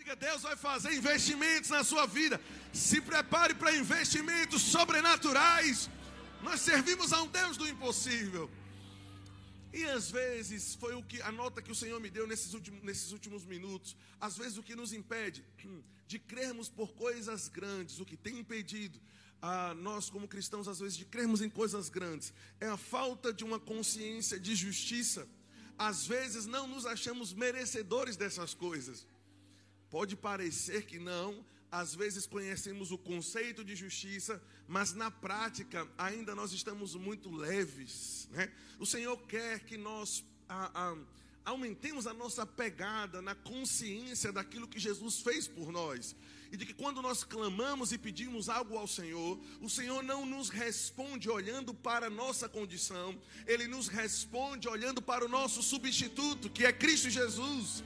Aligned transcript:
Diga, 0.00 0.16
Deus 0.16 0.40
vai 0.40 0.56
fazer 0.56 0.94
investimentos 0.94 1.68
na 1.68 1.84
sua 1.84 2.06
vida. 2.06 2.40
Se 2.72 3.02
prepare 3.02 3.52
para 3.54 3.76
investimentos 3.76 4.62
sobrenaturais. 4.62 5.90
Nós 6.42 6.62
servimos 6.62 7.12
a 7.12 7.22
um 7.22 7.26
Deus 7.26 7.58
do 7.58 7.68
impossível. 7.68 8.50
E 9.74 9.84
às 9.84 10.10
vezes 10.10 10.74
foi 10.74 10.94
o 10.94 11.02
que 11.02 11.20
a 11.20 11.30
nota 11.30 11.60
que 11.60 11.70
o 11.70 11.74
Senhor 11.74 12.00
me 12.00 12.08
deu 12.08 12.26
nesses 12.26 12.54
últimos, 12.54 12.82
nesses 12.82 13.12
últimos 13.12 13.44
minutos. 13.44 13.94
Às 14.18 14.38
vezes 14.38 14.56
o 14.56 14.62
que 14.62 14.74
nos 14.74 14.94
impede 14.94 15.44
de 16.08 16.18
crermos 16.18 16.70
por 16.70 16.94
coisas 16.94 17.48
grandes, 17.48 18.00
o 18.00 18.06
que 18.06 18.16
tem 18.16 18.38
impedido 18.38 18.98
a 19.42 19.74
nós 19.74 20.08
como 20.08 20.26
cristãos 20.26 20.66
às 20.66 20.80
vezes 20.80 20.96
de 20.96 21.04
crermos 21.04 21.42
em 21.42 21.50
coisas 21.50 21.90
grandes, 21.90 22.32
é 22.58 22.66
a 22.66 22.78
falta 22.78 23.34
de 23.34 23.44
uma 23.44 23.60
consciência 23.60 24.40
de 24.40 24.54
justiça. 24.54 25.28
Às 25.76 26.06
vezes 26.06 26.46
não 26.46 26.66
nos 26.66 26.86
achamos 26.86 27.34
merecedores 27.34 28.16
dessas 28.16 28.54
coisas. 28.54 29.06
Pode 29.90 30.16
parecer 30.16 30.86
que 30.86 30.98
não, 30.98 31.44
às 31.70 31.94
vezes 31.94 32.26
conhecemos 32.26 32.90
o 32.90 32.98
conceito 32.98 33.64
de 33.64 33.74
justiça, 33.74 34.42
mas 34.68 34.92
na 34.92 35.10
prática 35.10 35.86
ainda 35.98 36.34
nós 36.34 36.52
estamos 36.52 36.94
muito 36.94 37.30
leves. 37.30 38.28
Né? 38.30 38.52
O 38.78 38.86
Senhor 38.86 39.16
quer 39.22 39.60
que 39.60 39.76
nós 39.76 40.24
a, 40.48 40.90
a, 40.90 40.96
aumentemos 41.44 42.06
a 42.06 42.14
nossa 42.14 42.46
pegada 42.46 43.20
na 43.20 43.34
consciência 43.34 44.32
daquilo 44.32 44.68
que 44.68 44.78
Jesus 44.78 45.20
fez 45.20 45.48
por 45.48 45.72
nós. 45.72 46.14
E 46.52 46.56
de 46.56 46.66
que 46.66 46.74
quando 46.74 47.00
nós 47.00 47.22
clamamos 47.22 47.92
e 47.92 47.98
pedimos 47.98 48.48
algo 48.48 48.76
ao 48.76 48.86
Senhor, 48.86 49.38
o 49.60 49.70
Senhor 49.70 50.02
não 50.02 50.26
nos 50.26 50.48
responde 50.48 51.30
olhando 51.30 51.72
para 51.72 52.06
a 52.06 52.10
nossa 52.10 52.48
condição, 52.48 53.16
Ele 53.46 53.68
nos 53.68 53.86
responde 53.86 54.68
olhando 54.68 55.00
para 55.00 55.24
o 55.24 55.28
nosso 55.28 55.62
substituto, 55.62 56.50
que 56.50 56.64
é 56.64 56.72
Cristo 56.72 57.08
Jesus. 57.08 57.84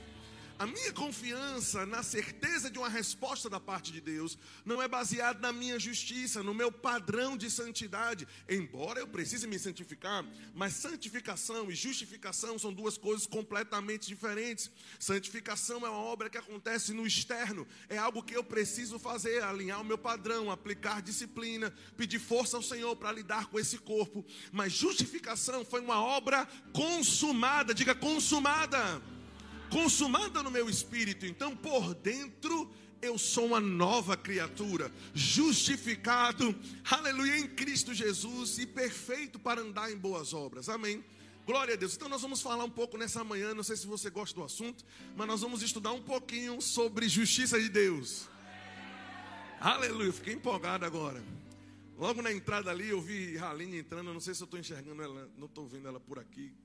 A 0.57 0.65
minha 0.65 0.93
confiança 0.93 1.85
na 1.85 2.01
certeza 2.01 2.71
de 2.71 2.79
uma 2.79 2.87
resposta 2.87 3.49
da 3.49 3.59
parte 3.59 3.91
de 3.91 3.99
Deus 3.99 4.37
não 4.63 4.81
é 4.81 4.87
baseada 4.87 5.37
na 5.39 5.51
minha 5.51 5.77
justiça, 5.77 6.41
no 6.41 6.53
meu 6.53 6.71
padrão 6.71 7.35
de 7.35 7.51
santidade, 7.51 8.25
embora 8.47 9.01
eu 9.01 9.07
precise 9.07 9.47
me 9.47 9.59
santificar, 9.59 10.25
mas 10.53 10.71
santificação 10.75 11.69
e 11.69 11.75
justificação 11.75 12.57
são 12.57 12.71
duas 12.71 12.97
coisas 12.97 13.27
completamente 13.27 14.07
diferentes. 14.07 14.71
Santificação 14.97 15.85
é 15.85 15.89
uma 15.89 15.91
obra 15.91 16.29
que 16.29 16.37
acontece 16.37 16.93
no 16.93 17.05
externo, 17.05 17.67
é 17.89 17.97
algo 17.97 18.23
que 18.23 18.35
eu 18.35 18.43
preciso 18.43 18.97
fazer, 18.97 19.43
alinhar 19.43 19.81
o 19.81 19.85
meu 19.85 19.97
padrão, 19.97 20.49
aplicar 20.49 21.01
disciplina, 21.01 21.73
pedir 21.97 22.19
força 22.19 22.55
ao 22.55 22.63
Senhor 22.63 22.95
para 22.95 23.11
lidar 23.11 23.47
com 23.47 23.59
esse 23.59 23.77
corpo. 23.77 24.25
Mas 24.53 24.71
justificação 24.71 25.65
foi 25.65 25.81
uma 25.81 26.01
obra 26.01 26.47
consumada, 26.71 27.73
diga 27.73 27.93
consumada 27.93 29.01
consumada 29.75 30.41
no 30.41 30.49
meu 30.49 30.69
espírito. 30.69 31.25
Então, 31.25 31.53
por 31.53 31.93
dentro, 31.95 32.71
eu 33.01 33.17
sou 33.17 33.47
uma 33.47 33.59
nova 33.59 34.15
criatura, 34.15 34.89
justificado, 35.13 36.55
aleluia, 36.89 37.37
em 37.37 37.45
Cristo 37.45 37.93
Jesus 37.93 38.57
e 38.57 38.65
perfeito 38.65 39.37
para 39.37 39.59
andar 39.59 39.91
em 39.91 39.97
boas 39.97 40.33
obras. 40.33 40.69
Amém. 40.69 41.03
Glória 41.45 41.73
a 41.73 41.77
Deus. 41.77 41.93
Então 41.93 42.07
nós 42.07 42.21
vamos 42.21 42.41
falar 42.41 42.63
um 42.63 42.69
pouco 42.69 42.97
nessa 42.97 43.21
manhã, 43.21 43.53
não 43.53 43.63
sei 43.63 43.75
se 43.75 43.85
você 43.85 44.09
gosta 44.09 44.33
do 44.33 44.45
assunto, 44.45 44.85
mas 45.13 45.27
nós 45.27 45.41
vamos 45.41 45.61
estudar 45.61 45.91
um 45.91 46.01
pouquinho 46.01 46.61
sobre 46.61 47.09
justiça 47.09 47.59
de 47.59 47.67
Deus. 47.67 48.29
Aleluia, 49.59 50.13
fiquei 50.13 50.35
empolgado 50.35 50.85
agora. 50.85 51.21
Logo 51.97 52.21
na 52.21 52.31
entrada 52.31 52.71
ali 52.71 52.87
eu 52.87 53.01
vi 53.01 53.35
Raline 53.35 53.79
entrando, 53.79 54.13
não 54.13 54.21
sei 54.21 54.33
se 54.33 54.41
eu 54.41 54.45
estou 54.45 54.57
enxergando 54.57 55.03
ela, 55.03 55.29
não 55.37 55.47
estou 55.47 55.67
vendo 55.67 55.89
ela 55.89 55.99
por 55.99 56.17
aqui. 56.17 56.55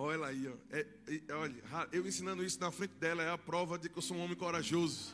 Olha 0.00 0.14
ela 0.14 0.26
aí, 0.28 0.46
ó. 0.46 0.54
É, 0.70 0.86
é, 1.08 1.34
olha, 1.34 1.88
eu 1.90 2.06
ensinando 2.06 2.44
isso 2.44 2.60
na 2.60 2.70
frente 2.70 2.94
dela 2.94 3.20
é 3.20 3.30
a 3.32 3.36
prova 3.36 3.76
de 3.76 3.88
que 3.88 3.98
eu 3.98 4.02
sou 4.02 4.16
um 4.16 4.20
homem 4.20 4.36
corajoso. 4.36 5.12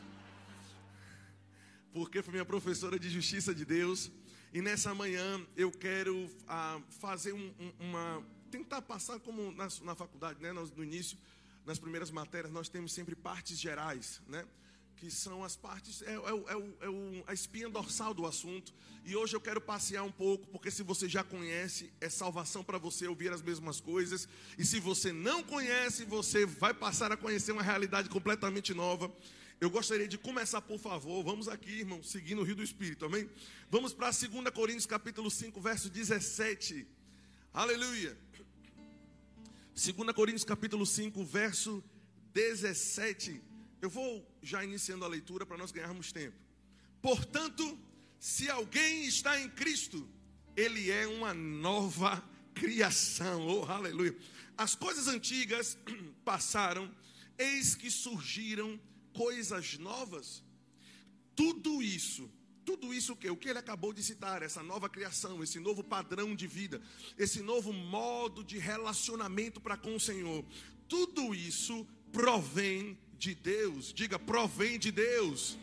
Porque 1.91 2.21
foi 2.21 2.33
minha 2.33 2.45
professora 2.45 2.99
de 2.99 3.09
justiça 3.09 3.53
de 3.53 3.65
Deus. 3.65 4.11
E 4.53 4.61
nessa 4.61 4.93
manhã 4.93 5.43
eu 5.57 5.71
quero 5.71 6.29
ah, 6.47 6.79
fazer 6.99 7.33
um, 7.33 7.51
um, 7.59 7.73
uma. 7.79 8.23
tentar 8.51 8.79
passar 8.83 9.19
como 9.19 9.51
na, 9.53 9.67
na 9.81 9.95
faculdade, 9.95 10.39
né? 10.39 10.53
no 10.53 10.83
início, 10.83 11.17
nas 11.65 11.79
primeiras 11.79 12.11
matérias, 12.11 12.53
nós 12.53 12.69
temos 12.69 12.93
sempre 12.93 13.15
partes 13.15 13.57
gerais, 13.57 14.21
né? 14.27 14.45
Que 14.97 15.11
são 15.11 15.43
as 15.43 15.55
partes, 15.55 16.01
é, 16.01 16.13
é, 16.13 16.15
é, 16.15 16.17
é, 16.17 17.23
a 17.27 17.33
espinha 17.33 17.69
dorsal 17.69 18.13
do 18.13 18.25
assunto. 18.25 18.73
E 19.03 19.15
hoje 19.15 19.35
eu 19.35 19.41
quero 19.41 19.61
passear 19.61 20.03
um 20.03 20.11
pouco, 20.11 20.47
porque 20.47 20.71
se 20.71 20.81
você 20.83 21.07
já 21.07 21.23
conhece, 21.23 21.91
é 22.01 22.09
salvação 22.09 22.63
para 22.63 22.77
você 22.77 23.07
ouvir 23.07 23.31
as 23.31 23.41
mesmas 23.41 23.79
coisas. 23.79 24.27
E 24.57 24.65
se 24.65 24.79
você 24.79 25.11
não 25.11 25.43
conhece, 25.43 26.05
você 26.05 26.45
vai 26.45 26.73
passar 26.73 27.11
a 27.11 27.17
conhecer 27.17 27.51
uma 27.51 27.61
realidade 27.61 28.09
completamente 28.09 28.73
nova. 28.73 29.11
Eu 29.59 29.69
gostaria 29.69 30.07
de 30.07 30.17
começar, 30.17 30.61
por 30.61 30.79
favor, 30.79 31.23
vamos 31.23 31.47
aqui, 31.47 31.79
irmão, 31.79 32.03
seguindo 32.03 32.41
o 32.41 32.43
Rio 32.43 32.55
do 32.55 32.63
Espírito, 32.63 33.05
amém? 33.05 33.29
Vamos 33.69 33.93
para 33.93 34.09
2 34.11 34.49
Coríntios 34.53 34.85
capítulo 34.85 35.31
5, 35.31 35.61
verso 35.61 35.89
17. 35.89 36.85
Aleluia. 37.53 38.17
2 39.73 40.11
Coríntios 40.13 40.43
capítulo 40.43 40.85
5, 40.85 41.23
verso 41.23 41.83
17. 42.33 43.41
Eu 43.81 43.89
vou 43.89 44.25
já 44.41 44.63
iniciando 44.63 45.05
a 45.05 45.07
leitura 45.07 45.45
para 45.45 45.57
nós 45.57 45.71
ganharmos 45.71 46.11
tempo. 46.11 46.37
Portanto, 47.01 47.77
se 48.19 48.49
alguém 48.49 49.05
está 49.05 49.39
em 49.39 49.49
Cristo, 49.49 50.09
ele 50.55 50.89
é 50.89 51.05
uma 51.07 51.33
nova 51.33 52.23
criação. 52.53 53.45
Oh, 53.47 53.65
aleluia. 53.65 54.15
As 54.57 54.73
coisas 54.75 55.07
antigas 55.07 55.77
passaram, 56.23 56.89
eis 57.37 57.75
que 57.75 57.91
surgiram 57.91 58.79
coisas 59.13 59.77
novas. 59.77 60.43
Tudo 61.35 61.83
isso, 61.83 62.31
tudo 62.65 62.93
isso 62.93 63.13
o 63.13 63.15
que? 63.15 63.29
O 63.29 63.37
que 63.37 63.49
ele 63.49 63.59
acabou 63.59 63.93
de 63.93 64.01
citar, 64.01 64.41
essa 64.41 64.63
nova 64.63 64.89
criação, 64.89 65.43
esse 65.43 65.59
novo 65.59 65.83
padrão 65.83 66.33
de 66.33 66.47
vida, 66.47 66.81
esse 67.17 67.41
novo 67.41 67.71
modo 67.73 68.43
de 68.43 68.57
relacionamento 68.57 69.59
para 69.59 69.77
com 69.77 69.95
o 69.95 69.99
Senhor. 69.99 70.43
Tudo 70.87 71.35
isso 71.35 71.85
provém 72.11 72.97
de 73.25 73.33
Deus. 73.33 73.91
Diga, 73.91 74.19
provém 74.19 74.77
de 74.77 74.91
Deus. 74.91 75.57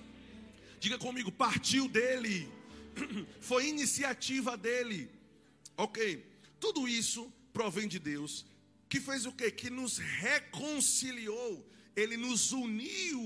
Diga 0.80 0.98
comigo, 0.98 1.30
partiu 1.30 1.86
dele. 1.86 2.48
Foi 3.40 3.68
iniciativa 3.68 4.56
dele. 4.56 5.08
Ok. 5.76 6.26
Tudo 6.58 6.88
isso 6.88 7.32
provém 7.52 7.86
de 7.86 8.00
Deus. 8.00 8.44
Que 8.88 9.00
fez 9.00 9.26
o 9.26 9.32
quê? 9.32 9.48
Que 9.50 9.70
nos 9.70 9.98
reconciliou. 9.98 11.64
Ele 11.94 12.16
nos 12.16 12.50
uniu 12.50 13.22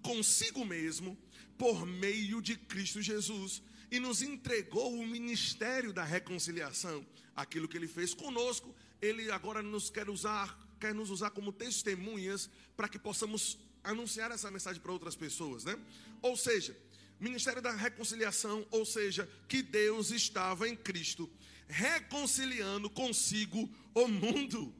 consigo 0.00 0.64
mesmo 0.64 1.18
por 1.58 1.84
meio 1.84 2.40
de 2.40 2.56
Cristo 2.56 3.02
Jesus 3.02 3.62
e 3.90 4.00
nos 4.00 4.22
entregou 4.22 4.94
o 4.94 5.06
ministério 5.06 5.92
da 5.92 6.04
reconciliação. 6.04 7.04
Aquilo 7.36 7.68
que 7.68 7.76
ele 7.76 7.88
fez 7.88 8.14
conosco, 8.14 8.74
ele 9.02 9.30
agora 9.30 9.62
nos 9.62 9.90
quer 9.90 10.08
usar 10.08 10.58
quer 10.80 10.94
nos 10.94 11.10
usar 11.10 11.30
como 11.30 11.52
testemunhas 11.52 12.48
para 12.76 12.88
que 12.88 12.98
possamos 12.98 13.58
anunciar 13.84 14.30
essa 14.30 14.50
mensagem 14.50 14.80
para 14.80 14.92
outras 14.92 15.14
pessoas, 15.14 15.64
né? 15.64 15.78
Ou 16.22 16.36
seja, 16.36 16.76
ministério 17.20 17.62
da 17.62 17.70
reconciliação, 17.70 18.66
ou 18.70 18.84
seja, 18.84 19.28
que 19.46 19.62
Deus 19.62 20.10
estava 20.10 20.68
em 20.68 20.74
Cristo 20.74 21.30
reconciliando 21.68 22.90
consigo 22.90 23.70
o 23.94 24.08
mundo. 24.08 24.74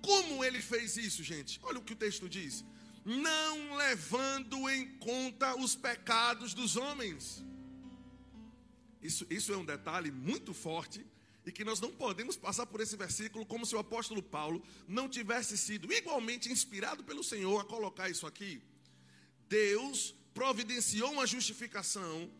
Como 0.00 0.42
ele 0.42 0.60
fez 0.62 0.96
isso, 0.96 1.22
gente? 1.22 1.60
Olha 1.62 1.78
o 1.78 1.82
que 1.82 1.92
o 1.92 1.96
texto 1.96 2.28
diz: 2.28 2.64
não 3.04 3.76
levando 3.76 4.68
em 4.70 4.88
conta 4.98 5.54
os 5.56 5.76
pecados 5.76 6.54
dos 6.54 6.76
homens. 6.76 7.44
Isso, 9.02 9.26
isso 9.28 9.52
é 9.52 9.56
um 9.56 9.64
detalhe 9.64 10.10
muito 10.10 10.54
forte 10.54 11.04
e 11.44 11.52
que 11.52 11.64
nós 11.64 11.80
não 11.80 11.90
podemos 11.90 12.36
passar 12.36 12.66
por 12.66 12.80
esse 12.80 12.96
versículo 12.96 13.44
como 13.44 13.66
se 13.66 13.74
o 13.74 13.78
apóstolo 13.78 14.22
Paulo 14.22 14.62
não 14.86 15.08
tivesse 15.08 15.58
sido 15.58 15.92
igualmente 15.92 16.50
inspirado 16.50 17.02
pelo 17.02 17.24
Senhor 17.24 17.60
a 17.60 17.64
colocar 17.64 18.08
isso 18.08 18.26
aqui. 18.26 18.62
Deus 19.48 20.14
providenciou 20.32 21.12
uma 21.12 21.26
justificação 21.26 22.30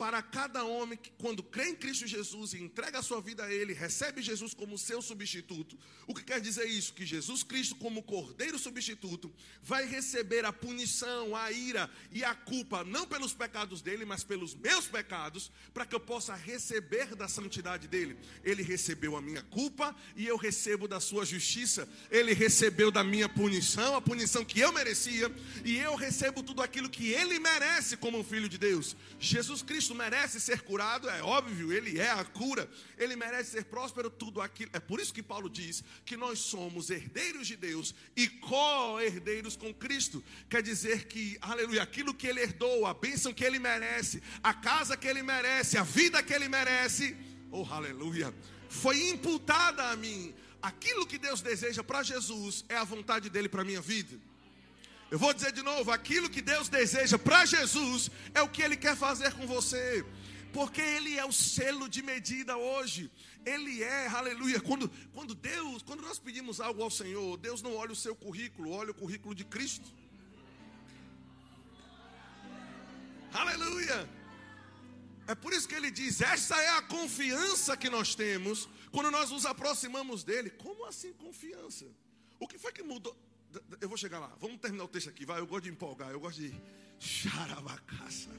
para 0.00 0.22
cada 0.22 0.64
homem 0.64 0.96
que, 0.96 1.10
quando 1.18 1.42
crê 1.42 1.68
em 1.68 1.74
Cristo 1.74 2.06
Jesus 2.06 2.54
e 2.54 2.58
entrega 2.58 3.00
a 3.00 3.02
sua 3.02 3.20
vida 3.20 3.44
a 3.44 3.52
Ele, 3.52 3.74
recebe 3.74 4.22
Jesus 4.22 4.54
como 4.54 4.78
seu 4.78 5.02
substituto. 5.02 5.78
O 6.06 6.14
que 6.14 6.24
quer 6.24 6.40
dizer 6.40 6.64
isso? 6.64 6.94
Que 6.94 7.04
Jesus 7.04 7.42
Cristo, 7.42 7.74
como 7.74 8.02
cordeiro 8.02 8.58
substituto, 8.58 9.30
vai 9.62 9.84
receber 9.86 10.46
a 10.46 10.54
punição, 10.54 11.36
a 11.36 11.52
ira 11.52 11.90
e 12.10 12.24
a 12.24 12.34
culpa, 12.34 12.82
não 12.82 13.06
pelos 13.06 13.34
pecados 13.34 13.82
dele, 13.82 14.06
mas 14.06 14.24
pelos 14.24 14.54
meus 14.54 14.86
pecados, 14.86 15.52
para 15.74 15.84
que 15.84 15.94
eu 15.94 16.00
possa 16.00 16.34
receber 16.34 17.14
da 17.14 17.28
santidade 17.28 17.86
dele. 17.86 18.16
Ele 18.42 18.62
recebeu 18.62 19.18
a 19.18 19.20
minha 19.20 19.42
culpa 19.42 19.94
e 20.16 20.26
eu 20.26 20.38
recebo 20.38 20.88
da 20.88 20.98
sua 20.98 21.26
justiça. 21.26 21.86
Ele 22.10 22.32
recebeu 22.32 22.90
da 22.90 23.04
minha 23.04 23.28
punição, 23.28 23.94
a 23.94 24.00
punição 24.00 24.46
que 24.46 24.60
eu 24.60 24.72
merecia, 24.72 25.30
e 25.62 25.76
eu 25.76 25.94
recebo 25.94 26.42
tudo 26.42 26.62
aquilo 26.62 26.88
que 26.88 27.10
ele 27.10 27.38
merece 27.38 27.98
como 27.98 28.18
um 28.18 28.24
filho 28.24 28.48
de 28.48 28.56
Deus. 28.56 28.96
Jesus 29.18 29.60
Cristo 29.60 29.89
justo 29.90 29.94
merece 29.94 30.40
ser 30.40 30.62
curado, 30.62 31.08
é 31.08 31.22
óbvio, 31.22 31.72
ele 31.72 31.98
é 31.98 32.10
a 32.10 32.24
cura, 32.24 32.68
ele 32.96 33.16
merece 33.16 33.50
ser 33.50 33.64
próspero, 33.64 34.08
tudo 34.08 34.40
aquilo. 34.40 34.70
É 34.72 34.80
por 34.80 35.00
isso 35.00 35.12
que 35.12 35.22
Paulo 35.22 35.50
diz 35.50 35.82
que 36.04 36.16
nós 36.16 36.38
somos 36.38 36.90
herdeiros 36.90 37.46
de 37.46 37.56
Deus 37.56 37.94
e 38.16 38.28
co-herdeiros 38.28 39.56
com 39.56 39.74
Cristo. 39.74 40.22
Quer 40.48 40.62
dizer 40.62 41.06
que, 41.06 41.36
aleluia, 41.40 41.82
aquilo 41.82 42.14
que 42.14 42.26
ele 42.26 42.40
herdou, 42.40 42.86
a 42.86 42.94
bênção 42.94 43.32
que 43.32 43.44
ele 43.44 43.58
merece, 43.58 44.22
a 44.42 44.54
casa 44.54 44.96
que 44.96 45.08
ele 45.08 45.22
merece, 45.22 45.76
a 45.76 45.82
vida 45.82 46.22
que 46.22 46.32
ele 46.32 46.48
merece, 46.48 47.16
oh 47.50 47.66
aleluia, 47.70 48.32
foi 48.68 49.10
imputada 49.10 49.90
a 49.90 49.96
mim. 49.96 50.34
Aquilo 50.62 51.06
que 51.06 51.18
Deus 51.18 51.40
deseja 51.40 51.82
para 51.82 52.02
Jesus 52.02 52.64
é 52.68 52.76
a 52.76 52.84
vontade 52.84 53.30
dele 53.30 53.48
para 53.48 53.62
a 53.62 53.64
minha 53.64 53.80
vida. 53.80 54.29
Eu 55.10 55.18
vou 55.18 55.34
dizer 55.34 55.52
de 55.52 55.62
novo: 55.62 55.90
aquilo 55.90 56.30
que 56.30 56.40
Deus 56.40 56.68
deseja 56.68 57.18
para 57.18 57.44
Jesus 57.44 58.10
é 58.34 58.40
o 58.42 58.48
que 58.48 58.62
Ele 58.62 58.76
quer 58.76 58.96
fazer 58.96 59.32
com 59.34 59.46
você, 59.46 60.04
porque 60.52 60.80
Ele 60.80 61.18
é 61.18 61.24
o 61.24 61.32
selo 61.32 61.88
de 61.88 62.02
medida 62.02 62.56
hoje. 62.56 63.10
Ele 63.44 63.82
é, 63.82 64.06
aleluia. 64.06 64.60
Quando, 64.60 64.88
quando 65.12 65.34
Deus, 65.34 65.82
quando 65.82 66.02
nós 66.02 66.18
pedimos 66.18 66.60
algo 66.60 66.82
ao 66.82 66.90
Senhor, 66.90 67.36
Deus 67.38 67.60
não 67.62 67.74
olha 67.74 67.92
o 67.92 67.96
seu 67.96 68.14
currículo, 68.14 68.70
olha 68.70 68.92
o 68.92 68.94
currículo 68.94 69.34
de 69.34 69.44
Cristo. 69.44 69.88
Aleluia. 73.32 74.08
É 75.26 75.34
por 75.34 75.52
isso 75.52 75.68
que 75.68 75.74
ele 75.74 75.90
diz: 75.90 76.20
essa 76.20 76.56
é 76.60 76.70
a 76.70 76.82
confiança 76.82 77.76
que 77.76 77.90
nós 77.90 78.14
temos 78.14 78.68
quando 78.92 79.10
nós 79.10 79.30
nos 79.30 79.44
aproximamos 79.46 80.22
dele. 80.22 80.50
Como 80.50 80.84
assim 80.84 81.12
confiança? 81.14 81.86
O 82.38 82.46
que 82.46 82.58
foi 82.58 82.72
que 82.72 82.82
mudou? 82.82 83.16
Eu 83.80 83.88
vou 83.88 83.96
chegar 83.96 84.18
lá. 84.18 84.34
Vamos 84.40 84.60
terminar 84.60 84.84
o 84.84 84.88
texto 84.88 85.08
aqui, 85.08 85.24
vai. 85.24 85.40
Eu 85.40 85.46
gosto 85.46 85.64
de 85.64 85.70
empolgar, 85.70 86.10
eu 86.10 86.20
gosto 86.20 86.40
de 86.40 86.54
xarabacaça. 86.98 88.30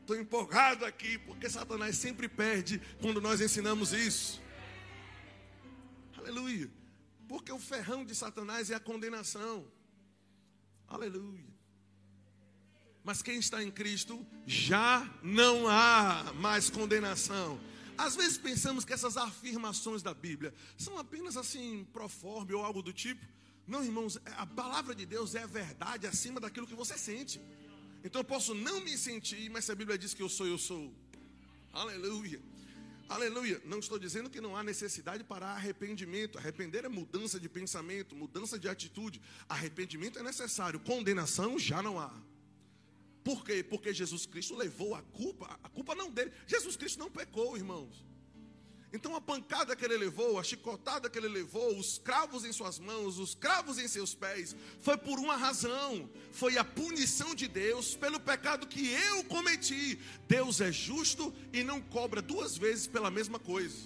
Estou 0.00 0.16
empolgado 0.16 0.84
aqui, 0.84 1.18
porque 1.18 1.50
Satanás 1.50 1.96
sempre 1.96 2.28
perde 2.28 2.80
quando 3.00 3.20
nós 3.20 3.40
ensinamos 3.40 3.92
isso. 3.92 4.40
Aleluia. 6.16 6.70
Porque 7.28 7.52
o 7.52 7.58
ferrão 7.58 8.04
de 8.04 8.14
Satanás 8.14 8.70
é 8.70 8.74
a 8.74 8.80
condenação. 8.80 9.66
Aleluia. 10.86 11.44
Mas 13.04 13.20
quem 13.20 13.38
está 13.38 13.62
em 13.62 13.70
Cristo 13.70 14.26
já 14.46 15.06
não 15.22 15.68
há 15.68 16.32
mais 16.36 16.70
condenação. 16.70 17.60
Às 17.96 18.16
vezes 18.16 18.38
pensamos 18.38 18.84
que 18.84 18.92
essas 18.92 19.16
afirmações 19.16 20.02
da 20.02 20.14
Bíblia 20.14 20.54
são 20.76 20.98
apenas 20.98 21.36
assim, 21.36 21.86
proforme 21.92 22.54
ou 22.54 22.64
algo 22.64 22.80
do 22.80 22.92
tipo. 22.92 23.26
Não, 23.68 23.84
irmãos, 23.84 24.18
a 24.24 24.46
palavra 24.46 24.94
de 24.94 25.04
Deus 25.04 25.34
é 25.34 25.42
a 25.42 25.46
verdade 25.46 26.06
acima 26.06 26.40
daquilo 26.40 26.66
que 26.66 26.74
você 26.74 26.96
sente. 26.96 27.38
Então 28.02 28.20
eu 28.20 28.24
posso 28.24 28.54
não 28.54 28.80
me 28.80 28.96
sentir, 28.96 29.50
mas 29.50 29.66
se 29.66 29.72
a 29.72 29.74
Bíblia 29.74 29.98
diz 29.98 30.14
que 30.14 30.22
eu 30.22 30.28
sou, 30.28 30.46
eu 30.46 30.56
sou. 30.56 30.90
Aleluia. 31.70 32.40
Aleluia. 33.10 33.60
Não 33.66 33.78
estou 33.78 33.98
dizendo 33.98 34.30
que 34.30 34.40
não 34.40 34.56
há 34.56 34.62
necessidade 34.62 35.22
para 35.22 35.48
arrependimento. 35.48 36.38
Arrepender 36.38 36.86
é 36.86 36.88
mudança 36.88 37.38
de 37.38 37.46
pensamento, 37.46 38.16
mudança 38.16 38.58
de 38.58 38.70
atitude. 38.70 39.20
Arrependimento 39.46 40.18
é 40.18 40.22
necessário. 40.22 40.80
Condenação 40.80 41.58
já 41.58 41.82
não 41.82 42.00
há. 42.00 42.12
Por 43.22 43.44
quê? 43.44 43.62
Porque 43.62 43.92
Jesus 43.92 44.24
Cristo 44.24 44.56
levou 44.56 44.94
a 44.94 45.02
culpa. 45.02 45.60
A 45.62 45.68
culpa 45.68 45.94
não 45.94 46.10
dele. 46.10 46.32
Jesus 46.46 46.74
Cristo 46.74 46.98
não 46.98 47.10
pecou, 47.10 47.54
irmãos. 47.54 48.02
Então 48.90 49.14
a 49.14 49.20
pancada 49.20 49.76
que 49.76 49.84
ele 49.84 49.98
levou, 49.98 50.38
a 50.38 50.42
chicotada 50.42 51.10
que 51.10 51.18
ele 51.18 51.28
levou, 51.28 51.78
os 51.78 51.98
cravos 51.98 52.44
em 52.44 52.52
suas 52.52 52.78
mãos, 52.78 53.18
os 53.18 53.34
cravos 53.34 53.78
em 53.78 53.86
seus 53.86 54.14
pés, 54.14 54.56
foi 54.80 54.96
por 54.96 55.18
uma 55.18 55.36
razão. 55.36 56.08
Foi 56.32 56.56
a 56.56 56.64
punição 56.64 57.34
de 57.34 57.46
Deus 57.46 57.94
pelo 57.94 58.18
pecado 58.18 58.66
que 58.66 58.90
eu 58.90 59.24
cometi. 59.24 59.98
Deus 60.26 60.60
é 60.60 60.72
justo 60.72 61.34
e 61.52 61.62
não 61.62 61.82
cobra 61.82 62.22
duas 62.22 62.56
vezes 62.56 62.86
pela 62.86 63.10
mesma 63.10 63.38
coisa. 63.38 63.76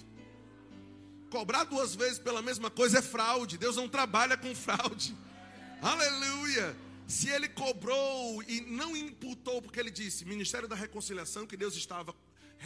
Cobrar 1.29 1.65
duas 1.65 1.95
vezes 1.95 2.19
pela 2.19 2.41
mesma 2.41 2.69
coisa 2.69 2.99
é 2.99 3.01
fraude. 3.01 3.57
Deus 3.57 3.75
não 3.75 3.89
trabalha 3.89 4.37
com 4.37 4.55
fraude. 4.55 5.17
Aleluia. 5.81 6.77
Se 7.05 7.27
ele 7.27 7.49
cobrou 7.49 8.41
e 8.43 8.61
não 8.61 8.95
imputou, 8.95 9.61
porque 9.61 9.79
ele 9.79 9.91
disse, 9.91 10.23
Ministério 10.23 10.67
da 10.67 10.75
Reconciliação, 10.75 11.45
que 11.45 11.57
Deus 11.57 11.75
estava 11.75 12.15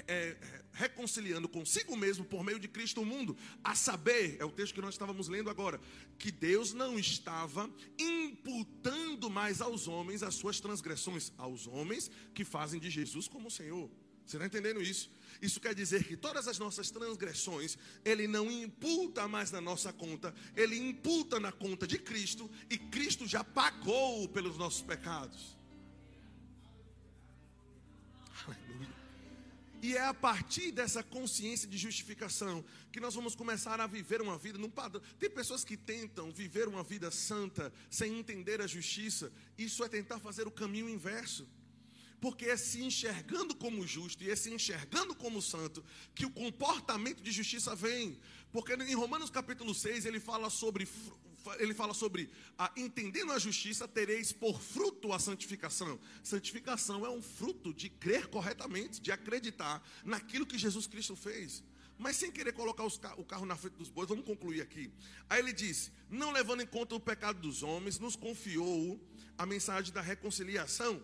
é, 0.07 0.35
reconciliando 0.73 1.49
consigo 1.49 1.95
mesmo 1.95 2.25
por 2.25 2.43
meio 2.43 2.59
de 2.59 2.67
Cristo 2.67 3.01
o 3.01 3.05
mundo, 3.05 3.35
a 3.63 3.75
saber, 3.75 4.37
é 4.39 4.45
o 4.45 4.51
texto 4.51 4.73
que 4.73 4.81
nós 4.81 4.93
estávamos 4.93 5.27
lendo 5.27 5.49
agora, 5.49 5.79
que 6.19 6.31
Deus 6.31 6.73
não 6.73 6.99
estava 6.99 7.69
imputando 7.97 9.29
mais 9.29 9.61
aos 9.61 9.87
homens 9.87 10.23
as 10.23 10.35
suas 10.35 10.59
transgressões, 10.59 11.31
aos 11.37 11.67
homens 11.67 12.11
que 12.33 12.45
fazem 12.45 12.79
de 12.79 12.89
Jesus 12.89 13.27
como 13.27 13.49
Senhor. 13.49 13.89
Você 14.25 14.35
está 14.35 14.45
entendendo 14.45 14.81
isso? 14.81 15.09
Isso 15.41 15.61
quer 15.61 15.73
dizer 15.73 16.03
que 16.03 16.17
todas 16.17 16.49
as 16.49 16.59
nossas 16.59 16.91
transgressões, 16.91 17.77
Ele 18.03 18.27
não 18.27 18.51
imputa 18.51 19.25
mais 19.25 19.51
na 19.51 19.61
nossa 19.61 19.93
conta, 19.93 20.35
Ele 20.53 20.77
imputa 20.77 21.39
na 21.39 21.51
conta 21.51 21.87
de 21.87 21.97
Cristo, 21.97 22.51
e 22.69 22.77
Cristo 22.77 23.25
já 23.25 23.43
pagou 23.43 24.27
pelos 24.27 24.57
nossos 24.57 24.81
pecados. 24.81 25.55
E 29.87 29.95
é 29.95 30.01
a 30.01 30.13
partir 30.13 30.69
dessa 30.73 31.01
consciência 31.01 31.65
de 31.65 31.77
justificação 31.77 32.61
que 32.91 32.99
nós 32.99 33.15
vamos 33.15 33.35
começar 33.35 33.79
a 33.79 33.87
viver 33.87 34.21
uma 34.21 34.37
vida 34.37 34.57
num 34.57 34.69
padrão. 34.69 35.01
Tem 35.17 35.29
pessoas 35.29 35.63
que 35.63 35.77
tentam 35.77 36.29
viver 36.29 36.67
uma 36.67 36.83
vida 36.83 37.09
santa 37.09 37.71
sem 37.89 38.19
entender 38.19 38.59
a 38.59 38.67
justiça. 38.67 39.31
Isso 39.57 39.81
é 39.85 39.87
tentar 39.87 40.19
fazer 40.19 40.45
o 40.45 40.51
caminho 40.51 40.89
inverso. 40.89 41.47
Porque 42.19 42.47
é 42.47 42.57
se 42.57 42.83
enxergando 42.83 43.55
como 43.55 43.87
justo 43.87 44.21
e 44.25 44.29
é 44.29 44.35
se 44.35 44.53
enxergando 44.53 45.15
como 45.15 45.41
santo 45.41 45.81
que 46.13 46.25
o 46.25 46.31
comportamento 46.31 47.23
de 47.23 47.31
justiça 47.31 47.73
vem. 47.73 48.19
Porque 48.51 48.73
em 48.73 48.93
Romanos 48.93 49.29
capítulo 49.29 49.73
6 49.73 50.05
ele 50.05 50.19
fala 50.19 50.49
sobre 50.49 50.85
ele 51.59 51.73
fala 51.73 51.93
sobre 51.93 52.29
a, 52.57 52.71
entendendo 52.75 53.31
a 53.31 53.39
justiça, 53.39 53.87
tereis 53.87 54.31
por 54.31 54.59
fruto 54.61 55.13
a 55.13 55.19
santificação. 55.19 55.99
Santificação 56.23 57.05
é 57.05 57.09
um 57.09 57.21
fruto 57.21 57.73
de 57.73 57.89
crer 57.89 58.27
corretamente, 58.27 59.01
de 59.01 59.11
acreditar 59.11 59.81
naquilo 60.03 60.45
que 60.45 60.57
Jesus 60.57 60.87
Cristo 60.87 61.15
fez. 61.15 61.63
Mas 61.97 62.15
sem 62.15 62.31
querer 62.31 62.53
colocar 62.53 62.83
os, 62.83 62.99
o 63.17 63.23
carro 63.23 63.45
na 63.45 63.55
frente 63.55 63.75
dos 63.75 63.89
bois, 63.89 64.07
vamos 64.07 64.25
concluir 64.25 64.61
aqui. 64.61 64.91
Aí 65.29 65.39
ele 65.39 65.53
disse: 65.53 65.91
Não 66.09 66.31
levando 66.31 66.61
em 66.61 66.67
conta 66.67 66.93
o 66.95 66.99
pecado 66.99 67.39
dos 67.39 67.63
homens, 67.63 67.97
nos 67.97 68.15
confiou 68.15 69.01
a 69.37 69.45
mensagem 69.45 69.93
da 69.93 70.01
reconciliação 70.01 71.03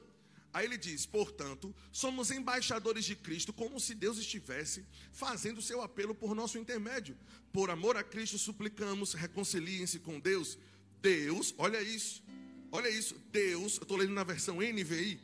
Aí 0.54 0.66
ele 0.66 0.78
diz: 0.78 1.06
portanto, 1.06 1.74
somos 1.92 2.30
embaixadores 2.30 3.04
de 3.04 3.16
Cristo, 3.16 3.52
como 3.52 3.80
se 3.80 3.96
Deus 3.96 4.20
estivesse 4.20 4.86
fazendo 5.12 5.62
seu 5.62 5.82
apelo 5.82 6.14
por 6.14 6.36
nosso 6.36 6.60
intermédio. 6.60 7.18
Por 7.52 7.72
amor 7.72 7.98
a 7.98 8.04
Cristo, 8.04 8.38
suplicamos, 8.38 9.14
reconciliem-se 9.14 10.00
com 10.00 10.20
Deus. 10.20 10.58
Deus, 11.02 11.54
olha 11.58 11.82
isso, 11.82 12.24
olha 12.72 12.88
isso. 12.88 13.16
Deus, 13.32 13.78
eu 13.78 13.82
estou 13.82 13.98
lendo 13.98 14.14
na 14.14 14.24
versão 14.24 14.58
NVI. 14.58 15.20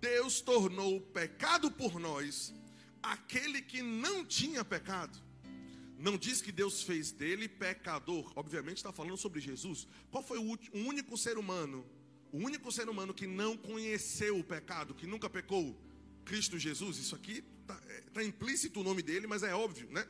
Deus 0.00 0.40
tornou 0.40 1.00
pecado 1.00 1.70
por 1.70 1.98
nós 2.00 2.52
aquele 3.02 3.62
que 3.62 3.82
não 3.82 4.24
tinha 4.24 4.64
pecado. 4.64 5.16
Não 5.98 6.18
diz 6.18 6.42
que 6.42 6.52
Deus 6.52 6.82
fez 6.82 7.10
dele 7.12 7.48
pecador. 7.48 8.30
Obviamente 8.36 8.78
está 8.78 8.92
falando 8.92 9.16
sobre 9.16 9.40
Jesus. 9.40 9.86
Qual 10.10 10.22
foi 10.22 10.38
o 10.38 10.58
único 10.74 11.16
ser 11.16 11.38
humano 11.38 11.86
o 12.36 12.44
único 12.44 12.70
ser 12.70 12.86
humano 12.86 13.14
que 13.14 13.26
não 13.26 13.56
conheceu 13.56 14.38
o 14.38 14.44
pecado, 14.44 14.94
que 14.94 15.06
nunca 15.06 15.28
pecou, 15.30 15.74
Cristo 16.22 16.58
Jesus, 16.58 16.98
isso 16.98 17.14
aqui 17.14 17.42
está 17.62 17.80
é, 17.88 18.00
tá 18.12 18.22
implícito 18.22 18.80
o 18.80 18.84
nome 18.84 19.00
dele, 19.00 19.26
mas 19.26 19.42
é 19.42 19.54
óbvio, 19.54 19.88
né? 19.90 20.06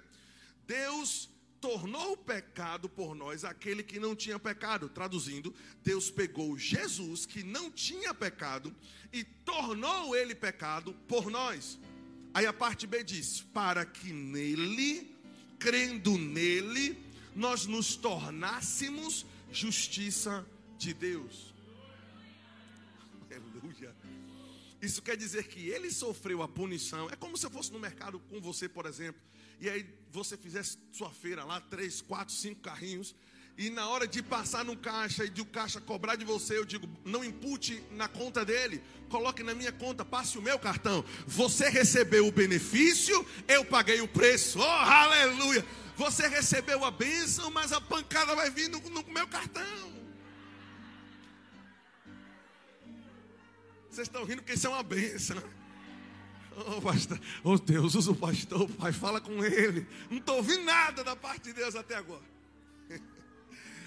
Deus 0.66 1.30
tornou 1.60 2.14
o 2.14 2.16
pecado 2.16 2.88
por 2.88 3.14
nós 3.14 3.44
aquele 3.44 3.80
que 3.80 4.00
não 4.00 4.16
tinha 4.16 4.40
pecado. 4.40 4.88
Traduzindo, 4.88 5.54
Deus 5.84 6.10
pegou 6.10 6.58
Jesus, 6.58 7.26
que 7.26 7.44
não 7.44 7.70
tinha 7.70 8.12
pecado, 8.12 8.74
e 9.12 9.22
tornou 9.22 10.16
ele 10.16 10.34
pecado 10.34 10.92
por 11.06 11.30
nós. 11.30 11.78
Aí 12.34 12.44
a 12.44 12.52
parte 12.52 12.88
B 12.88 13.04
diz: 13.04 13.40
para 13.40 13.86
que 13.86 14.12
nele, 14.12 15.16
crendo 15.60 16.18
nele, 16.18 16.98
nós 17.36 17.66
nos 17.66 17.94
tornássemos 17.94 19.24
justiça 19.52 20.44
de 20.76 20.92
Deus. 20.92 21.55
Isso 24.86 25.02
quer 25.02 25.16
dizer 25.16 25.48
que 25.48 25.68
ele 25.68 25.90
sofreu 25.90 26.42
a 26.42 26.48
punição. 26.48 27.10
É 27.10 27.16
como 27.16 27.36
se 27.36 27.44
eu 27.44 27.50
fosse 27.50 27.72
no 27.72 27.80
mercado 27.80 28.20
com 28.20 28.40
você, 28.40 28.68
por 28.68 28.86
exemplo, 28.86 29.20
e 29.60 29.68
aí 29.68 29.84
você 30.12 30.36
fizesse 30.36 30.78
sua 30.92 31.10
feira 31.10 31.42
lá, 31.44 31.60
três, 31.60 32.00
quatro, 32.00 32.32
cinco 32.32 32.60
carrinhos, 32.60 33.12
e 33.58 33.68
na 33.68 33.88
hora 33.88 34.06
de 34.06 34.22
passar 34.22 34.64
no 34.64 34.76
caixa 34.76 35.24
e 35.24 35.28
de 35.28 35.40
o 35.40 35.44
caixa 35.44 35.80
cobrar 35.80 36.14
de 36.14 36.24
você, 36.24 36.56
eu 36.56 36.64
digo, 36.64 36.88
não 37.04 37.24
impute 37.24 37.82
na 37.90 38.06
conta 38.06 38.44
dele, 38.44 38.80
coloque 39.08 39.42
na 39.42 39.54
minha 39.54 39.72
conta, 39.72 40.04
passe 40.04 40.38
o 40.38 40.42
meu 40.42 40.58
cartão. 40.58 41.04
Você 41.26 41.68
recebeu 41.68 42.28
o 42.28 42.32
benefício, 42.32 43.26
eu 43.48 43.64
paguei 43.64 44.00
o 44.00 44.06
preço. 44.06 44.60
Oh, 44.60 44.62
aleluia! 44.62 45.66
Você 45.96 46.28
recebeu 46.28 46.84
a 46.84 46.92
bênção, 46.92 47.50
mas 47.50 47.72
a 47.72 47.80
pancada 47.80 48.36
vai 48.36 48.50
vir 48.50 48.68
no, 48.68 48.78
no 48.78 49.02
meu 49.08 49.26
cartão. 49.26 49.95
Vocês 53.96 54.08
estão 54.08 54.24
rindo 54.24 54.42
porque 54.42 54.52
isso 54.52 54.66
é 54.66 54.70
uma 54.70 54.82
benção. 54.82 55.36
Né? 55.36 55.42
Oh, 56.54 56.82
pastor, 56.82 57.18
oh 57.42 57.58
Deus, 57.58 57.94
usa 57.94 58.10
o 58.10 58.14
pastor, 58.14 58.68
pai, 58.72 58.92
fala 58.92 59.22
com 59.22 59.42
ele. 59.42 59.86
Não 60.10 60.18
estou 60.18 60.36
ouvindo 60.36 60.64
nada 60.64 61.02
da 61.02 61.16
parte 61.16 61.44
de 61.44 61.54
Deus 61.54 61.74
até 61.74 61.94
agora. 61.94 62.22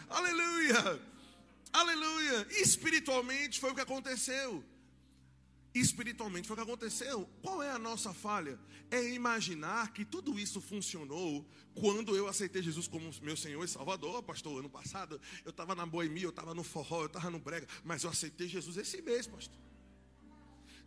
Aleluia, 0.10 1.00
aleluia. 1.72 2.48
Espiritualmente 2.50 3.60
foi 3.60 3.70
o 3.70 3.76
que 3.76 3.82
aconteceu. 3.82 4.64
Espiritualmente 5.76 6.48
foi 6.48 6.56
o 6.56 6.58
que 6.58 6.64
aconteceu. 6.64 7.30
Qual 7.44 7.62
é 7.62 7.70
a 7.70 7.78
nossa 7.78 8.12
falha? 8.12 8.60
É 8.90 9.14
imaginar 9.14 9.94
que 9.94 10.04
tudo 10.04 10.40
isso 10.40 10.60
funcionou 10.60 11.48
quando 11.76 12.16
eu 12.16 12.28
aceitei 12.28 12.64
Jesus 12.64 12.88
como 12.88 13.12
meu 13.22 13.38
Senhor 13.38 13.64
e 13.64 13.68
Salvador. 13.68 14.24
Pastor, 14.24 14.58
ano 14.58 14.72
passado 14.72 15.22
eu 15.46 15.52
estava 15.52 15.76
na 15.76 15.86
boemia, 15.86 16.24
eu 16.24 16.32
estava 16.32 16.56
no 16.56 16.64
forró, 16.64 17.02
eu 17.02 17.06
estava 17.06 17.30
no 17.30 17.38
brega, 17.38 17.68
mas 17.84 18.04
eu 18.04 18.10
aceitei 18.10 18.48
Jesus 18.48 18.76
esse 18.76 19.04
mês, 19.04 19.28
pastor. 19.28 19.69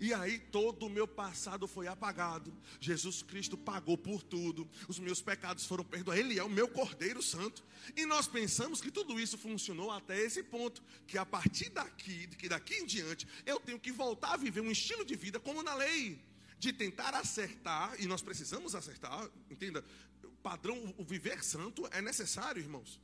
E 0.03 0.13
aí 0.13 0.37
todo 0.37 0.87
o 0.87 0.91
meu 0.91 1.07
passado 1.07 1.69
foi 1.69 1.87
apagado. 1.87 2.53
Jesus 2.81 3.23
Cristo 3.23 3.57
pagou 3.57 3.97
por 3.97 4.21
tudo. 4.21 4.69
Os 4.89 4.99
meus 4.99 5.23
pecados 5.23 5.65
foram 5.65 5.85
perdoados. 5.85 6.25
Ele 6.25 6.37
é 6.41 6.43
o 6.43 6.51
meu 6.51 6.67
Cordeiro 6.67 7.23
Santo. 7.23 7.63
E 7.97 8.05
nós 8.05 8.27
pensamos 8.27 8.81
que 8.81 8.91
tudo 8.91 9.21
isso 9.21 9.39
funcionou 9.39 9.93
até 9.93 10.21
esse 10.21 10.43
ponto, 10.43 10.83
que 11.07 11.17
a 11.17 11.25
partir 11.25 11.69
daqui, 11.69 12.27
que 12.27 12.49
daqui 12.49 12.75
em 12.75 12.85
diante, 12.85 13.29
eu 13.47 13.61
tenho 13.61 13.79
que 13.79 13.93
voltar 13.93 14.33
a 14.33 14.37
viver 14.37 14.61
um 14.61 14.73
estilo 14.73 15.05
de 15.05 15.15
vida 15.15 15.39
como 15.39 15.63
na 15.63 15.77
lei, 15.77 16.21
de 16.59 16.73
tentar 16.73 17.15
acertar, 17.15 17.95
e 18.01 18.07
nós 18.07 18.23
precisamos 18.23 18.75
acertar, 18.75 19.31
entenda? 19.49 19.85
O 20.25 20.31
padrão, 20.43 20.93
o 20.99 21.05
viver 21.05 21.45
santo 21.45 21.89
é 21.93 22.03
necessário, 22.03 22.61
irmãos. 22.61 23.01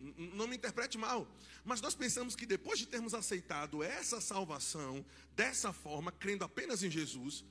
Não 0.00 0.46
me 0.46 0.56
interprete 0.56 0.96
mal. 0.96 1.30
Mas 1.64 1.80
nós 1.80 1.94
pensamos 1.94 2.34
que 2.34 2.46
depois 2.46 2.78
de 2.78 2.86
termos 2.86 3.12
aceitado 3.12 3.82
essa 3.82 4.20
salvação, 4.20 5.04
dessa 5.36 5.72
forma, 5.72 6.10
crendo 6.10 6.44
apenas 6.44 6.82
em 6.82 6.90
Jesus, 6.90 7.44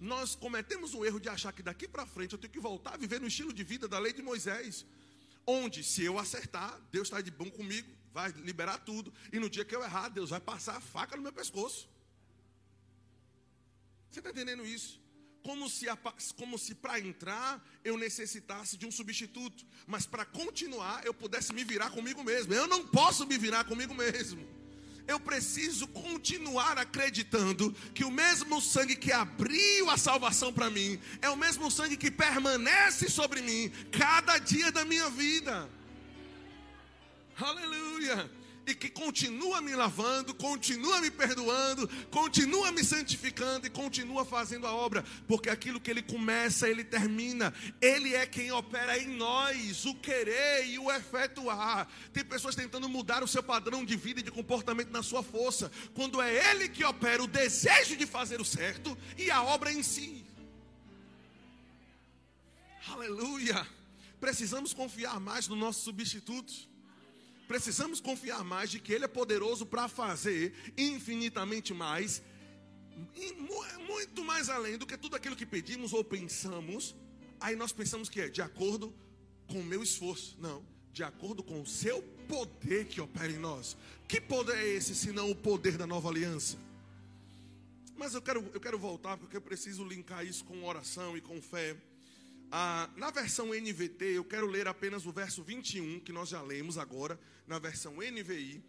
nós 0.00 0.34
cometemos 0.34 0.94
o 0.94 1.04
erro 1.04 1.20
de 1.20 1.28
achar 1.28 1.52
que 1.52 1.62
daqui 1.62 1.86
para 1.86 2.06
frente 2.06 2.32
eu 2.32 2.38
tenho 2.38 2.52
que 2.52 2.60
voltar 2.60 2.94
a 2.94 2.96
viver 2.96 3.20
no 3.20 3.26
estilo 3.26 3.52
de 3.52 3.64
vida 3.64 3.86
da 3.86 3.98
lei 3.98 4.12
de 4.12 4.22
Moisés. 4.22 4.84
Onde, 5.46 5.82
se 5.82 6.02
eu 6.02 6.18
acertar, 6.18 6.80
Deus 6.90 7.08
está 7.08 7.20
de 7.20 7.30
bom 7.30 7.50
comigo, 7.50 7.88
vai 8.12 8.30
liberar 8.32 8.78
tudo. 8.78 9.12
E 9.32 9.38
no 9.38 9.50
dia 9.50 9.64
que 9.64 9.74
eu 9.74 9.82
errar, 9.82 10.08
Deus 10.08 10.30
vai 10.30 10.40
passar 10.40 10.76
a 10.76 10.80
faca 10.80 11.16
no 11.16 11.22
meu 11.22 11.32
pescoço. 11.32 11.88
Você 14.10 14.20
está 14.20 14.30
entendendo 14.30 14.64
isso? 14.64 15.01
Como 15.42 15.68
se, 15.68 15.86
como 16.36 16.58
se 16.58 16.74
para 16.74 17.00
entrar 17.00 17.62
eu 17.84 17.98
necessitasse 17.98 18.76
de 18.76 18.86
um 18.86 18.90
substituto, 18.90 19.64
mas 19.86 20.06
para 20.06 20.24
continuar 20.24 21.04
eu 21.04 21.12
pudesse 21.12 21.52
me 21.52 21.64
virar 21.64 21.90
comigo 21.90 22.22
mesmo. 22.22 22.54
Eu 22.54 22.66
não 22.66 22.86
posso 22.86 23.26
me 23.26 23.36
virar 23.36 23.64
comigo 23.64 23.94
mesmo. 23.94 24.46
Eu 25.06 25.18
preciso 25.18 25.88
continuar 25.88 26.78
acreditando 26.78 27.72
que 27.92 28.04
o 28.04 28.10
mesmo 28.10 28.60
sangue 28.60 28.94
que 28.94 29.10
abriu 29.10 29.90
a 29.90 29.96
salvação 29.96 30.52
para 30.52 30.70
mim 30.70 31.00
é 31.20 31.28
o 31.28 31.36
mesmo 31.36 31.70
sangue 31.70 31.96
que 31.96 32.10
permanece 32.10 33.10
sobre 33.10 33.42
mim 33.42 33.70
cada 33.90 34.38
dia 34.38 34.70
da 34.70 34.84
minha 34.84 35.10
vida. 35.10 35.68
Aleluia 37.36 38.41
e 38.66 38.74
que 38.74 38.88
continua 38.88 39.60
me 39.60 39.74
lavando, 39.74 40.34
continua 40.34 41.00
me 41.00 41.10
perdoando, 41.10 41.88
continua 42.10 42.70
me 42.70 42.84
santificando 42.84 43.66
e 43.66 43.70
continua 43.70 44.24
fazendo 44.24 44.66
a 44.66 44.72
obra, 44.72 45.04
porque 45.26 45.50
aquilo 45.50 45.80
que 45.80 45.90
ele 45.90 46.02
começa, 46.02 46.68
ele 46.68 46.84
termina. 46.84 47.52
Ele 47.80 48.14
é 48.14 48.26
quem 48.26 48.52
opera 48.52 48.98
em 48.98 49.08
nós 49.08 49.84
o 49.84 49.94
querer 49.94 50.66
e 50.66 50.78
o 50.78 50.90
efetuar. 50.90 51.88
Tem 52.12 52.24
pessoas 52.24 52.54
tentando 52.54 52.88
mudar 52.88 53.22
o 53.22 53.28
seu 53.28 53.42
padrão 53.42 53.84
de 53.84 53.96
vida 53.96 54.20
e 54.20 54.22
de 54.22 54.30
comportamento 54.30 54.90
na 54.90 55.02
sua 55.02 55.22
força, 55.22 55.70
quando 55.94 56.20
é 56.20 56.50
ele 56.50 56.68
que 56.68 56.84
opera 56.84 57.22
o 57.22 57.26
desejo 57.26 57.96
de 57.96 58.06
fazer 58.06 58.40
o 58.40 58.44
certo 58.44 58.96
e 59.18 59.30
a 59.30 59.42
obra 59.42 59.72
em 59.72 59.82
si. 59.82 60.24
Aleluia! 62.88 63.66
Precisamos 64.20 64.72
confiar 64.72 65.18
mais 65.18 65.48
no 65.48 65.56
nosso 65.56 65.82
substituto 65.82 66.71
precisamos 67.52 68.00
confiar 68.00 68.42
mais 68.42 68.70
de 68.70 68.80
que 68.80 68.94
Ele 68.94 69.04
é 69.04 69.08
poderoso 69.08 69.66
para 69.66 69.86
fazer 69.86 70.54
infinitamente 70.74 71.74
mais, 71.74 72.22
muito 73.86 74.24
mais 74.24 74.48
além 74.48 74.78
do 74.78 74.86
que 74.86 74.96
tudo 74.96 75.16
aquilo 75.16 75.36
que 75.36 75.44
pedimos 75.44 75.92
ou 75.92 76.02
pensamos. 76.02 76.96
Aí 77.38 77.54
nós 77.54 77.70
pensamos 77.70 78.08
que 78.08 78.22
é 78.22 78.28
de 78.30 78.40
acordo 78.40 78.90
com 79.48 79.60
o 79.60 79.64
meu 79.64 79.82
esforço. 79.82 80.34
Não, 80.40 80.64
de 80.94 81.04
acordo 81.04 81.42
com 81.42 81.60
o 81.60 81.66
seu 81.66 82.00
poder 82.26 82.86
que 82.86 83.02
opera 83.02 83.30
em 83.30 83.38
nós. 83.38 83.76
Que 84.08 84.18
poder 84.18 84.56
é 84.56 84.68
esse, 84.68 84.94
senão 84.94 85.30
o 85.30 85.36
poder 85.36 85.76
da 85.76 85.86
nova 85.86 86.08
aliança? 86.08 86.56
Mas 87.94 88.14
eu 88.14 88.22
quero, 88.22 88.50
eu 88.54 88.60
quero 88.62 88.78
voltar 88.78 89.18
porque 89.18 89.36
eu 89.36 89.42
preciso 89.42 89.84
linkar 89.84 90.24
isso 90.24 90.42
com 90.46 90.64
oração 90.64 91.18
e 91.18 91.20
com 91.20 91.42
fé. 91.42 91.76
Ah, 92.54 92.90
na 92.96 93.10
versão 93.10 93.54
NVT, 93.54 94.18
eu 94.18 94.24
quero 94.26 94.46
ler 94.46 94.68
apenas 94.68 95.06
o 95.06 95.10
verso 95.10 95.42
21, 95.42 96.00
que 96.00 96.12
nós 96.12 96.28
já 96.28 96.42
lemos 96.42 96.76
agora, 96.76 97.18
na 97.46 97.58
versão 97.58 97.94
NVI. 97.94 98.62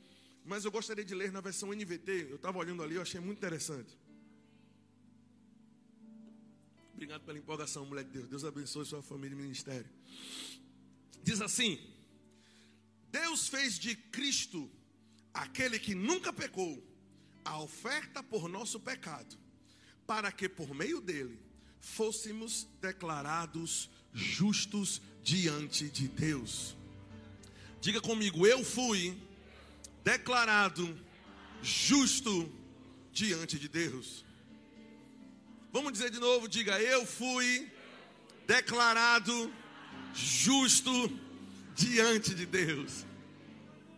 Mas 0.45 0.63
eu 0.63 0.71
gostaria 0.71 1.03
de 1.03 1.13
ler 1.13 1.33
na 1.33 1.41
versão 1.41 1.73
NVT. 1.73 2.27
Eu 2.29 2.37
estava 2.37 2.57
olhando 2.57 2.81
ali, 2.81 2.95
eu 2.95 3.01
achei 3.01 3.19
muito 3.19 3.39
interessante. 3.39 3.97
Obrigado 6.93 7.25
pela 7.25 7.37
empolgação, 7.37 7.85
mulher 7.85 8.05
de 8.05 8.11
Deus. 8.11 8.29
Deus 8.29 8.45
abençoe 8.45 8.85
sua 8.85 9.03
família 9.03 9.35
e 9.35 9.41
ministério. 9.41 9.89
Diz 11.21 11.41
assim: 11.41 11.77
Deus 13.11 13.49
fez 13.49 13.77
de 13.77 13.97
Cristo, 13.97 14.71
aquele 15.33 15.77
que 15.77 15.93
nunca 15.93 16.31
pecou, 16.31 16.81
a 17.43 17.61
oferta 17.61 18.23
por 18.23 18.47
nosso 18.47 18.79
pecado, 18.79 19.37
para 20.07 20.31
que 20.31 20.47
por 20.47 20.73
meio 20.73 21.01
dele 21.01 21.37
fôssemos 21.83 22.65
declarados 22.81 23.89
justos 24.13 25.01
diante 25.21 25.89
de 25.89 26.07
Deus. 26.07 26.75
Diga 27.81 27.99
comigo, 27.99 28.47
eu 28.47 28.63
fui 28.63 29.15
declarado 30.03 30.97
justo 31.61 32.49
diante 33.11 33.59
de 33.59 33.67
Deus. 33.67 34.23
Vamos 35.73 35.91
dizer 35.91 36.09
de 36.09 36.19
novo, 36.19 36.47
diga, 36.47 36.79
eu 36.79 37.05
fui 37.05 37.69
declarado 38.47 39.53
justo 40.13 40.91
diante 41.75 42.33
de 42.33 42.45
Deus. 42.45 43.05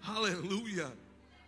Aleluia, 0.02 0.92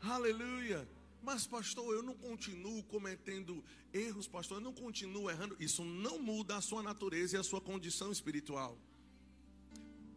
aleluia. 0.02 0.88
Mas, 1.28 1.46
pastor, 1.46 1.94
eu 1.94 2.02
não 2.02 2.14
continuo 2.14 2.82
cometendo 2.84 3.62
erros, 3.94 4.30
pastor, 4.30 4.60
eu 4.60 4.62
não 4.62 4.72
continuo 4.72 5.30
errando. 5.30 5.58
Isso 5.60 5.84
não 5.84 6.18
muda 6.18 6.56
a 6.56 6.62
sua 6.62 6.82
natureza 6.82 7.36
e 7.36 7.40
a 7.40 7.44
sua 7.44 7.60
condição 7.60 8.14
espiritual. 8.14 8.80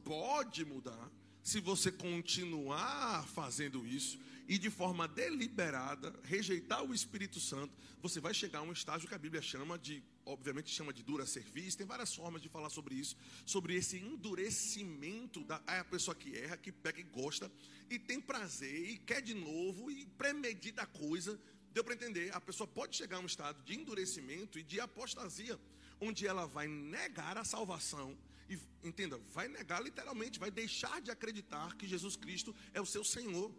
Pode 0.04 0.64
mudar 0.64 1.10
se 1.42 1.58
você 1.58 1.90
continuar 1.90 3.26
fazendo 3.26 3.84
isso 3.84 4.20
e 4.46 4.56
de 4.56 4.70
forma 4.70 5.08
deliberada 5.08 6.14
rejeitar 6.22 6.84
o 6.84 6.94
Espírito 6.94 7.40
Santo. 7.40 7.76
Você 8.00 8.20
vai 8.20 8.32
chegar 8.32 8.60
a 8.60 8.62
um 8.62 8.70
estágio 8.70 9.08
que 9.08 9.14
a 9.14 9.18
Bíblia 9.18 9.42
chama 9.42 9.76
de, 9.76 10.04
obviamente, 10.30 10.70
chama 10.70 10.92
de 10.92 11.02
dura 11.02 11.26
serviço. 11.26 11.76
Tem 11.76 11.86
várias 11.86 12.14
formas 12.14 12.40
de 12.40 12.48
falar 12.48 12.70
sobre 12.70 12.94
isso, 12.94 13.16
sobre 13.44 13.74
esse 13.74 13.98
endurecimento 13.98 15.44
da 15.44 15.62
é 15.66 15.78
a 15.80 15.84
pessoa 15.84 16.14
que 16.14 16.36
erra, 16.36 16.56
que 16.56 16.72
pega 16.72 17.00
e 17.00 17.04
gosta 17.04 17.50
e 17.88 17.98
tem 17.98 18.20
prazer 18.20 18.90
e 18.90 18.98
quer 18.98 19.20
de 19.20 19.34
novo 19.34 19.90
e 19.90 20.06
premedita 20.06 20.82
a 20.82 20.86
coisa. 20.86 21.38
Deu 21.72 21.84
para 21.84 21.94
entender? 21.94 22.34
A 22.34 22.40
pessoa 22.40 22.66
pode 22.66 22.96
chegar 22.96 23.18
a 23.18 23.20
um 23.20 23.26
estado 23.26 23.62
de 23.64 23.74
endurecimento 23.78 24.58
e 24.58 24.62
de 24.62 24.80
apostasia, 24.80 25.58
onde 26.00 26.26
ela 26.26 26.46
vai 26.46 26.66
negar 26.66 27.36
a 27.36 27.44
salvação 27.44 28.16
e 28.48 28.58
entenda, 28.82 29.16
vai 29.28 29.46
negar 29.46 29.80
literalmente, 29.80 30.38
vai 30.38 30.50
deixar 30.50 31.00
de 31.00 31.10
acreditar 31.10 31.76
que 31.76 31.86
Jesus 31.86 32.16
Cristo 32.16 32.54
é 32.74 32.80
o 32.80 32.86
seu 32.86 33.04
Senhor. 33.04 33.54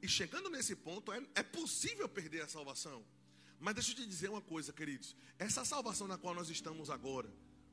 E 0.00 0.08
chegando 0.08 0.48
nesse 0.48 0.76
ponto, 0.76 1.12
é, 1.12 1.20
é 1.34 1.42
possível 1.42 2.08
perder 2.08 2.42
a 2.42 2.48
salvação. 2.48 3.04
Mas 3.58 3.74
deixa 3.74 3.92
eu 3.92 3.96
te 3.96 4.06
dizer 4.06 4.30
uma 4.30 4.40
coisa, 4.40 4.72
queridos: 4.72 5.16
essa 5.38 5.64
salvação 5.64 6.06
na 6.06 6.18
qual 6.18 6.34
nós 6.34 6.50
estamos 6.50 6.90
agora, 6.90 7.30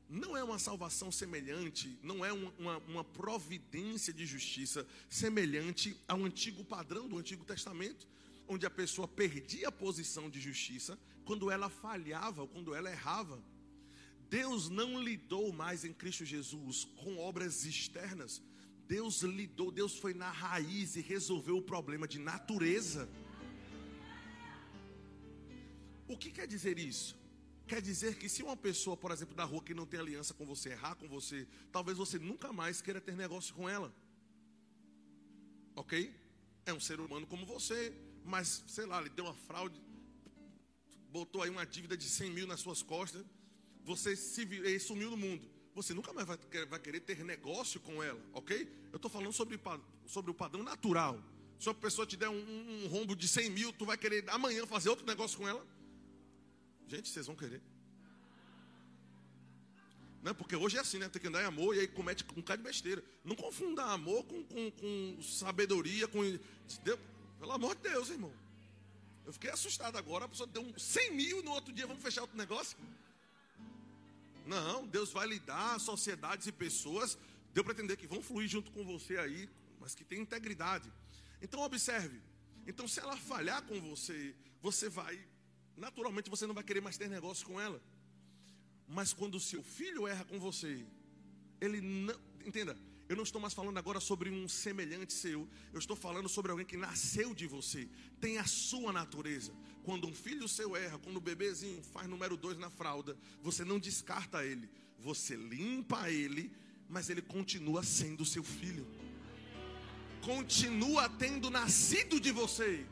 não 0.09 0.37
é 0.37 0.43
uma 0.43 0.59
salvação 0.59 1.11
semelhante, 1.11 1.97
não 2.03 2.23
é 2.23 2.31
uma, 2.31 2.77
uma, 2.87 3.03
providência 3.03 4.13
de 4.13 4.25
justiça 4.25 4.85
semelhante 5.09 5.97
ao 6.07 6.23
antigo 6.23 6.63
padrão 6.63 7.07
do 7.07 7.17
Antigo 7.17 7.43
Testamento, 7.43 8.07
onde 8.47 8.65
a 8.65 8.69
pessoa 8.69 9.07
perdia 9.07 9.69
a 9.69 9.71
posição 9.71 10.29
de 10.29 10.39
justiça 10.39 10.99
quando 11.25 11.49
ela 11.49 11.69
falhava, 11.69 12.45
quando 12.47 12.75
ela 12.75 12.91
errava. 12.91 13.41
Deus 14.29 14.69
não 14.69 15.01
lidou 15.01 15.51
mais 15.53 15.85
em 15.85 15.93
Cristo 15.93 16.25
Jesus 16.25 16.85
com 16.97 17.17
obras 17.17 17.65
externas. 17.65 18.41
Deus 18.87 19.21
lidou, 19.21 19.71
Deus 19.71 19.97
foi 19.97 20.13
na 20.13 20.29
raiz 20.29 20.95
e 20.95 21.01
resolveu 21.01 21.57
o 21.57 21.61
problema 21.61 22.07
de 22.07 22.19
natureza. 22.19 23.09
O 26.13 26.17
que 26.17 26.29
quer 26.29 26.45
dizer 26.45 26.77
isso? 26.77 27.17
Quer 27.65 27.81
dizer 27.81 28.19
que 28.19 28.29
se 28.29 28.43
uma 28.43 28.55
pessoa, 28.55 28.95
por 28.95 29.09
exemplo, 29.09 29.35
da 29.35 29.43
rua 29.43 29.63
que 29.63 29.73
não 29.73 29.85
tem 29.85 29.99
aliança 29.99 30.31
com 30.31 30.45
você, 30.45 30.69
errar 30.69 30.95
com 30.95 31.07
você, 31.07 31.47
talvez 31.71 31.97
você 31.97 32.19
nunca 32.19 32.53
mais 32.53 32.83
queira 32.83 33.01
ter 33.01 33.15
negócio 33.15 33.51
com 33.55 33.67
ela. 33.67 33.91
Ok? 35.75 36.13
É 36.67 36.73
um 36.73 36.79
ser 36.79 36.99
humano 36.99 37.25
como 37.25 37.47
você, 37.47 37.91
mas 38.23 38.63
sei 38.67 38.85
lá, 38.85 39.01
ele 39.01 39.09
deu 39.09 39.25
uma 39.25 39.33
fraude, 39.33 39.81
botou 41.09 41.41
aí 41.41 41.49
uma 41.49 41.65
dívida 41.65 41.97
de 41.97 42.07
100 42.07 42.29
mil 42.29 42.45
nas 42.45 42.59
suas 42.59 42.83
costas. 42.83 43.25
você 43.83 44.15
se 44.15 44.79
sumiu 44.79 45.09
no 45.09 45.17
mundo. 45.17 45.49
Você 45.73 45.95
nunca 45.95 46.13
mais 46.13 46.27
vai, 46.27 46.37
vai 46.69 46.79
querer 46.79 46.99
ter 46.99 47.23
negócio 47.23 47.79
com 47.79 48.03
ela, 48.03 48.21
ok? 48.33 48.71
Eu 48.91 48.97
estou 48.97 49.09
falando 49.09 49.33
sobre, 49.33 49.59
sobre 50.05 50.29
o 50.29 50.33
padrão 50.35 50.61
natural. 50.61 51.19
Se 51.59 51.69
uma 51.69 51.73
pessoa 51.73 52.05
te 52.05 52.15
der 52.15 52.29
um, 52.29 52.83
um 52.83 52.87
rombo 52.87 53.15
de 53.15 53.27
100 53.27 53.49
mil, 53.49 53.73
tu 53.73 53.83
vai 53.83 53.97
querer 53.97 54.29
amanhã 54.29 54.67
fazer 54.67 54.89
outro 54.89 55.07
negócio 55.07 55.39
com 55.39 55.47
ela? 55.47 55.65
Gente, 56.87 57.09
vocês 57.09 57.27
vão 57.27 57.35
querer. 57.35 57.61
Não, 60.21 60.33
porque 60.33 60.55
hoje 60.55 60.77
é 60.77 60.79
assim, 60.79 60.99
né? 60.99 61.09
Tem 61.09 61.21
que 61.21 61.27
andar 61.27 61.41
em 61.43 61.45
amor 61.45 61.75
e 61.75 61.81
aí 61.81 61.87
comete 61.87 62.23
um 62.23 62.35
bocado 62.35 62.61
de 62.61 62.67
besteira. 62.67 63.03
Não 63.25 63.35
confunda 63.35 63.83
amor 63.83 64.23
com, 64.23 64.41
com, 64.43 64.71
com 64.71 65.21
sabedoria, 65.21 66.07
com. 66.07 66.21
Deus, 66.83 66.99
pelo 67.39 67.51
amor 67.51 67.75
de 67.75 67.81
Deus, 67.81 68.09
irmão. 68.09 68.31
Eu 69.25 69.33
fiquei 69.33 69.49
assustado 69.49 69.97
agora. 69.97 70.25
A 70.25 70.29
pessoa 70.29 70.47
deu 70.47 70.61
um 70.61 70.77
100 70.77 71.11
mil 71.13 71.43
no 71.43 71.51
outro 71.51 71.73
dia 71.73 71.85
vamos 71.85 72.01
fechar 72.01 72.21
outro 72.21 72.37
negócio. 72.37 72.77
Não, 74.45 74.85
Deus 74.87 75.11
vai 75.11 75.27
lhe 75.27 75.39
dar 75.39 75.79
sociedades 75.79 76.47
e 76.47 76.51
pessoas. 76.51 77.17
Deu 77.53 77.63
para 77.63 77.73
entender 77.73 77.97
que 77.97 78.07
vão 78.07 78.21
fluir 78.21 78.47
junto 78.47 78.71
com 78.71 78.83
você 78.83 79.17
aí, 79.17 79.49
mas 79.79 79.93
que 79.93 80.03
tem 80.03 80.21
integridade. 80.21 80.91
Então 81.41 81.61
observe. 81.61 82.21
Então 82.65 82.87
se 82.87 82.99
ela 82.99 83.17
falhar 83.17 83.61
com 83.63 83.79
você, 83.81 84.33
você 84.61 84.89
vai, 84.89 85.19
naturalmente 85.77 86.29
você 86.29 86.45
não 86.45 86.53
vai 86.53 86.63
querer 86.63 86.81
mais 86.81 86.97
ter 86.97 87.09
negócio 87.09 87.45
com 87.45 87.59
ela. 87.59 87.81
Mas 88.87 89.13
quando 89.13 89.35
o 89.35 89.39
seu 89.39 89.63
filho 89.63 90.07
erra 90.07 90.25
com 90.25 90.39
você, 90.39 90.85
ele 91.59 91.81
não. 91.81 92.15
Entenda, 92.45 92.77
eu 93.07 93.15
não 93.15 93.23
estou 93.23 93.41
mais 93.41 93.53
falando 93.53 93.77
agora 93.77 93.99
sobre 93.99 94.29
um 94.29 94.47
semelhante 94.47 95.13
seu, 95.13 95.47
eu 95.71 95.79
estou 95.79 95.95
falando 95.95 96.27
sobre 96.29 96.51
alguém 96.51 96.65
que 96.65 96.77
nasceu 96.77 97.33
de 97.33 97.47
você, 97.47 97.87
tem 98.19 98.37
a 98.37 98.45
sua 98.45 98.91
natureza. 98.91 99.53
Quando 99.83 100.07
um 100.07 100.13
filho 100.13 100.47
seu 100.47 100.75
erra, 100.75 100.97
quando 100.97 101.17
o 101.17 101.21
bebezinho 101.21 101.81
faz 101.83 102.07
número 102.07 102.37
dois 102.37 102.57
na 102.57 102.69
fralda, 102.69 103.17
você 103.41 103.65
não 103.65 103.79
descarta 103.79 104.45
ele, 104.45 104.69
você 104.97 105.35
limpa 105.35 106.09
ele, 106.09 106.51
mas 106.89 107.09
ele 107.09 107.21
continua 107.21 107.83
sendo 107.83 108.25
seu 108.25 108.43
filho, 108.43 108.87
continua 110.21 111.09
tendo 111.09 111.49
nascido 111.49 112.19
de 112.19 112.31
você. 112.31 112.85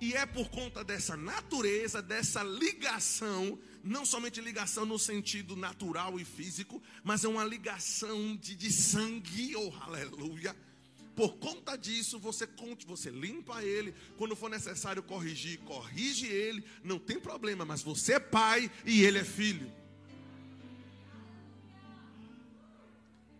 E 0.00 0.14
é 0.14 0.24
por 0.24 0.48
conta 0.48 0.84
dessa 0.84 1.16
natureza, 1.16 2.00
dessa 2.00 2.42
ligação, 2.42 3.58
não 3.82 4.04
somente 4.06 4.40
ligação 4.40 4.86
no 4.86 4.98
sentido 4.98 5.56
natural 5.56 6.20
e 6.20 6.24
físico, 6.24 6.80
mas 7.02 7.24
é 7.24 7.28
uma 7.28 7.44
ligação 7.44 8.36
de, 8.36 8.54
de 8.54 8.72
sangue, 8.72 9.56
oh 9.56 9.72
aleluia. 9.80 10.54
Por 11.16 11.36
conta 11.38 11.76
disso, 11.76 12.16
você 12.20 12.48
você 12.86 13.10
limpa 13.10 13.64
ele, 13.64 13.92
quando 14.16 14.36
for 14.36 14.48
necessário 14.48 15.02
corrigir, 15.02 15.58
corrige 15.60 16.28
ele, 16.28 16.64
não 16.84 16.96
tem 16.96 17.18
problema, 17.18 17.64
mas 17.64 17.82
você 17.82 18.12
é 18.14 18.20
pai 18.20 18.70
e 18.86 19.02
ele 19.02 19.18
é 19.18 19.24
filho. 19.24 19.72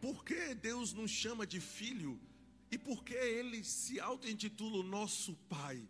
Por 0.01 0.25
que 0.25 0.57
Deus 0.57 0.93
nos 0.93 1.11
chama 1.13 1.47
de 1.47 1.61
filho? 1.61 2.19
E 2.69 2.77
por 2.77 3.05
que 3.05 3.15
ele 3.15 3.63
se 3.63 4.01
auto-intitula 4.01 4.79
o 4.79 4.83
nosso 4.83 5.35
pai? 5.49 5.89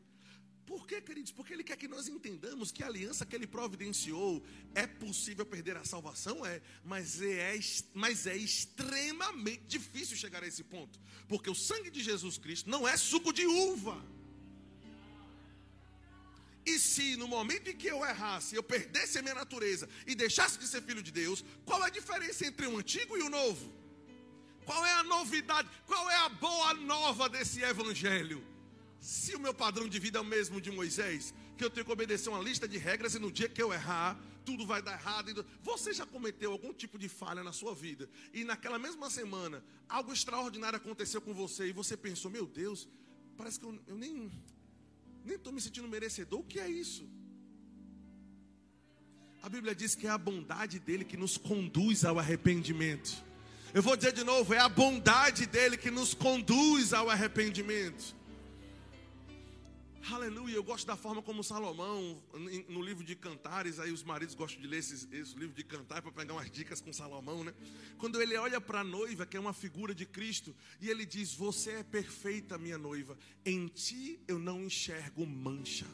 Por 0.69 0.87
quê, 0.87 1.01
queridos? 1.01 1.33
Porque 1.33 1.55
Ele 1.55 1.65
quer 1.65 1.79
que 1.79 1.89
nós 1.89 2.09
entendamos 2.09 2.71
que 2.71 2.83
a 2.83 2.87
aliança 2.89 3.25
que 3.25 3.35
Ele 3.35 3.47
providenciou 3.47 4.45
é 4.75 4.87
possível 4.87 5.47
perder 5.47 5.79
a 5.79 5.85
salvação, 5.85 6.45
é, 6.45 6.61
mas 6.85 7.23
é, 7.23 7.59
mas 7.95 8.27
é 8.27 8.37
extremamente 8.37 9.63
difícil 9.67 10.15
chegar 10.15 10.43
a 10.43 10.47
esse 10.47 10.63
ponto, 10.63 11.01
porque 11.27 11.49
o 11.49 11.55
sangue 11.55 11.91
de 11.91 12.03
Jesus 12.03 12.37
Cristo 12.37 12.69
não 12.69 12.87
é 12.87 12.99
suco 12.99 13.33
de 13.33 13.47
uva. 13.47 13.97
E 16.67 16.79
se 16.79 17.17
no 17.17 17.27
momento 17.27 17.71
em 17.71 17.77
que 17.77 17.87
eu 17.87 18.05
errasse, 18.05 18.55
eu 18.55 18.63
perdesse 18.63 19.17
a 19.19 19.23
minha 19.23 19.35
natureza 19.35 19.89
e 20.07 20.15
deixasse 20.15 20.59
de 20.59 20.69
ser 20.69 20.83
filho 20.83 21.03
de 21.03 21.11
Deus, 21.11 21.43
qual 21.65 21.83
é 21.83 21.87
a 21.87 21.97
diferença 21.99 22.47
entre 22.47 22.67
o 22.67 22.77
antigo 22.77 23.17
e 23.17 23.23
o 23.23 23.31
novo? 23.31 23.73
Qual 24.67 24.85
é 24.85 24.93
a 24.93 25.03
novidade? 25.03 25.67
Qual 25.87 26.11
é 26.11 26.17
a 26.17 26.29
boa 26.29 26.75
nova 26.75 27.27
desse 27.27 27.63
evangelho? 27.63 28.58
Se 29.01 29.35
o 29.35 29.41
meu 29.41 29.55
padrão 29.55 29.89
de 29.89 29.99
vida 29.99 30.19
é 30.19 30.21
o 30.21 30.25
mesmo 30.25 30.61
de 30.61 30.71
Moisés, 30.71 31.33
que 31.57 31.65
eu 31.65 31.71
tenho 31.71 31.87
que 31.87 31.93
obedecer 31.93 32.29
uma 32.29 32.41
lista 32.41 32.67
de 32.67 32.79
regras 32.79 33.15
e 33.15 33.19
no 33.19 33.31
dia 33.31 33.49
que 33.49 33.63
eu 33.63 33.73
errar, 33.73 34.19
tudo 34.45 34.67
vai 34.67 34.83
dar 34.83 34.93
errado. 34.93 35.45
Você 35.63 35.93
já 35.93 36.07
cometeu 36.07 36.53
algum 36.53 36.73
tipo 36.73 36.99
de 36.99 37.09
falha 37.09 37.43
na 37.45 37.53
sua 37.53 37.75
vida 37.75 38.09
e 38.33 38.45
naquela 38.45 38.79
mesma 38.79 39.09
semana 39.11 39.63
algo 39.89 40.13
extraordinário 40.13 40.77
aconteceu 40.77 41.21
com 41.21 41.33
você 41.33 41.69
e 41.69 41.73
você 41.73 41.97
pensou: 41.97 42.31
meu 42.31 42.47
Deus, 42.47 42.89
parece 43.37 43.61
que 43.61 43.67
eu, 43.67 43.79
eu 43.87 43.97
nem 43.97 44.31
nem 45.25 45.37
estou 45.37 45.53
me 45.53 45.61
sentindo 45.61 45.87
merecedor. 45.87 46.41
O 46.41 46.45
que 46.45 46.59
é 46.59 46.69
isso? 46.69 47.07
A 49.43 49.49
Bíblia 49.49 49.75
diz 49.75 49.95
que 49.95 50.07
é 50.07 50.11
a 50.11 50.19
bondade 50.19 50.79
dele 50.79 51.05
que 51.05 51.17
nos 51.17 51.37
conduz 51.37 52.05
ao 52.05 52.19
arrependimento. 52.19 53.25
Eu 53.73 53.83
vou 53.83 53.97
dizer 53.97 54.13
de 54.13 54.25
novo: 54.25 54.55
é 54.55 54.59
a 54.59 54.69
bondade 54.69 55.47
dele 55.47 55.77
que 55.77 55.91
nos 55.91 56.15
conduz 56.15 56.93
ao 56.93 57.09
arrependimento. 57.09 58.18
Aleluia, 60.11 60.55
eu 60.55 60.65
gosto 60.65 60.87
da 60.87 60.97
forma 60.97 61.21
como 61.21 61.45
Salomão, 61.45 62.23
no 62.67 62.81
livro 62.81 63.05
de 63.05 63.15
Cantares, 63.15 63.79
aí 63.79 63.93
os 63.93 64.03
maridos 64.03 64.35
gostam 64.35 64.61
de 64.61 64.67
ler 64.67 64.79
esse, 64.79 65.07
livro 65.37 65.55
de 65.55 65.63
Cantar 65.63 66.01
para 66.01 66.11
pegar 66.11 66.33
umas 66.33 66.51
dicas 66.51 66.81
com 66.81 66.91
Salomão, 66.95 67.45
né? 67.45 67.53
Quando 67.99 68.21
ele 68.21 68.35
olha 68.37 68.59
para 68.59 68.81
a 68.81 68.85
noiva, 68.85 69.27
que 69.27 69.37
é 69.37 69.41
uma 69.41 69.53
figura 69.53 69.95
de 69.95 70.07
Cristo, 70.07 70.57
e 70.81 70.89
ele 70.89 71.05
diz: 71.05 71.35
Você 71.35 71.73
é 71.73 71.83
perfeita, 71.83 72.57
minha 72.57 72.79
noiva, 72.79 73.19
em 73.45 73.67
ti 73.67 74.19
eu 74.27 74.39
não 74.39 74.63
enxergo 74.63 75.27
mancha. 75.27 75.87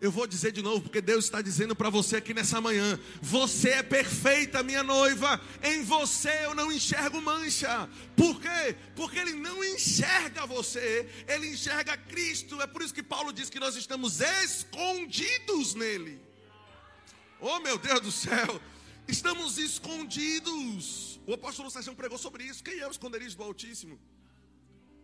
Eu 0.00 0.10
vou 0.10 0.26
dizer 0.26 0.52
de 0.52 0.60
novo, 0.60 0.82
porque 0.82 1.00
Deus 1.00 1.24
está 1.24 1.40
dizendo 1.40 1.74
para 1.74 1.88
você 1.88 2.16
aqui 2.16 2.34
nessa 2.34 2.60
manhã: 2.60 3.00
Você 3.22 3.70
é 3.70 3.82
perfeita, 3.82 4.62
minha 4.62 4.82
noiva. 4.82 5.40
Em 5.62 5.82
você 5.82 6.44
eu 6.44 6.54
não 6.54 6.70
enxergo 6.70 7.20
mancha. 7.22 7.88
Por 8.14 8.40
quê? 8.40 8.76
Porque 8.94 9.18
Ele 9.18 9.32
não 9.32 9.64
enxerga 9.64 10.46
você, 10.46 11.08
Ele 11.26 11.48
enxerga 11.48 11.96
Cristo. 11.96 12.60
É 12.60 12.66
por 12.66 12.82
isso 12.82 12.92
que 12.92 13.02
Paulo 13.02 13.32
diz 13.32 13.48
que 13.48 13.60
nós 13.60 13.74
estamos 13.74 14.20
escondidos 14.20 15.74
nele. 15.74 16.20
Oh, 17.40 17.58
meu 17.60 17.78
Deus 17.78 18.00
do 18.00 18.12
céu, 18.12 18.60
estamos 19.08 19.56
escondidos. 19.56 21.18
O 21.26 21.32
apóstolo 21.32 21.70
Sérgio 21.70 21.94
pregou 21.94 22.18
sobre 22.18 22.44
isso. 22.44 22.62
Quem 22.62 22.78
é 22.80 22.86
o 22.86 22.90
esconderijo 22.90 23.36
do 23.36 23.42
Altíssimo? 23.42 23.98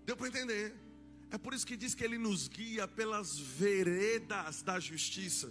Deu 0.04 0.16
para 0.16 0.28
entender? 0.28 0.74
É 1.32 1.38
por 1.38 1.54
isso 1.54 1.66
que 1.66 1.78
diz 1.78 1.94
que 1.94 2.04
ele 2.04 2.18
nos 2.18 2.46
guia 2.46 2.86
pelas 2.86 3.38
veredas 3.38 4.60
da 4.60 4.78
justiça. 4.78 5.50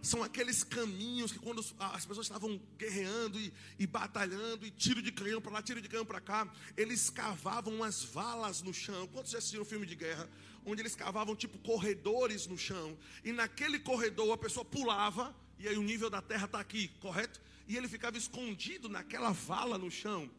São 0.00 0.22
aqueles 0.22 0.64
caminhos 0.64 1.30
que 1.30 1.38
quando 1.38 1.62
as 1.78 2.06
pessoas 2.06 2.24
estavam 2.24 2.58
guerreando 2.78 3.38
e, 3.38 3.52
e 3.78 3.86
batalhando, 3.86 4.66
e 4.66 4.70
tiro 4.70 5.02
de 5.02 5.12
canhão 5.12 5.42
para 5.42 5.52
lá, 5.52 5.62
tiro 5.62 5.82
de 5.82 5.90
canhão 5.90 6.06
para 6.06 6.22
cá, 6.22 6.50
eles 6.74 7.10
cavavam 7.10 7.74
umas 7.74 8.02
valas 8.02 8.62
no 8.62 8.72
chão. 8.72 9.06
Quantos 9.08 9.32
já 9.32 9.36
assistiram 9.36 9.62
filme 9.66 9.84
de 9.84 9.94
guerra? 9.94 10.26
Onde 10.64 10.80
eles 10.80 10.96
cavavam 10.96 11.36
tipo 11.36 11.58
corredores 11.58 12.46
no 12.46 12.56
chão. 12.56 12.96
E 13.22 13.30
naquele 13.30 13.78
corredor 13.78 14.32
a 14.32 14.38
pessoa 14.38 14.64
pulava, 14.64 15.36
e 15.58 15.68
aí 15.68 15.76
o 15.76 15.82
nível 15.82 16.08
da 16.08 16.22
terra 16.22 16.46
está 16.46 16.60
aqui, 16.60 16.88
correto? 16.98 17.42
E 17.68 17.76
ele 17.76 17.88
ficava 17.88 18.16
escondido 18.16 18.88
naquela 18.88 19.32
vala 19.32 19.76
no 19.76 19.90
chão. 19.90 20.30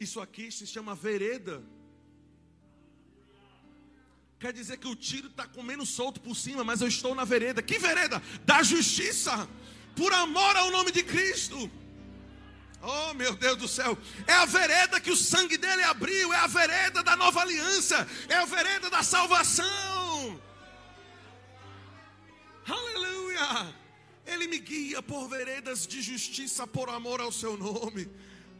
Isso 0.00 0.18
aqui 0.18 0.50
se 0.50 0.66
chama 0.66 0.94
vereda 0.94 1.62
quer 4.44 4.52
dizer 4.52 4.76
que 4.76 4.86
o 4.86 4.94
tiro 4.94 5.28
está 5.28 5.46
comendo 5.46 5.86
solto 5.86 6.20
por 6.20 6.36
cima, 6.36 6.62
mas 6.62 6.82
eu 6.82 6.88
estou 6.88 7.14
na 7.14 7.24
vereda. 7.24 7.62
Que 7.62 7.78
vereda? 7.78 8.22
Da 8.44 8.62
justiça, 8.62 9.48
por 9.96 10.12
amor 10.12 10.54
ao 10.54 10.70
nome 10.70 10.92
de 10.92 11.02
Cristo. 11.02 11.70
Oh 12.82 13.14
meu 13.14 13.34
Deus 13.34 13.56
do 13.56 13.66
céu, 13.66 13.96
é 14.26 14.34
a 14.34 14.44
vereda 14.44 15.00
que 15.00 15.10
o 15.10 15.16
sangue 15.16 15.56
dele 15.56 15.82
abriu, 15.84 16.30
é 16.30 16.36
a 16.36 16.46
vereda 16.46 17.02
da 17.02 17.16
nova 17.16 17.40
aliança, 17.40 18.06
é 18.28 18.34
a 18.34 18.44
vereda 18.44 18.90
da 18.90 19.02
salvação. 19.02 20.38
Aleluia! 22.68 23.74
Ele 24.26 24.46
me 24.46 24.58
guia 24.58 25.02
por 25.02 25.26
veredas 25.26 25.86
de 25.86 26.02
justiça, 26.02 26.66
por 26.66 26.90
amor 26.90 27.18
ao 27.18 27.32
seu 27.32 27.56
nome. 27.56 28.10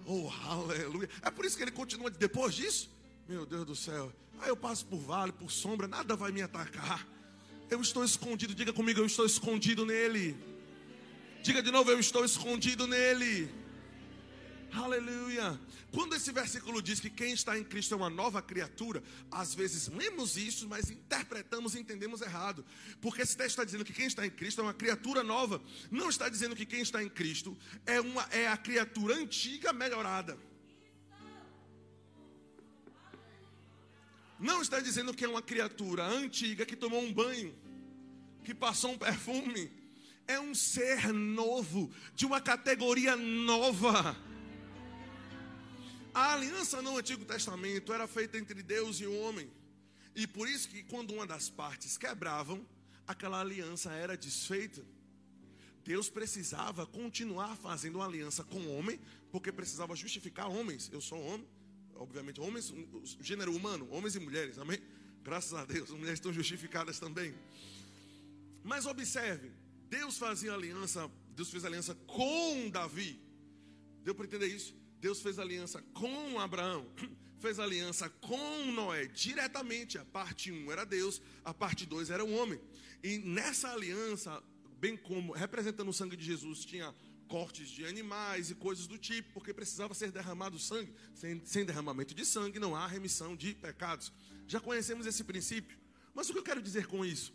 Oh, 0.06 0.30
aleluia! 0.46 1.10
É 1.20 1.30
por 1.30 1.44
isso 1.44 1.58
que 1.58 1.62
ele 1.62 1.70
continua 1.70 2.08
depois 2.08 2.54
disso. 2.54 2.88
Meu 3.28 3.44
Deus 3.44 3.66
do 3.66 3.76
céu, 3.76 4.10
Aí 4.40 4.48
eu 4.48 4.56
passo 4.56 4.84
por 4.86 4.98
vale, 4.98 5.32
por 5.32 5.50
sombra, 5.50 5.88
nada 5.88 6.16
vai 6.16 6.32
me 6.32 6.42
atacar. 6.42 7.06
Eu 7.70 7.80
estou 7.80 8.04
escondido, 8.04 8.54
diga 8.54 8.72
comigo, 8.72 9.00
eu 9.00 9.06
estou 9.06 9.24
escondido 9.24 9.86
nele. 9.86 10.36
Diga 11.42 11.62
de 11.62 11.70
novo, 11.70 11.90
eu 11.90 11.98
estou 11.98 12.24
escondido 12.24 12.86
nele. 12.86 13.50
Aleluia. 14.72 15.58
Quando 15.92 16.16
esse 16.16 16.32
versículo 16.32 16.82
diz 16.82 16.98
que 16.98 17.08
quem 17.08 17.32
está 17.32 17.56
em 17.56 17.62
Cristo 17.62 17.94
é 17.94 17.96
uma 17.96 18.10
nova 18.10 18.42
criatura, 18.42 19.00
às 19.30 19.54
vezes 19.54 19.86
lemos 19.86 20.36
isso, 20.36 20.68
mas 20.68 20.90
interpretamos 20.90 21.74
e 21.74 21.78
entendemos 21.78 22.20
errado. 22.20 22.64
Porque 23.00 23.22
esse 23.22 23.36
texto 23.36 23.50
está 23.50 23.64
dizendo 23.64 23.84
que 23.84 23.92
quem 23.92 24.06
está 24.06 24.26
em 24.26 24.30
Cristo 24.30 24.60
é 24.60 24.64
uma 24.64 24.74
criatura 24.74 25.22
nova. 25.22 25.62
Não 25.92 26.08
está 26.08 26.28
dizendo 26.28 26.56
que 26.56 26.66
quem 26.66 26.80
está 26.80 27.02
em 27.02 27.08
Cristo 27.08 27.56
é, 27.86 28.00
uma, 28.00 28.22
é 28.32 28.48
a 28.48 28.56
criatura 28.56 29.14
antiga 29.14 29.72
melhorada. 29.72 30.36
Não 34.44 34.60
está 34.60 34.78
dizendo 34.78 35.14
que 35.14 35.24
é 35.24 35.28
uma 35.28 35.40
criatura 35.40 36.04
antiga 36.04 36.66
que 36.66 36.76
tomou 36.76 37.00
um 37.02 37.12
banho, 37.12 37.52
que 38.44 38.54
passou 38.54 38.90
um 38.92 38.98
perfume 38.98 39.70
é 40.26 40.40
um 40.40 40.54
ser 40.54 41.12
novo, 41.12 41.90
de 42.14 42.24
uma 42.26 42.40
categoria 42.40 43.16
nova. 43.16 44.16
A 46.14 46.34
aliança 46.34 46.80
no 46.80 46.96
Antigo 46.96 47.24
Testamento 47.24 47.92
era 47.92 48.06
feita 48.06 48.38
entre 48.38 48.62
Deus 48.62 49.00
e 49.00 49.06
o 49.06 49.18
homem. 49.20 49.50
E 50.14 50.26
por 50.26 50.48
isso 50.48 50.68
que 50.68 50.82
quando 50.84 51.12
uma 51.12 51.26
das 51.26 51.48
partes 51.50 51.98
quebravam, 51.98 52.66
aquela 53.06 53.40
aliança 53.40 53.92
era 53.92 54.16
desfeita. 54.16 54.84
Deus 55.84 56.08
precisava 56.08 56.86
continuar 56.86 57.56
fazendo 57.56 57.96
uma 57.96 58.06
aliança 58.06 58.42
com 58.44 58.58
o 58.58 58.76
homem, 58.76 59.00
porque 59.30 59.52
precisava 59.52 59.96
justificar 59.96 60.48
homens. 60.50 60.88
Eu 60.92 61.00
sou 61.00 61.20
homem, 61.20 61.46
obviamente, 61.96 62.40
homens, 62.40 62.72
gênero 63.20 63.54
humano, 63.54 63.88
homens 63.90 64.14
e 64.16 64.20
mulheres, 64.20 64.58
amém? 64.58 64.78
Graças 65.22 65.54
a 65.54 65.64
Deus, 65.64 65.90
as 65.90 65.96
mulheres 65.96 66.18
estão 66.18 66.32
justificadas 66.32 66.98
também. 66.98 67.34
Mas 68.62 68.86
observe, 68.86 69.50
Deus 69.88 70.18
fazia 70.18 70.52
aliança, 70.52 71.10
Deus 71.34 71.50
fez 71.50 71.64
aliança 71.64 71.94
com 72.06 72.68
Davi. 72.70 73.20
Deu 74.02 74.14
para 74.14 74.26
entender 74.26 74.46
isso? 74.46 74.74
Deus 75.00 75.20
fez 75.20 75.38
aliança 75.38 75.82
com 75.92 76.38
Abraão, 76.40 76.86
fez 77.38 77.58
aliança 77.58 78.08
com 78.08 78.72
Noé, 78.72 79.06
diretamente. 79.06 79.98
A 79.98 80.04
parte 80.04 80.50
1 80.50 80.72
era 80.72 80.84
Deus, 80.84 81.20
a 81.44 81.52
parte 81.52 81.84
2 81.86 82.10
era 82.10 82.24
o 82.24 82.32
homem. 82.32 82.60
E 83.02 83.18
nessa 83.18 83.70
aliança, 83.70 84.42
bem 84.78 84.96
como 84.96 85.32
representando 85.32 85.88
o 85.88 85.92
sangue 85.92 86.16
de 86.16 86.24
Jesus, 86.24 86.64
tinha 86.64 86.94
cortes 87.24 87.68
de 87.68 87.84
animais 87.84 88.50
e 88.50 88.54
coisas 88.54 88.86
do 88.86 88.96
tipo, 88.98 89.32
porque 89.32 89.52
precisava 89.52 89.94
ser 89.94 90.12
derramado 90.12 90.58
sangue. 90.58 90.94
Sem, 91.14 91.44
sem 91.44 91.64
derramamento 91.64 92.14
de 92.14 92.24
sangue 92.24 92.58
não 92.58 92.76
há 92.76 92.86
remissão 92.86 93.34
de 93.34 93.54
pecados. 93.54 94.12
Já 94.46 94.60
conhecemos 94.60 95.06
esse 95.06 95.24
princípio. 95.24 95.78
Mas 96.14 96.28
o 96.28 96.32
que 96.32 96.38
eu 96.38 96.44
quero 96.44 96.62
dizer 96.62 96.86
com 96.86 97.04
isso? 97.04 97.32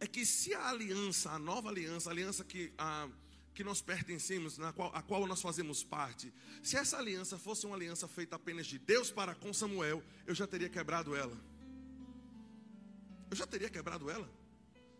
É 0.00 0.06
que 0.06 0.24
se 0.26 0.54
a 0.54 0.68
aliança, 0.68 1.30
a 1.30 1.38
nova 1.38 1.68
aliança, 1.68 2.10
a 2.10 2.12
aliança 2.12 2.44
que 2.44 2.72
a 2.76 3.08
que 3.52 3.64
nós 3.64 3.82
pertencemos, 3.82 4.56
na 4.56 4.72
qual, 4.72 4.90
a 4.94 5.02
qual 5.02 5.26
nós 5.26 5.42
fazemos 5.42 5.82
parte, 5.82 6.32
se 6.62 6.76
essa 6.76 6.96
aliança 6.96 7.38
fosse 7.38 7.66
uma 7.66 7.76
aliança 7.76 8.08
feita 8.08 8.36
apenas 8.36 8.66
de 8.66 8.78
Deus 8.78 9.10
para 9.10 9.34
com 9.34 9.52
Samuel, 9.52 10.02
eu 10.26 10.34
já 10.34 10.46
teria 10.46 10.68
quebrado 10.68 11.14
ela. 11.14 11.36
Eu 13.30 13.36
já 13.36 13.46
teria 13.46 13.68
quebrado 13.68 14.08
ela. 14.08 14.30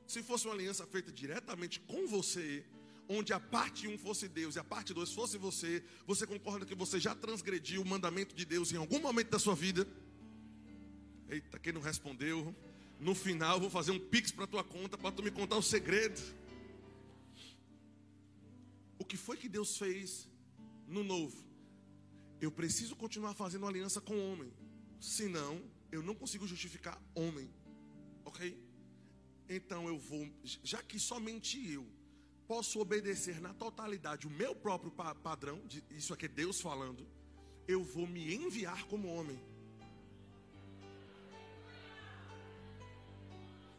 Se 0.07 0.23
fosse 0.23 0.47
uma 0.47 0.55
aliança 0.55 0.87
feita 0.87 1.11
diretamente 1.11 1.81
com 1.81 2.07
você, 2.07 2.65
onde 3.11 3.33
a 3.33 3.41
parte 3.41 3.89
1 3.89 3.99
fosse 3.99 4.29
Deus 4.29 4.55
e 4.55 4.59
a 4.59 4.65
parte 4.65 4.95
2 4.95 5.13
fosse 5.13 5.37
você, 5.37 5.83
você 6.07 6.27
concorda 6.27 6.65
que 6.65 6.75
você 6.75 7.01
já 7.01 7.15
transgrediu 7.15 7.83
o 7.83 7.87
mandamento 7.87 8.35
de 8.35 8.45
Deus 8.45 8.73
em 8.73 8.77
algum 8.77 9.01
momento 9.01 9.31
da 9.31 9.39
sua 9.39 9.55
vida? 9.55 9.87
Eita, 11.29 11.59
quem 11.59 11.73
não 11.73 11.81
respondeu? 11.81 12.55
No 12.99 13.15
final, 13.15 13.59
vou 13.59 13.71
fazer 13.71 13.91
um 13.91 13.99
pix 13.99 14.31
para 14.31 14.47
tua 14.47 14.63
conta 14.63 14.97
para 14.97 15.11
tu 15.11 15.23
me 15.23 15.31
contar 15.31 15.57
o 15.57 15.63
segredo 15.63 16.21
o 19.01 19.05
que 19.05 19.17
foi 19.17 19.39
que 19.39 19.49
Deus 19.49 19.79
fez 19.79 20.29
no 20.87 21.03
novo? 21.03 21.43
Eu 22.39 22.53
preciso 22.53 22.95
continuar 22.95 23.33
fazendo 23.33 23.67
aliança 23.67 23.99
com 23.99 24.15
o 24.15 24.33
homem, 24.33 24.53
senão 25.01 25.63
eu 25.91 26.03
não 26.03 26.15
consigo 26.15 26.47
justificar 26.47 27.03
homem, 27.15 27.51
ok? 28.27 28.63
Então 29.49 29.89
eu 29.89 29.99
vou, 29.99 30.31
já 30.45 30.83
que 30.83 30.99
somente 30.99 31.73
eu 31.73 31.87
posso 32.51 32.81
obedecer 32.81 33.41
na 33.41 33.55
totalidade 33.55 34.27
o 34.27 34.31
meu 34.31 34.57
próprio 34.57 34.91
padrão, 34.91 35.63
isso 35.89 36.13
aqui 36.13 36.27
é 36.27 36.29
Deus 36.29 36.61
falando, 36.61 37.07
eu 37.69 37.85
vou 37.85 38.09
me 38.09 38.35
enviar 38.35 38.83
como 38.87 39.07
homem. 39.07 39.41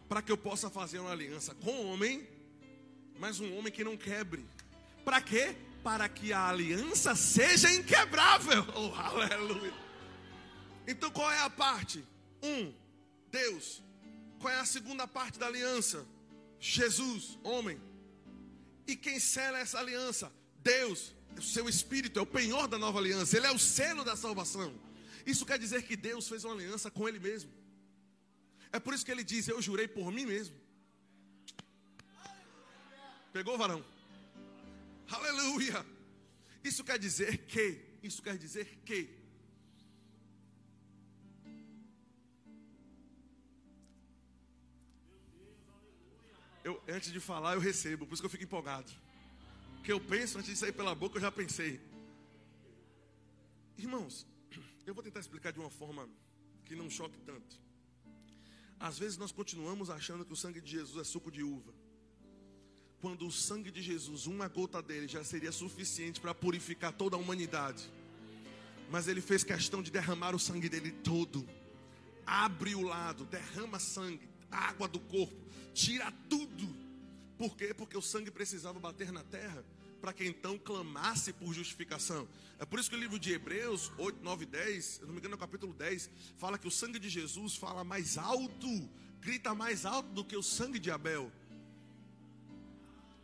Para 0.08 0.22
que 0.22 0.32
eu 0.32 0.38
possa 0.38 0.70
fazer 0.70 1.00
uma 1.00 1.12
aliança 1.12 1.54
com 1.54 1.70
o 1.70 1.92
homem, 1.92 2.26
mas 3.20 3.42
um 3.42 3.58
homem 3.58 3.74
que 3.74 3.84
não 3.84 3.98
quebre. 3.98 4.46
Para 5.04 5.20
quê? 5.20 5.54
Para 5.84 6.08
que 6.08 6.32
a 6.32 6.48
aliança 6.48 7.14
seja 7.14 7.70
inquebrável. 7.74 8.64
Oh, 8.74 8.96
aleluia. 8.96 9.74
Então 10.88 11.12
qual 11.12 11.30
é 11.30 11.40
a 11.40 11.50
parte? 11.50 12.06
Um, 12.42 12.74
Deus. 13.30 13.84
Qual 14.40 14.54
é 14.54 14.62
a 14.62 14.66
segunda 14.66 15.06
parte 15.06 15.38
da 15.38 15.48
aliança? 15.48 16.08
Jesus, 16.58 17.38
homem. 17.44 17.91
E 18.92 18.96
quem 18.98 19.20
sela 19.20 19.58
essa 19.58 19.80
aliança? 19.80 20.30
Deus. 20.58 21.16
O 21.38 21.42
seu 21.42 21.70
espírito 21.70 22.20
é 22.20 22.22
o 22.22 22.26
penhor 22.26 22.68
da 22.68 22.78
nova 22.78 23.00
aliança. 23.00 23.38
Ele 23.38 23.48
é 23.48 23.52
o 23.52 23.58
selo 23.58 24.04
da 24.04 24.18
salvação. 24.18 24.70
Isso 25.26 25.46
quer 25.46 25.58
dizer 25.58 25.84
que 25.84 25.96
Deus 25.96 26.28
fez 26.28 26.44
uma 26.44 26.54
aliança 26.54 26.92
com 26.92 27.08
ele 27.08 27.18
mesmo. 27.18 27.50
É 28.70 28.80
por 28.82 28.94
isso 28.94 29.06
que 29.06 29.12
ele 29.12 29.24
diz: 29.24 29.48
Eu 29.48 29.62
jurei 29.62 29.88
por 29.88 30.12
mim 30.12 30.26
mesmo. 30.26 30.56
Pegou, 33.32 33.58
varão? 33.58 33.82
Aleluia. 35.10 35.86
Isso 36.62 36.84
quer 36.84 37.00
dizer 37.00 37.38
que, 37.46 37.80
isso 38.04 38.22
quer 38.22 38.38
dizer 38.38 38.82
que 38.84 39.10
eu 46.63 46.82
antes 46.88 47.12
de 47.12 47.19
falar 47.19 47.56
eu 47.56 47.60
recebo, 47.60 48.06
por 48.06 48.13
isso 48.13 48.21
que 48.21 48.26
eu 48.26 48.30
fico 48.30 48.43
empolgado. 48.43 48.91
Que 49.84 49.91
eu 49.91 50.00
penso 50.00 50.38
antes 50.38 50.50
de 50.50 50.58
sair 50.58 50.71
pela 50.71 50.93
boca 50.93 51.17
eu 51.17 51.21
já 51.21 51.32
pensei. 51.32 51.80
Irmãos, 53.78 54.28
eu 54.86 54.93
vou 54.93 55.04
tentar 55.04 55.19
explicar 55.19 55.52
de 55.52 55.60
uma 55.60 55.69
forma 55.69 56.08
que 56.65 56.76
não 56.76 56.89
choque 56.89 57.19
tanto. 57.21 57.60
Às 58.80 58.97
vezes 58.97 59.17
nós 59.17 59.32
continuamos 59.32 59.89
achando 59.89 60.26
que 60.26 60.34
o 60.34 60.36
sangue 60.36 60.62
de 60.62 60.71
Jesus 60.71 61.00
é 61.00 61.04
suco 61.04 61.32
de 61.32 61.43
uva 61.43 61.74
quando 63.02 63.26
o 63.26 63.32
sangue 63.32 63.71
de 63.71 63.82
Jesus, 63.82 64.28
uma 64.28 64.47
gota 64.47 64.80
dele, 64.82 65.08
já 65.08 65.24
seria 65.24 65.52
suficiente 65.52 66.21
para 66.21 66.36
purificar 66.36 66.93
toda 66.93 67.15
a 67.15 67.19
humanidade. 67.19 67.91
Mas 68.91 69.08
ele 69.08 69.21
fez 69.21 69.43
questão 69.43 69.82
de 69.82 69.89
derramar 69.89 70.36
o 70.36 70.39
sangue 70.39 70.69
dele 70.69 70.91
todo. 70.91 71.47
Abre 72.26 72.76
o 72.76 72.82
lado, 72.82 73.26
derrama 73.26 73.80
sangue, 73.80 74.30
água 74.52 74.88
do 74.88 75.00
corpo, 75.00 75.36
tira 75.74 76.12
tudo. 76.30 76.76
Por 77.38 77.56
quê? 77.56 77.74
Porque 77.74 77.98
o 77.98 78.02
sangue 78.02 78.30
precisava 78.30 78.80
bater 78.80 79.12
na 79.12 79.24
terra 79.24 79.64
para 80.02 80.12
que 80.12 80.26
então 80.26 80.58
clamasse 80.58 81.32
por 81.32 81.54
justificação. 81.54 82.28
É 82.60 82.66
por 82.66 82.80
isso 82.80 82.90
que 82.90 82.96
o 82.96 83.00
livro 83.00 83.20
de 83.20 83.32
Hebreus 83.32 83.92
8, 83.98 84.24
9 84.24 84.46
10, 84.48 85.00
eu 85.02 85.08
não 85.08 85.14
me 85.14 85.20
engano, 85.20 85.36
no 85.36 85.38
capítulo 85.38 85.74
10, 85.74 86.10
fala 86.38 86.58
que 86.58 86.68
o 86.68 86.72
sangue 86.72 86.98
de 86.98 87.08
Jesus 87.08 87.56
fala 87.56 87.84
mais 87.84 88.18
alto, 88.18 88.90
grita 89.20 89.54
mais 89.54 89.86
alto 89.86 90.10
do 90.10 90.26
que 90.26 90.36
o 90.36 90.42
sangue 90.42 90.80
de 90.80 90.90
Abel. 90.90 91.32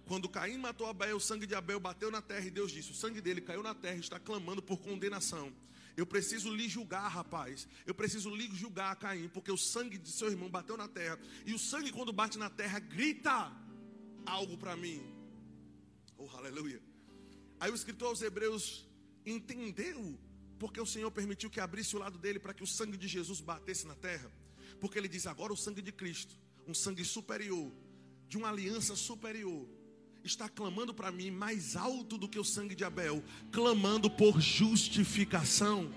Quando 0.08 0.30
Caim 0.30 0.58
matou 0.58 0.88
Abel, 0.88 1.18
o 1.18 1.20
sangue 1.20 1.48
de 1.48 1.56
Abel 1.56 1.80
bateu 1.80 2.10
na 2.10 2.22
terra 2.22 2.46
e 2.46 2.52
Deus 2.52 2.72
disse: 2.72 2.92
O 2.92 2.96
sangue 2.96 3.20
dele 3.20 3.42
caiu 3.42 3.62
na 3.62 3.76
terra 3.76 3.98
e 3.98 4.00
está 4.00 4.20
clamando 4.20 4.62
por 4.62 4.78
condenação. 4.78 5.52
Eu 5.98 6.06
preciso 6.06 6.54
lhe 6.54 6.70
julgar, 6.70 7.08
rapaz. 7.10 7.68
Eu 7.84 7.96
preciso 7.96 8.30
lhe 8.30 8.48
julgar, 8.56 8.96
Caim, 8.98 9.28
porque 9.30 9.52
o 9.52 9.58
sangue 9.58 9.98
de 9.98 10.12
seu 10.12 10.30
irmão 10.30 10.48
bateu 10.48 10.78
na 10.78 10.88
terra. 10.88 11.20
E 11.44 11.56
o 11.56 11.60
sangue, 11.60 11.92
quando 11.92 12.14
bate 12.14 12.38
na 12.38 12.52
terra, 12.52 12.78
grita 12.80 13.52
algo 14.24 14.56
para 14.60 14.78
mim. 14.78 15.02
Oh, 16.16 16.30
aleluia. 16.38 16.80
Aí 17.60 17.72
o 17.72 17.76
escritor 17.76 18.10
aos 18.10 18.22
Hebreus 18.22 18.88
entendeu 19.26 20.20
porque 20.60 20.80
o 20.80 20.86
Senhor 20.86 21.10
permitiu 21.10 21.50
que 21.50 21.60
abrisse 21.60 21.96
o 21.96 22.00
lado 22.00 22.20
dele 22.20 22.40
para 22.40 22.54
que 22.54 22.64
o 22.64 22.68
sangue 22.68 22.96
de 22.96 23.08
Jesus 23.08 23.42
batesse 23.42 23.88
na 23.88 23.96
terra. 23.96 24.32
Porque 24.80 25.00
ele 25.00 25.08
diz: 25.08 25.26
agora 25.26 25.52
o 25.52 25.58
sangue 25.58 25.82
de 25.82 25.92
Cristo, 25.92 26.36
um 26.68 26.76
sangue 26.76 27.04
superior, 27.04 27.72
de 28.28 28.38
uma 28.38 28.50
aliança 28.50 28.96
superior, 28.96 29.68
está 30.28 30.48
clamando 30.48 30.94
para 30.94 31.12
mim 31.12 31.32
mais 31.32 31.76
alto 31.76 32.18
do 32.18 32.28
que 32.28 32.40
o 32.40 32.44
sangue 32.44 32.76
de 32.76 32.84
Abel, 32.84 33.24
clamando 33.52 34.10
por 34.10 34.40
justificação. 34.40 35.92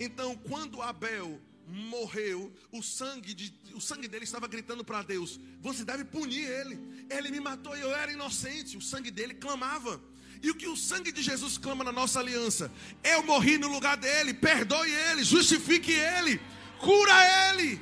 Então, 0.00 0.36
quando 0.36 0.82
Abel 0.82 1.40
morreu, 1.66 2.52
o 2.72 2.82
sangue, 2.82 3.34
de, 3.34 3.54
o 3.74 3.80
sangue 3.80 4.08
dele 4.08 4.24
estava 4.24 4.48
gritando 4.48 4.84
para 4.84 5.02
Deus: 5.02 5.38
Você 5.60 5.84
deve 5.84 6.04
punir 6.04 6.48
ele. 6.48 7.06
Ele 7.10 7.30
me 7.30 7.40
matou 7.40 7.76
e 7.76 7.80
eu 7.80 7.94
era 7.94 8.12
inocente. 8.12 8.76
O 8.76 8.82
sangue 8.82 9.10
dele 9.10 9.34
clamava. 9.34 10.00
E 10.42 10.50
o 10.50 10.54
que 10.54 10.68
o 10.68 10.76
sangue 10.76 11.10
de 11.10 11.22
Jesus 11.22 11.58
clama 11.58 11.82
na 11.82 11.92
nossa 11.92 12.20
aliança? 12.20 12.72
Eu 13.02 13.22
morri 13.24 13.58
no 13.58 13.68
lugar 13.68 13.96
dele, 13.96 14.32
perdoe 14.32 14.90
ele, 14.90 15.24
justifique 15.24 15.90
ele, 15.90 16.40
cura 16.78 17.50
ele. 17.50 17.80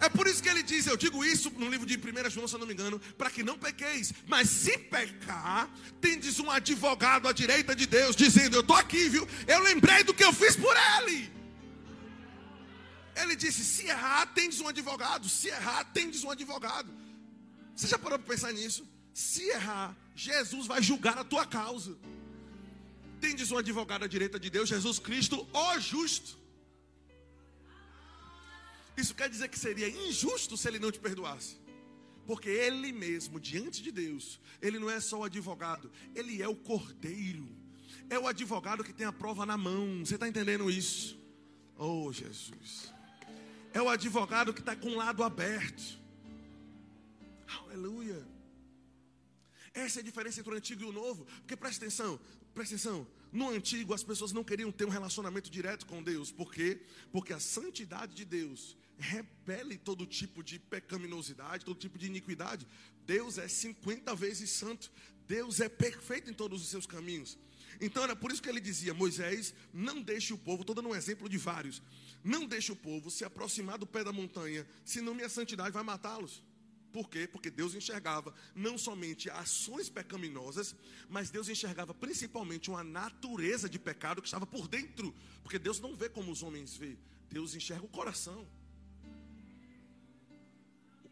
É 0.00 0.08
por 0.08 0.28
isso 0.28 0.42
que 0.42 0.48
ele 0.48 0.62
diz, 0.62 0.86
eu 0.86 0.96
digo 0.96 1.24
isso 1.24 1.50
no 1.56 1.68
livro 1.68 1.84
de 1.84 1.96
1 1.96 2.30
João, 2.30 2.46
se 2.46 2.54
eu 2.54 2.60
não 2.60 2.66
me 2.66 2.72
engano, 2.72 3.00
para 3.16 3.30
que 3.30 3.42
não 3.42 3.58
pequeis. 3.58 4.12
Mas 4.26 4.48
se 4.48 4.78
pecar, 4.78 5.68
tendes 6.00 6.38
um 6.38 6.50
advogado 6.50 7.26
à 7.26 7.32
direita 7.32 7.74
de 7.74 7.86
Deus, 7.86 8.14
dizendo: 8.14 8.56
Eu 8.56 8.60
estou 8.60 8.76
aqui, 8.76 9.08
viu? 9.08 9.26
Eu 9.46 9.60
lembrei 9.62 10.04
do 10.04 10.14
que 10.14 10.24
eu 10.24 10.32
fiz 10.32 10.54
por 10.54 10.74
ele. 10.76 11.32
Ele 13.16 13.34
disse: 13.34 13.64
Se 13.64 13.86
errar, 13.86 14.26
tendes 14.26 14.60
um 14.60 14.68
advogado. 14.68 15.28
Se 15.28 15.48
errar, 15.48 15.84
tendes 15.86 16.22
um 16.22 16.30
advogado. 16.30 16.92
Você 17.74 17.88
já 17.88 17.98
parou 17.98 18.18
para 18.18 18.34
pensar 18.34 18.52
nisso? 18.52 18.88
Se 19.12 19.42
errar, 19.48 19.96
Jesus 20.14 20.68
vai 20.68 20.80
julgar 20.80 21.18
a 21.18 21.24
tua 21.24 21.44
causa. 21.44 21.96
Tendes 23.20 23.50
um 23.50 23.58
advogado 23.58 24.04
à 24.04 24.06
direita 24.06 24.38
de 24.38 24.48
Deus, 24.48 24.68
Jesus 24.68 25.00
Cristo, 25.00 25.44
o 25.52 25.80
justo. 25.80 26.37
Isso 28.98 29.14
quer 29.14 29.30
dizer 29.30 29.48
que 29.48 29.58
seria 29.58 29.88
injusto 29.88 30.56
se 30.56 30.66
ele 30.66 30.80
não 30.80 30.90
te 30.90 30.98
perdoasse. 30.98 31.56
Porque 32.26 32.48
ele 32.48 32.92
mesmo, 32.92 33.38
diante 33.38 33.80
de 33.80 33.92
Deus, 33.92 34.40
ele 34.60 34.78
não 34.78 34.90
é 34.90 34.98
só 34.98 35.20
o 35.20 35.24
advogado, 35.24 35.90
ele 36.16 36.42
é 36.42 36.48
o 36.48 36.56
cordeiro. 36.56 37.48
É 38.10 38.18
o 38.18 38.26
advogado 38.26 38.82
que 38.82 38.92
tem 38.92 39.06
a 39.06 39.12
prova 39.12 39.46
na 39.46 39.56
mão. 39.56 40.04
Você 40.04 40.14
está 40.14 40.26
entendendo 40.26 40.68
isso? 40.68 41.16
Oh, 41.76 42.12
Jesus. 42.12 42.92
É 43.72 43.80
o 43.80 43.88
advogado 43.88 44.52
que 44.52 44.60
está 44.60 44.74
com 44.74 44.88
o 44.88 44.96
lado 44.96 45.22
aberto. 45.22 46.00
Aleluia. 47.46 48.26
Essa 49.72 50.00
é 50.00 50.02
a 50.02 50.04
diferença 50.04 50.40
entre 50.40 50.52
o 50.52 50.56
antigo 50.56 50.82
e 50.82 50.86
o 50.86 50.92
novo. 50.92 51.24
Porque 51.24 51.54
presta 51.54 51.84
atenção, 51.84 52.18
presta 52.52 52.74
atenção. 52.74 53.06
No 53.30 53.50
antigo, 53.50 53.94
as 53.94 54.02
pessoas 54.02 54.32
não 54.32 54.42
queriam 54.42 54.72
ter 54.72 54.86
um 54.86 54.90
relacionamento 54.90 55.48
direto 55.50 55.86
com 55.86 56.02
Deus. 56.02 56.32
Por 56.32 56.52
quê? 56.52 56.82
Porque 57.12 57.32
a 57.32 57.38
santidade 57.38 58.12
de 58.14 58.24
Deus 58.24 58.76
repele 58.98 59.78
todo 59.78 60.04
tipo 60.06 60.42
de 60.42 60.58
pecaminosidade, 60.58 61.64
todo 61.64 61.78
tipo 61.78 61.96
de 61.96 62.06
iniquidade. 62.06 62.66
Deus 63.06 63.38
é 63.38 63.48
50 63.48 64.14
vezes 64.14 64.50
santo. 64.50 64.90
Deus 65.26 65.60
é 65.60 65.68
perfeito 65.68 66.30
em 66.30 66.34
todos 66.34 66.62
os 66.62 66.68
seus 66.68 66.86
caminhos. 66.86 67.38
Então 67.80 68.02
era 68.02 68.16
por 68.16 68.32
isso 68.32 68.42
que 68.42 68.48
ele 68.48 68.60
dizia: 68.60 68.92
Moisés, 68.92 69.54
não 69.72 70.02
deixe 70.02 70.32
o 70.32 70.38
povo, 70.38 70.62
estou 70.62 70.74
dando 70.74 70.88
um 70.88 70.94
exemplo 70.94 71.28
de 71.28 71.38
vários, 71.38 71.82
não 72.24 72.46
deixe 72.46 72.72
o 72.72 72.76
povo 72.76 73.10
se 73.10 73.24
aproximar 73.24 73.78
do 73.78 73.86
pé 73.86 74.02
da 74.02 74.12
montanha, 74.12 74.66
senão 74.84 75.14
minha 75.14 75.28
santidade 75.28 75.70
vai 75.70 75.82
matá-los. 75.82 76.42
Por 76.90 77.10
quê? 77.10 77.28
Porque 77.28 77.50
Deus 77.50 77.74
enxergava 77.74 78.34
não 78.54 78.78
somente 78.78 79.28
ações 79.28 79.90
pecaminosas, 79.90 80.74
mas 81.08 81.30
Deus 81.30 81.48
enxergava 81.48 81.92
principalmente 81.92 82.70
uma 82.70 82.82
natureza 82.82 83.68
de 83.68 83.78
pecado 83.78 84.22
que 84.22 84.26
estava 84.26 84.46
por 84.46 84.66
dentro. 84.66 85.14
Porque 85.42 85.58
Deus 85.58 85.78
não 85.78 85.94
vê 85.94 86.08
como 86.08 86.32
os 86.32 86.42
homens 86.42 86.76
vê, 86.76 86.96
Deus 87.30 87.54
enxerga 87.54 87.84
o 87.84 87.88
coração. 87.88 88.48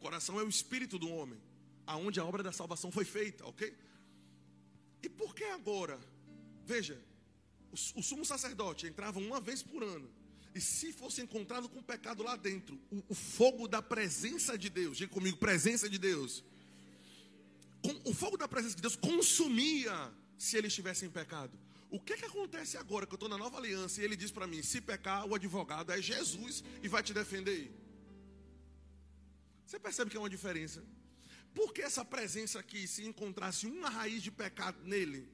Coração 0.07 0.39
é 0.39 0.45
o 0.45 0.49
espírito 0.49 1.01
do 1.01 1.11
homem, 1.11 1.37
aonde 1.85 2.21
a 2.21 2.25
obra 2.25 2.41
da 2.41 2.53
salvação 2.53 2.93
foi 2.93 3.05
feita, 3.05 3.45
ok? 3.45 3.77
E 5.03 5.09
por 5.09 5.35
que 5.35 5.43
agora? 5.43 5.99
Veja, 6.65 6.97
o, 7.73 8.03
sumo 8.05 8.25
sacerdote 8.25 8.87
entrava 8.87 9.19
uma 9.19 9.41
vez 9.41 9.65
por 9.65 9.83
ano 9.83 10.09
e 10.55 10.61
se 10.61 10.93
fosse 10.93 11.21
encontrado 11.23 11.69
com 11.69 11.83
pecado 11.83 12.23
lá 12.23 12.37
dentro, 12.37 12.79
o, 12.89 13.03
o 13.09 13.15
fogo 13.17 13.67
da 13.67 13.83
presença 13.83 14.57
de 14.57 14.71
Deus, 14.71 14.97
diga 14.97 15.13
comigo, 15.13 15.39
presença 15.39 15.89
de 15.89 15.99
Deus. 15.99 16.45
Com, 17.83 18.09
o 18.09 18.15
fogo 18.15 18.37
da 18.37 18.47
presença 18.47 18.77
de 18.77 18.83
Deus 18.83 18.95
consumia 18.95 20.15
se 20.39 20.57
ele 20.57 20.69
estivesse 20.69 21.05
em 21.05 21.11
pecado. 21.11 21.59
O 21.91 21.99
que, 21.99 22.17
que 22.17 22.27
acontece 22.27 22.77
agora 22.77 23.07
que 23.07 23.13
eu 23.13 23.17
estou 23.17 23.29
na 23.29 23.37
nova 23.37 23.59
aliança 23.59 24.01
e 24.01 24.05
ele 24.05 24.15
diz 24.15 24.31
para 24.31 24.47
mim: 24.47 24.63
se 24.63 24.81
pecar, 24.81 25.27
o 25.27 25.35
advogado 25.35 25.91
é 25.91 26.01
Jesus 26.01 26.63
e 26.81 26.87
vai 26.87 27.03
te 27.03 27.13
defender? 27.13 27.86
Você 29.77 29.81
percebe 29.81 30.11
que 30.11 30.17
é 30.17 30.21
uma 30.21 30.31
diferença? 30.31 30.83
Porque 31.55 31.83
essa 31.83 32.03
presença 32.03 32.59
aqui, 32.59 32.89
se 32.89 33.05
encontrasse 33.05 33.67
uma 33.67 33.91
raiz 33.91 34.23
de 34.23 34.31
pecado 34.31 34.79
nele, 34.83 35.29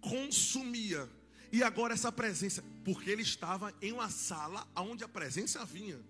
consumia 0.00 1.06
e 1.52 1.62
agora 1.62 1.92
essa 1.92 2.10
presença, 2.10 2.64
porque 2.86 3.10
ele 3.10 3.20
estava 3.20 3.70
em 3.82 3.92
uma 3.92 4.08
sala 4.08 4.66
onde 4.74 5.04
a 5.04 5.08
presença 5.08 5.62
vinha. 5.66 6.00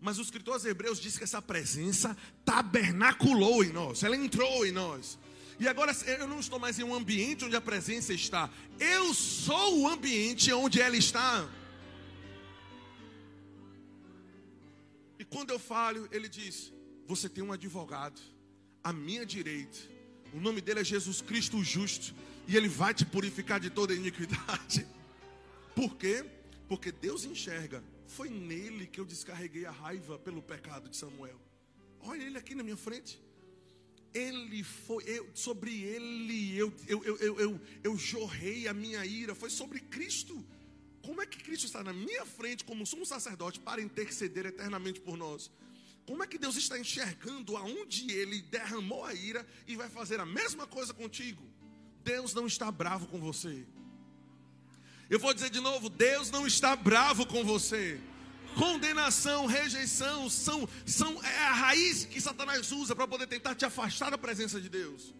Mas 0.00 0.18
o 0.18 0.22
escritor 0.22 0.54
aos 0.54 0.64
Hebreus 0.64 0.98
diz 0.98 1.18
que 1.18 1.24
essa 1.24 1.42
presença 1.42 2.16
tabernaculou 2.46 3.62
em 3.62 3.72
nós, 3.72 4.02
ela 4.02 4.16
entrou 4.16 4.64
em 4.64 4.72
nós. 4.72 5.18
E 5.60 5.68
agora 5.68 5.94
eu 6.06 6.26
não 6.26 6.40
estou 6.40 6.58
mais 6.58 6.78
em 6.78 6.82
um 6.82 6.94
ambiente 6.94 7.44
onde 7.44 7.56
a 7.56 7.60
presença 7.60 8.14
está, 8.14 8.48
eu 8.80 9.12
sou 9.12 9.80
o 9.80 9.86
ambiente 9.86 10.50
onde 10.50 10.80
ela 10.80 10.96
está. 10.96 11.46
E 15.18 15.24
quando 15.26 15.50
eu 15.50 15.58
falo, 15.58 16.08
ele 16.10 16.28
diz: 16.28 16.72
Você 17.06 17.28
tem 17.28 17.42
um 17.42 17.52
advogado 17.52 18.20
à 18.82 18.92
minha 18.92 19.24
direita, 19.24 19.78
o 20.32 20.40
nome 20.40 20.60
dele 20.60 20.80
é 20.80 20.84
Jesus 20.84 21.20
Cristo 21.20 21.62
Justo 21.62 22.14
e 22.46 22.56
Ele 22.56 22.68
vai 22.68 22.92
te 22.92 23.04
purificar 23.04 23.58
de 23.58 23.70
toda 23.70 23.94
iniquidade. 23.94 24.86
Por 25.74 25.96
quê? 25.96 26.24
Porque 26.68 26.90
Deus 26.90 27.24
enxerga. 27.24 27.82
Foi 28.06 28.28
nele 28.28 28.86
que 28.86 29.00
eu 29.00 29.04
descarreguei 29.04 29.66
a 29.66 29.70
raiva 29.70 30.18
pelo 30.18 30.42
pecado 30.42 30.88
de 30.88 30.96
Samuel. 30.96 31.40
Olha 32.00 32.22
ele 32.22 32.38
aqui 32.38 32.54
na 32.54 32.62
minha 32.62 32.76
frente. 32.76 33.20
Ele 34.14 34.62
foi, 34.62 35.04
eu, 35.04 35.28
sobre 35.34 35.82
ele 35.82 36.56
eu, 36.56 36.72
eu, 36.86 37.04
eu, 37.04 37.38
eu, 37.38 37.60
eu 37.82 37.98
jorrei 37.98 38.68
a 38.68 38.74
minha 38.74 39.04
ira. 39.04 39.34
Foi 39.34 39.50
sobre 39.50 39.80
Cristo. 39.80 40.44
Como 41.02 41.20
é 41.20 41.26
que 41.26 41.42
Cristo 41.42 41.66
está 41.66 41.84
na 41.84 41.92
minha 41.92 42.24
frente 42.24 42.64
como 42.64 42.86
sumo 42.86 43.04
sacerdote 43.04 43.60
para 43.60 43.82
interceder 43.82 44.46
eternamente 44.46 45.00
por 45.00 45.16
nós? 45.16 45.50
Como 46.06 46.22
é 46.22 46.26
que 46.26 46.38
Deus 46.38 46.56
está 46.56 46.78
enxergando 46.78 47.56
aonde 47.56 48.10
ele 48.12 48.40
derramou 48.42 49.04
a 49.04 49.12
ira 49.12 49.46
e 49.66 49.74
vai 49.74 49.88
fazer 49.88 50.20
a 50.20 50.26
mesma 50.26 50.66
coisa 50.66 50.94
contigo? 50.94 51.42
Deus 52.04 52.32
não 52.32 52.46
está 52.46 52.70
bravo 52.70 53.08
com 53.08 53.20
você. 53.20 53.66
Eu 55.10 55.18
vou 55.18 55.34
dizer 55.34 55.50
de 55.50 55.60
novo: 55.60 55.88
Deus 55.88 56.30
não 56.30 56.46
está 56.46 56.76
bravo 56.76 57.26
com 57.26 57.44
você. 57.44 58.00
Condenação, 58.54 59.44
rejeição 59.46 60.30
são, 60.30 60.66
são 60.86 61.22
é 61.22 61.38
a 61.44 61.52
raiz 61.52 62.04
que 62.06 62.20
Satanás 62.20 62.72
usa 62.72 62.96
para 62.96 63.06
poder 63.06 63.26
tentar 63.26 63.54
te 63.54 63.64
afastar 63.64 64.10
da 64.10 64.16
presença 64.16 64.60
de 64.60 64.68
Deus. 64.68 65.12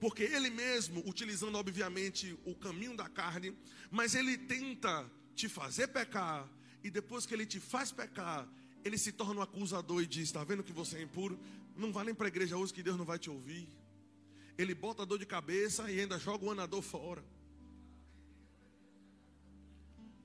Porque 0.00 0.24
ele 0.24 0.50
mesmo, 0.50 1.02
utilizando 1.06 1.56
obviamente 1.56 2.38
o 2.44 2.54
caminho 2.54 2.94
da 2.94 3.08
carne, 3.08 3.56
mas 3.90 4.14
ele 4.14 4.36
tenta 4.36 5.10
te 5.34 5.48
fazer 5.48 5.88
pecar, 5.88 6.46
e 6.82 6.90
depois 6.90 7.24
que 7.24 7.32
ele 7.32 7.46
te 7.46 7.58
faz 7.58 7.90
pecar, 7.90 8.46
ele 8.84 8.98
se 8.98 9.12
torna 9.12 9.40
um 9.40 9.42
acusador 9.42 10.02
e 10.02 10.06
diz: 10.06 10.24
Está 10.24 10.44
vendo 10.44 10.62
que 10.62 10.72
você 10.72 10.98
é 10.98 11.02
impuro? 11.02 11.38
Não 11.76 11.92
vá 11.92 12.04
nem 12.04 12.14
para 12.14 12.26
a 12.26 12.28
igreja 12.28 12.56
hoje 12.56 12.72
que 12.72 12.82
Deus 12.82 12.96
não 12.96 13.04
vai 13.04 13.18
te 13.18 13.30
ouvir 13.30 13.68
ele 14.56 14.74
bota 14.74 15.02
a 15.02 15.04
dor 15.04 15.18
de 15.18 15.26
cabeça 15.26 15.90
e 15.90 16.00
ainda 16.00 16.18
joga 16.18 16.44
o 16.44 16.50
anador 16.50 16.82
fora. 16.82 17.24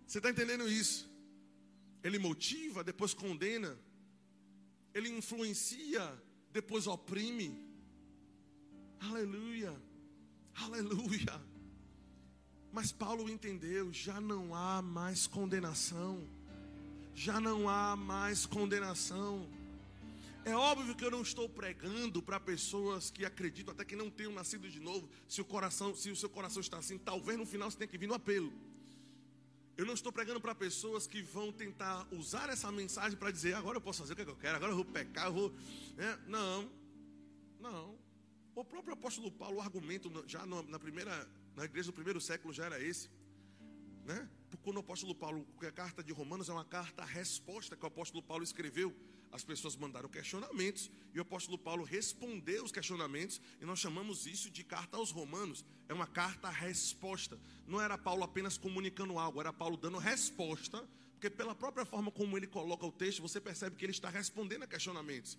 Você 0.06 0.20
está 0.20 0.30
entendendo 0.30 0.68
isso? 0.68 1.10
Ele 2.04 2.18
motiva, 2.18 2.84
depois 2.84 3.14
condena. 3.14 3.78
Ele 4.94 5.10
influencia, 5.10 6.02
depois 6.52 6.88
oprime. 6.88 7.68
Aleluia. 9.00 9.76
Aleluia. 10.56 11.42
Mas 12.72 12.92
Paulo 12.92 13.30
entendeu: 13.30 13.92
já 13.92 14.20
não 14.22 14.56
há 14.56 14.82
mais 14.82 15.28
condenação. 15.28 16.28
Já 17.14 17.40
não 17.40 17.68
há 17.68 17.96
mais 17.96 18.46
condenação. 18.46 19.48
É 20.46 20.56
óbvio 20.56 20.96
que 20.96 21.04
eu 21.04 21.12
não 21.12 21.22
estou 21.22 21.50
pregando 21.50 22.22
para 22.22 22.40
pessoas 22.40 23.12
que 23.12 23.26
acreditam 23.26 23.74
até 23.74 23.84
que 23.84 23.96
não 23.96 24.10
tenham 24.10 24.32
nascido 24.32 24.70
de 24.70 24.80
novo. 24.80 25.10
Se 25.28 25.42
o 25.42 25.46
coração, 25.46 25.94
se 25.96 26.10
o 26.10 26.16
seu 26.16 26.30
coração 26.30 26.62
está 26.62 26.78
assim, 26.78 26.98
talvez 26.98 27.38
no 27.38 27.46
final 27.46 27.70
você 27.70 27.78
tenha 27.78 27.88
que 27.88 27.98
vir 27.98 28.08
no 28.08 28.14
apelo. 28.14 28.52
Eu 29.78 29.86
não 29.86 29.94
estou 29.94 30.12
pregando 30.12 30.42
para 30.42 30.54
pessoas 30.54 31.08
que 31.08 31.22
vão 31.22 31.52
tentar 31.52 32.06
usar 32.12 32.50
essa 32.50 32.72
mensagem 32.72 33.18
para 33.18 33.32
dizer 33.32 33.54
agora 33.54 33.78
eu 33.78 33.82
posso 33.82 34.02
fazer 34.02 34.14
o 34.14 34.16
que 34.16 34.24
eu 34.24 34.36
quero, 34.36 34.58
agora 34.58 34.72
eu 34.72 34.76
vou 34.76 34.86
pecar, 34.86 35.28
eu 35.28 35.34
vou. 35.34 35.54
É, 35.98 36.18
não, 36.28 36.70
não. 37.60 37.96
O 38.56 38.66
próprio 38.66 38.94
apóstolo 38.94 39.32
Paulo, 39.32 39.58
o 39.58 39.62
argumento 39.62 40.12
já 40.28 40.46
na 40.46 40.78
primeira, 40.78 41.26
na 41.56 41.64
igreja 41.64 41.92
do 41.92 41.94
primeiro 41.94 42.20
século 42.20 42.54
já 42.54 42.66
era 42.66 42.82
esse, 42.82 43.10
né? 44.10 44.28
Porque 44.50 44.70
o 44.70 44.80
apóstolo 44.80 45.14
Paulo, 45.14 45.48
a 45.62 45.72
carta 45.72 46.04
de 46.04 46.12
Romanos 46.12 46.50
é 46.50 46.52
uma 46.52 46.66
carta 46.66 47.06
resposta 47.06 47.76
que 47.76 47.84
o 47.84 47.88
apóstolo 47.88 48.24
Paulo 48.24 48.44
escreveu 48.44 48.94
as 49.32 49.44
pessoas 49.44 49.76
mandaram 49.76 50.10
questionamentos 50.10 50.90
e 51.14 51.20
o 51.20 51.22
apóstolo 51.22 51.56
Paulo 51.56 51.84
respondeu 51.84 52.64
os 52.64 52.72
questionamentos 52.72 53.40
e 53.62 53.66
nós 53.66 53.78
chamamos 53.78 54.26
isso 54.26 54.50
de 54.50 54.64
carta 54.64 54.98
aos 54.98 55.12
romanos. 55.12 55.64
É 55.88 55.94
uma 55.94 56.08
carta 56.08 56.50
resposta. 56.50 57.40
Não 57.68 57.80
era 57.80 57.96
Paulo 57.96 58.24
apenas 58.24 58.58
comunicando 58.58 59.20
algo, 59.20 59.40
era 59.40 59.54
Paulo 59.54 59.78
dando 59.78 60.00
resposta, 60.00 60.84
porque 61.12 61.30
pela 61.30 61.54
própria 61.54 61.86
forma 61.86 62.12
como 62.12 62.36
ele 62.38 62.48
coloca 62.48 62.84
o 62.88 62.92
texto, 62.92 63.22
você 63.22 63.40
percebe 63.40 63.76
que 63.76 63.86
ele 63.86 63.92
está 63.92 64.10
respondendo 64.10 64.64
a 64.64 64.68
questionamentos. 64.68 65.38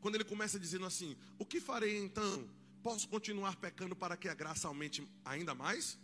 Quando 0.00 0.14
ele 0.14 0.24
começa 0.24 0.58
dizendo 0.58 0.86
assim: 0.86 1.14
"O 1.38 1.44
que 1.44 1.60
farei 1.60 1.98
então? 1.98 2.48
Posso 2.82 3.06
continuar 3.08 3.56
pecando 3.56 3.94
para 3.94 4.16
que 4.16 4.28
a 4.28 4.34
graça 4.34 4.68
aumente 4.68 5.06
ainda 5.22 5.54
mais?" 5.54 5.98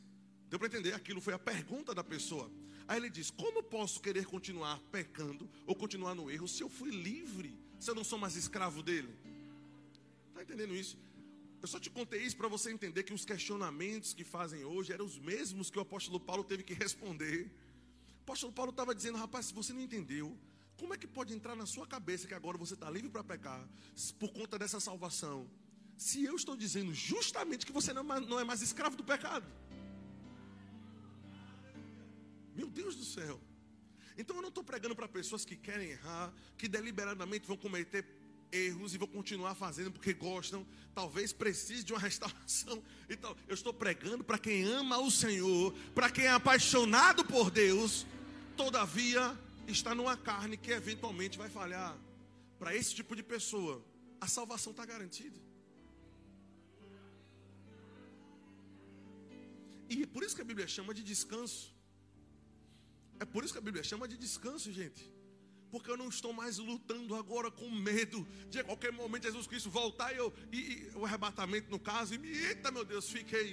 Deu 0.55 0.59
para 0.61 0.69
entender? 0.69 0.95
Aquilo 0.95 1.21
foi 1.21 1.35
a 1.35 1.39
pergunta 1.39 1.93
da 1.93 2.05
pessoa. 2.05 2.49
Aí 2.87 2.97
ele 2.97 3.11
diz: 3.11 3.29
Como 3.29 3.61
posso 3.61 4.01
querer 4.01 4.25
continuar 4.25 4.79
pecando 4.93 5.51
ou 5.67 5.75
continuar 5.75 6.15
no 6.15 6.31
erro 6.31 6.47
se 6.47 6.63
eu 6.63 6.69
fui 6.69 6.93
livre? 6.93 7.59
Se 7.81 7.91
eu 7.91 7.95
não 7.97 8.05
sou 8.05 8.21
mais 8.21 8.37
escravo 8.37 8.81
dele? 8.81 9.13
Está 10.29 10.45
entendendo 10.45 10.73
isso? 10.73 10.97
Eu 11.61 11.67
só 11.67 11.81
te 11.81 11.91
contei 11.91 12.23
isso 12.23 12.37
para 12.37 12.47
você 12.47 12.71
entender 12.71 13.03
que 13.03 13.13
os 13.13 13.25
questionamentos 13.25 14.15
que 14.15 14.23
fazem 14.23 14.65
hoje 14.65 14.93
eram 14.93 15.05
os 15.05 15.19
mesmos 15.19 15.71
que 15.71 15.79
o 15.81 15.83
apóstolo 15.83 16.21
Paulo 16.21 16.45
teve 16.45 16.63
que 16.63 16.73
responder. 16.73 17.51
O 18.21 18.23
apóstolo 18.23 18.53
Paulo 18.53 18.71
estava 18.71 18.95
dizendo: 18.95 19.19
Rapaz, 19.19 19.47
se 19.47 19.55
você 19.55 19.73
não 19.73 19.81
entendeu, 19.81 20.39
como 20.79 20.95
é 20.95 20.97
que 20.97 21.09
pode 21.09 21.35
entrar 21.35 21.57
na 21.57 21.67
sua 21.67 21.85
cabeça 21.85 22.29
que 22.29 22.35
agora 22.35 22.57
você 22.57 22.75
está 22.75 22.89
livre 22.89 23.11
para 23.11 23.25
pecar 23.25 23.69
por 24.21 24.33
conta 24.33 24.57
dessa 24.57 24.79
salvação? 24.79 25.51
Se 25.97 26.25
eu 26.25 26.37
estou 26.37 26.57
dizendo 26.57 26.95
justamente 26.95 27.67
que 27.67 27.73
você 27.73 27.93
não 27.93 28.39
é 28.39 28.45
mais 28.45 28.61
é 28.61 28.65
escravo 28.65 28.97
do 28.97 29.03
pecado. 29.03 29.45
Meu 32.55 32.69
Deus 32.69 32.95
do 32.97 33.05
céu. 33.05 33.41
Então 34.17 34.37
eu 34.37 34.43
não 34.43 34.49
estou 34.49 34.63
pregando 34.63 34.95
para 34.95 35.09
pessoas 35.09 35.45
que 35.45 35.57
querem 35.57 35.91
errar, 35.91 36.33
que 36.57 36.69
deliberadamente 36.69 37.47
vão 37.47 37.57
cometer 37.57 38.05
erros 38.53 38.95
e 38.95 38.99
vão 38.99 39.09
continuar 39.09 39.55
fazendo 39.55 39.91
porque 39.91 40.13
gostam. 40.13 40.67
Talvez 40.95 41.33
precise 41.33 41.83
de 41.83 41.93
uma 41.93 41.99
restauração. 42.09 42.83
Então, 43.09 43.37
eu 43.49 43.55
estou 43.55 43.75
pregando 43.75 44.23
para 44.23 44.39
quem 44.39 44.63
ama 44.65 44.99
o 44.99 45.11
Senhor, 45.11 45.73
para 45.95 46.11
quem 46.11 46.27
é 46.27 46.31
apaixonado 46.31 47.25
por 47.25 47.51
Deus, 47.51 48.07
todavia 48.57 49.37
está 49.67 49.95
numa 49.95 50.17
carne 50.17 50.57
que 50.57 50.71
eventualmente 50.71 51.37
vai 51.37 51.49
falhar. 51.49 51.99
Para 52.59 52.75
esse 52.75 52.95
tipo 52.95 53.17
de 53.17 53.23
pessoa, 53.23 53.85
a 54.21 54.29
salvação 54.29 54.71
está 54.71 54.87
garantida. 54.87 55.39
E 59.91 60.03
é 60.03 60.07
por 60.07 60.23
isso 60.23 60.35
que 60.35 60.43
a 60.43 60.45
Bíblia 60.45 60.67
chama 60.67 60.95
de 60.95 61.03
descanso. 61.03 61.74
É 63.25 63.27
por 63.27 63.43
isso 63.43 63.55
que 63.55 63.59
a 63.59 63.67
Bíblia 63.69 63.83
chama 63.83 64.07
de 64.07 64.19
descanso, 64.19 64.71
gente. 64.71 65.03
Porque 65.71 65.91
eu 65.91 65.97
não 65.97 66.09
estou 66.11 66.31
mais 66.41 66.59
lutando 66.59 67.15
agora 67.17 67.51
com 67.51 67.69
medo 67.71 68.19
de 68.51 68.59
a 68.59 68.65
qualquer 68.65 68.93
momento 68.93 69.23
Jesus 69.23 69.47
Cristo 69.47 69.71
voltar 69.71 70.13
e, 70.13 70.19
eu, 70.19 70.29
e, 70.53 70.59
e 70.59 70.93
o 70.95 71.07
arrebatamento 71.07 71.71
no 71.71 71.81
caso, 71.81 72.13
e 72.15 72.19
me, 72.19 72.29
eita 72.29 72.71
meu 72.71 72.85
Deus, 72.85 73.09
fiquei. 73.09 73.49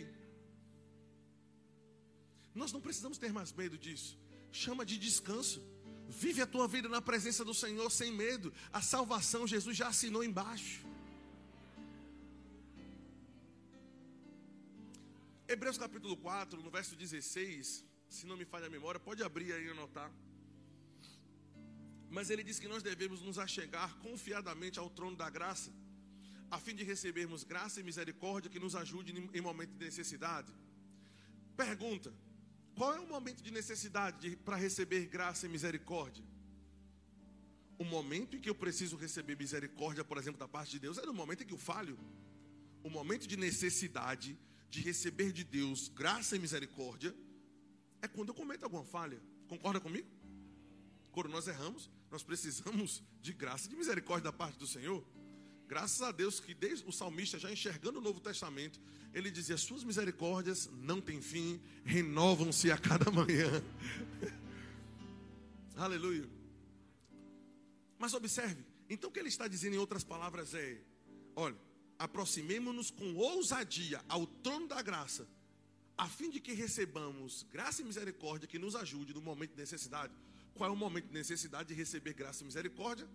Nós 2.53 2.73
não 2.73 2.81
precisamos 2.81 3.17
ter 3.17 3.31
mais 3.31 3.53
medo 3.53 3.77
disso. 3.77 4.19
Chama 4.51 4.85
de 4.85 4.97
descanso. 4.97 5.63
Vive 6.09 6.41
a 6.41 6.45
tua 6.45 6.67
vida 6.67 6.89
na 6.89 7.01
presença 7.01 7.45
do 7.45 7.53
Senhor 7.53 7.89
sem 7.89 8.11
medo. 8.11 8.53
A 8.73 8.81
salvação 8.81 9.47
Jesus 9.47 9.77
já 9.77 9.87
assinou 9.87 10.21
embaixo. 10.21 10.85
Hebreus 15.47 15.77
capítulo 15.77 16.17
4, 16.17 16.61
no 16.61 16.69
verso 16.69 16.93
16, 16.93 17.85
se 18.11 18.25
não 18.27 18.35
me 18.35 18.43
falha 18.43 18.67
a 18.67 18.69
memória, 18.69 18.99
pode 18.99 19.23
abrir 19.23 19.53
aí 19.53 19.65
e 19.67 19.69
anotar. 19.69 20.11
Mas 22.09 22.29
ele 22.29 22.43
diz 22.43 22.59
que 22.59 22.67
nós 22.67 22.83
devemos 22.83 23.21
nos 23.21 23.39
achegar 23.39 23.95
confiadamente 23.99 24.77
ao 24.77 24.89
trono 24.89 25.15
da 25.15 25.29
graça, 25.29 25.71
a 26.49 26.59
fim 26.59 26.75
de 26.75 26.83
recebermos 26.83 27.45
graça 27.45 27.79
e 27.79 27.83
misericórdia 27.83 28.51
que 28.51 28.59
nos 28.59 28.75
ajude 28.75 29.13
em 29.33 29.41
momento 29.41 29.71
de 29.77 29.85
necessidade. 29.85 30.51
Pergunta: 31.55 32.13
qual 32.75 32.93
é 32.93 32.99
o 32.99 33.07
momento 33.07 33.41
de 33.41 33.49
necessidade 33.49 34.35
para 34.35 34.57
receber 34.57 35.05
graça 35.05 35.45
e 35.45 35.49
misericórdia? 35.49 36.25
O 37.79 37.85
momento 37.85 38.35
em 38.35 38.41
que 38.41 38.49
eu 38.49 38.55
preciso 38.55 38.97
receber 38.97 39.37
misericórdia, 39.37 40.03
por 40.03 40.17
exemplo, 40.17 40.37
da 40.37 40.49
parte 40.49 40.71
de 40.71 40.79
Deus, 40.79 40.97
é 40.97 41.05
no 41.05 41.13
momento 41.13 41.43
em 41.43 41.47
que 41.47 41.53
eu 41.53 41.57
falho. 41.57 41.97
O 42.83 42.89
momento 42.89 43.25
de 43.25 43.37
necessidade 43.37 44.37
de 44.69 44.81
receber 44.81 45.31
de 45.31 45.45
Deus 45.45 45.87
graça 45.87 46.35
e 46.35 46.39
misericórdia 46.39 47.15
é 48.01 48.07
quando 48.07 48.29
eu 48.29 48.35
cometo 48.35 48.63
alguma 48.63 48.83
falha. 48.83 49.21
Concorda 49.47 49.79
comigo? 49.79 50.07
Quando 51.11 51.29
nós 51.29 51.47
erramos, 51.47 51.89
nós 52.09 52.23
precisamos 52.23 53.03
de 53.21 53.33
graça 53.33 53.67
e 53.67 53.69
de 53.69 53.75
misericórdia 53.75 54.31
da 54.31 54.33
parte 54.33 54.57
do 54.57 54.67
Senhor. 54.67 55.05
Graças 55.67 56.01
a 56.01 56.11
Deus 56.11 56.39
que 56.39 56.53
desde 56.53 56.85
o 56.87 56.91
salmista 56.91 57.39
já 57.39 57.51
enxergando 57.51 57.99
o 57.99 58.01
Novo 58.01 58.19
Testamento, 58.19 58.79
ele 59.13 59.31
dizia: 59.31 59.57
"Suas 59.57 59.83
misericórdias 59.83 60.69
não 60.73 60.99
têm 60.99 61.21
fim, 61.21 61.61
renovam-se 61.83 62.71
a 62.71 62.77
cada 62.77 63.09
manhã". 63.11 63.49
Aleluia. 65.75 66.29
Mas 67.97 68.13
observe, 68.13 68.65
então 68.89 69.09
o 69.09 69.13
que 69.13 69.19
ele 69.19 69.29
está 69.29 69.47
dizendo 69.47 69.75
em 69.75 69.79
outras 69.79 70.03
palavras 70.03 70.53
é: 70.53 70.81
olha, 71.35 71.57
aproximemo-nos 71.97 72.89
com 72.89 73.15
ousadia 73.15 74.03
ao 74.09 74.25
trono 74.25 74.67
da 74.67 74.81
graça, 74.81 75.27
a 76.01 76.07
fim 76.07 76.31
de 76.31 76.39
que 76.39 76.51
recebamos 76.53 77.45
graça 77.51 77.83
e 77.83 77.85
misericórdia 77.85 78.47
que 78.47 78.57
nos 78.57 78.75
ajude 78.75 79.13
no 79.13 79.21
momento 79.21 79.51
de 79.51 79.57
necessidade. 79.57 80.11
Qual 80.55 80.67
é 80.67 80.73
o 80.73 80.75
momento 80.75 81.05
de 81.09 81.13
necessidade 81.13 81.69
de 81.69 81.75
receber 81.75 82.13
graça 82.15 82.41
e 82.41 82.45
misericórdia? 82.47 83.07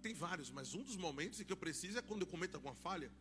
Tem 0.00 0.14
vários, 0.14 0.50
mas 0.50 0.74
um 0.74 0.82
dos 0.82 0.96
momentos 0.96 1.42
em 1.42 1.44
que 1.44 1.52
eu 1.52 1.58
preciso 1.58 1.98
é 1.98 2.00
quando 2.00 2.22
eu 2.22 2.26
cometo 2.26 2.54
alguma 2.54 2.74
falha. 2.74 3.12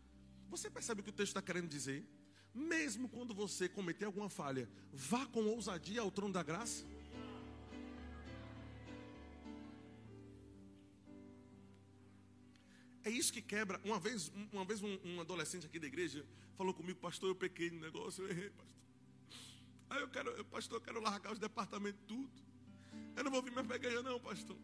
Você 0.49 0.69
percebe 0.69 1.01
o 1.01 1.03
que 1.03 1.09
o 1.09 1.13
texto 1.13 1.31
está 1.31 1.41
querendo 1.41 1.67
dizer? 1.67 2.07
Mesmo 2.55 3.09
quando 3.09 3.33
você 3.33 3.67
cometer 3.67 4.05
alguma 4.05 4.29
falha, 4.29 4.69
vá 4.93 5.25
com 5.25 5.43
ousadia 5.43 5.99
ao 5.99 6.09
trono 6.09 6.33
da 6.33 6.41
graça. 6.41 6.85
É 13.03 13.09
isso 13.09 13.31
que 13.31 13.41
quebra. 13.41 13.79
Uma 13.83 13.99
vez, 13.99 14.31
uma 14.51 14.65
vez 14.65 14.81
um, 14.81 14.99
um, 15.05 15.21
adolescente 15.21 15.65
aqui 15.65 15.79
da 15.79 15.87
igreja 15.87 16.25
falou 16.57 16.73
comigo, 16.73 16.99
pastor, 16.99 17.29
eu 17.29 17.35
pequei 17.35 17.71
no 17.71 17.79
negócio, 17.79 18.23
eu 18.25 18.29
errei, 18.29 18.49
pastor. 18.49 18.79
Aí 19.89 20.01
eu 20.01 20.07
quero, 20.07 20.45
pastor, 20.45 20.77
eu 20.77 20.81
quero 20.81 21.01
largar 21.01 21.33
os 21.33 21.39
departamentos 21.39 22.01
tudo. 22.07 22.29
Eu 23.15 23.23
não 23.23 23.31
vou 23.31 23.41
vir 23.41 23.51
mais 23.51 23.65
pra 23.65 23.75
igreja, 23.75 24.03
não, 24.03 24.19
pastor. 24.19 24.57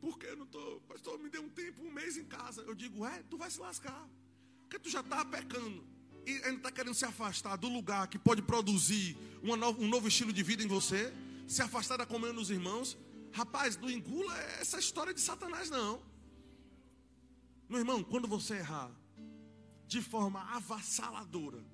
Porque 0.00 0.26
eu 0.26 0.36
não 0.36 0.44
estou, 0.44 0.80
pastor, 0.80 1.18
me 1.18 1.30
dê 1.30 1.38
um 1.38 1.48
tempo, 1.48 1.82
um 1.82 1.92
mês 1.92 2.16
em 2.16 2.24
casa. 2.24 2.62
Eu 2.62 2.74
digo, 2.74 3.06
é, 3.06 3.22
tu 3.30 3.36
vai 3.36 3.50
se 3.50 3.60
lascar. 3.60 4.08
Porque 4.62 4.78
tu 4.78 4.90
já 4.90 5.00
está 5.00 5.24
pecando. 5.24 5.86
E 6.26 6.32
ainda 6.44 6.56
está 6.56 6.72
querendo 6.72 6.94
se 6.94 7.04
afastar 7.04 7.56
do 7.56 7.68
lugar 7.68 8.08
que 8.08 8.18
pode 8.18 8.42
produzir 8.42 9.16
no, 9.42 9.54
um 9.54 9.88
novo 9.88 10.08
estilo 10.08 10.32
de 10.32 10.42
vida 10.42 10.62
em 10.62 10.66
você. 10.66 11.12
Se 11.46 11.62
afastar 11.62 11.98
da 11.98 12.06
comunhão 12.06 12.34
dos 12.34 12.50
irmãos. 12.50 12.96
Rapaz, 13.32 13.76
não 13.76 13.88
engula 13.88 14.36
essa 14.60 14.78
história 14.78 15.14
de 15.14 15.20
Satanás, 15.20 15.70
não. 15.70 16.02
Meu 17.72 17.80
irmão, 17.80 18.04
quando 18.04 18.28
você 18.28 18.56
errar 18.56 18.90
de 19.86 20.02
forma 20.02 20.40
avassaladora, 20.54 21.64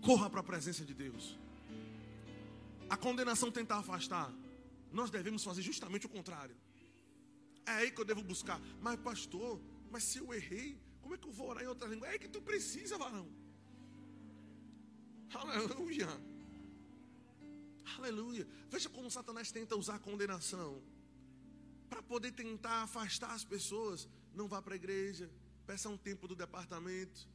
corra 0.00 0.30
para 0.30 0.38
a 0.38 0.44
presença 0.44 0.84
de 0.84 0.94
Deus. 0.94 1.36
A 2.88 2.96
condenação 2.96 3.50
tentar 3.50 3.78
afastar, 3.78 4.32
nós 4.92 5.10
devemos 5.10 5.42
fazer 5.42 5.62
justamente 5.62 6.06
o 6.06 6.08
contrário. 6.08 6.56
É 7.66 7.72
aí 7.72 7.90
que 7.90 8.00
eu 8.00 8.04
devo 8.04 8.22
buscar. 8.22 8.60
Mas, 8.80 9.00
pastor, 9.00 9.60
mas 9.90 10.04
se 10.04 10.18
eu 10.18 10.32
errei, 10.32 10.80
como 11.02 11.16
é 11.16 11.18
que 11.18 11.26
eu 11.26 11.32
vou 11.32 11.48
orar 11.48 11.64
em 11.64 11.66
outra 11.66 11.88
língua? 11.88 12.06
É 12.06 12.12
aí 12.12 12.20
que 12.20 12.28
tu 12.28 12.40
precisa, 12.40 12.96
varão. 12.96 13.28
Aleluia. 15.34 16.06
Aleluia. 17.96 18.46
Veja 18.70 18.88
como 18.88 19.10
Satanás 19.10 19.50
tenta 19.50 19.74
usar 19.74 19.96
a 19.96 19.98
condenação 19.98 20.80
para 21.90 22.00
poder 22.00 22.30
tentar 22.30 22.84
afastar 22.84 23.32
as 23.32 23.44
pessoas. 23.44 24.08
Não 24.32 24.46
vá 24.46 24.62
para 24.62 24.74
a 24.74 24.76
igreja, 24.76 25.28
peça 25.68 25.90
um 25.90 25.98
tempo 25.98 26.26
do 26.26 26.34
departamento, 26.34 27.28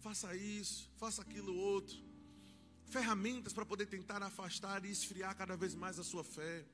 faça 0.00 0.34
isso, 0.34 0.90
faça 0.98 1.22
aquilo 1.22 1.56
outro. 1.56 1.96
Ferramentas 2.86 3.52
para 3.52 3.64
poder 3.64 3.86
tentar 3.86 4.20
afastar 4.24 4.84
e 4.84 4.90
esfriar 4.90 5.36
cada 5.36 5.56
vez 5.56 5.72
mais 5.72 6.00
a 6.00 6.02
sua 6.02 6.24
fé. 6.24 6.64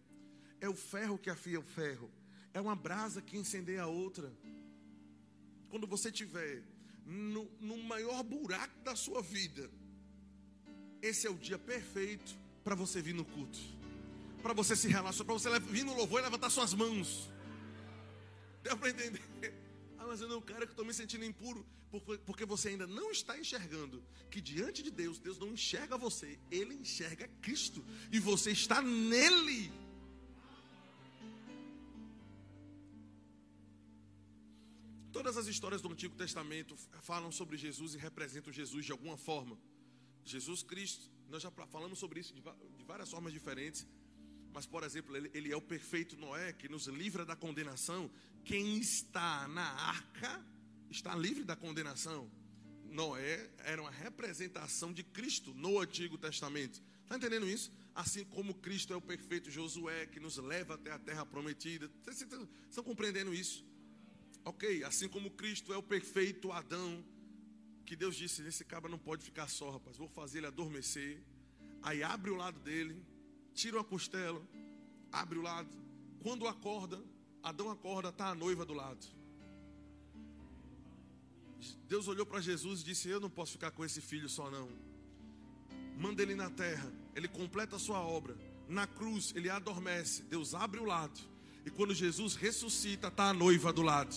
É 0.59 0.67
o 0.67 0.75
ferro 0.75 1.19
que 1.19 1.29
afia 1.29 1.61
o 1.61 1.63
ferro, 1.63 2.11
é 2.55 2.61
uma 2.63 2.75
brasa 2.75 3.21
que 3.21 3.37
incendeia 3.37 3.83
a 3.83 3.87
outra. 3.89 4.33
Quando 5.69 5.87
você 5.87 6.11
tiver 6.11 6.63
no, 7.05 7.45
no 7.61 7.77
maior 7.83 8.23
buraco 8.23 8.83
da 8.83 8.97
sua 8.97 9.21
vida, 9.21 9.71
esse 11.03 11.27
é 11.27 11.31
o 11.31 11.37
dia 11.37 11.59
perfeito 11.59 12.35
para 12.65 12.75
você 12.75 13.03
vir 13.03 13.15
no 13.15 13.25
culto, 13.27 13.59
para 14.43 14.55
você 14.55 14.75
se 14.75 14.89
relacionar, 14.89 15.27
para 15.27 15.35
você 15.35 15.61
vir 15.61 15.85
no 15.85 15.95
louvor 15.95 16.21
e 16.21 16.23
levantar 16.23 16.49
suas 16.49 16.73
mãos. 16.73 17.31
Deu 18.63 18.79
para 18.79 18.89
entender? 18.89 19.68
Mas 20.09 20.21
eu 20.21 20.29
não 20.29 20.41
quero 20.41 20.67
que 20.67 20.73
estou 20.73 20.85
me 20.85 20.95
sentindo 20.95 21.25
impuro. 21.25 21.65
Porque 22.27 22.45
você 22.45 22.69
ainda 22.71 22.87
não 22.87 23.11
está 23.11 23.39
enxergando 23.39 24.03
que 24.31 24.41
diante 24.41 24.83
de 24.83 24.91
Deus, 24.91 25.19
Deus 25.19 25.39
não 25.39 25.49
enxerga 25.49 25.97
você, 25.97 26.39
Ele 26.51 26.75
enxerga 26.75 27.29
Cristo. 27.41 27.85
E 28.11 28.19
você 28.19 28.51
está 28.51 28.83
nele. 28.83 29.73
Todas 35.13 35.37
as 35.37 35.47
histórias 35.47 35.83
do 35.83 35.91
Antigo 35.91 36.15
Testamento 36.15 36.77
falam 37.01 37.33
sobre 37.33 37.57
Jesus 37.57 37.95
e 37.95 37.99
representam 37.99 38.53
Jesus 38.53 38.85
de 38.85 38.93
alguma 38.93 39.17
forma. 39.17 39.59
Jesus 40.25 40.63
Cristo, 40.63 41.11
nós 41.29 41.43
já 41.43 41.51
falamos 41.51 41.99
sobre 41.99 42.21
isso 42.21 42.35
de 42.35 42.85
várias 42.85 43.11
formas 43.11 43.33
diferentes. 43.33 43.87
Mas, 44.53 44.67
por 44.67 44.83
exemplo, 44.83 45.17
ele, 45.17 45.31
ele, 45.35 45.53
é 45.53 45.57
o 45.57 45.61
perfeito 45.61 46.17
Noé 46.17 46.53
que 46.53 46.69
nos 46.69 46.87
livra 46.87 47.25
da 47.25 47.37
condenação. 47.37 48.11
Quem 48.49 48.79
está 48.79 49.47
na 49.49 49.63
arca 49.63 50.43
está 50.89 51.15
livre 51.15 51.45
da 51.45 51.55
condenação. 51.55 52.31
Noé 52.87 53.51
era 53.59 53.83
uma 53.83 53.91
representação 53.91 54.91
de 54.91 55.03
Cristo 55.05 55.53
no 55.53 55.79
Antigo 55.79 56.17
Testamento. 56.17 56.83
Está 57.03 57.19
entendendo 57.19 57.47
isso? 57.47 57.71
Assim 57.95 58.25
como 58.25 58.55
Cristo 58.55 58.95
é 58.95 58.97
o 58.97 59.03
perfeito 59.03 59.51
Josué 59.51 60.07
que 60.07 60.19
nos 60.19 60.39
leva 60.39 60.77
até 60.77 60.91
a 60.91 60.99
terra 60.99 61.27
prometida. 61.27 61.91
Vocês 62.03 62.23
estão 62.23 62.83
compreendendo 62.83 63.35
isso? 63.35 63.67
Ok, 64.47 64.83
assim 64.83 65.11
como 65.11 65.31
Cristo 65.33 65.75
é 65.75 65.77
o 65.77 65.83
perfeito 65.83 66.51
Adão, 66.51 67.05
que 67.85 67.95
Deus 67.95 68.17
disse: 68.17 68.41
Esse 68.41 68.65
cabra 68.65 68.91
não 68.91 68.99
pode 68.99 69.23
ficar 69.23 69.47
só, 69.49 69.73
rapaz, 69.73 69.99
vou 69.99 70.09
fazer 70.09 70.39
ele 70.39 70.47
adormecer. 70.47 71.23
Aí 71.83 72.03
abre 72.03 72.31
o 72.31 72.35
lado 72.35 72.59
dele, 72.61 72.97
tira 73.53 73.77
uma 73.77 73.85
costela, 73.85 74.43
abre 75.13 75.39
o 75.39 75.43
lado. 75.43 75.69
Quando 76.23 76.49
acorda, 76.49 76.99
Adão 77.43 77.71
acorda, 77.71 78.09
está 78.09 78.29
a 78.29 78.35
noiva 78.35 78.65
do 78.65 78.75
lado. 78.75 79.07
Deus 81.89 82.07
olhou 82.07 82.27
para 82.27 82.41
Jesus 82.41 82.81
e 82.81 82.85
disse: 82.85 83.09
Eu 83.09 83.21
não 83.21 83.31
posso 83.31 83.53
ficar 83.53 83.71
com 83.71 83.85
esse 83.85 84.01
filho 84.01 84.29
só, 84.29 84.51
não. 84.51 84.69
Manda 85.99 86.23
ele 86.23 86.35
na 86.35 86.51
terra, 86.51 86.93
ele 87.15 87.27
completa 87.27 87.77
a 87.77 87.79
sua 87.79 88.01
obra. 88.01 88.37
Na 88.69 88.87
cruz, 88.87 89.33
ele 89.35 89.49
adormece. 89.49 90.23
Deus 90.25 90.55
abre 90.55 90.79
o 90.79 90.85
lado. 90.85 91.19
E 91.65 91.71
quando 91.71 91.95
Jesus 91.95 92.35
ressuscita, 92.35 93.09
está 93.09 93.31
a 93.31 93.35
noiva 93.35 93.73
do 93.73 93.83
lado. 93.83 94.15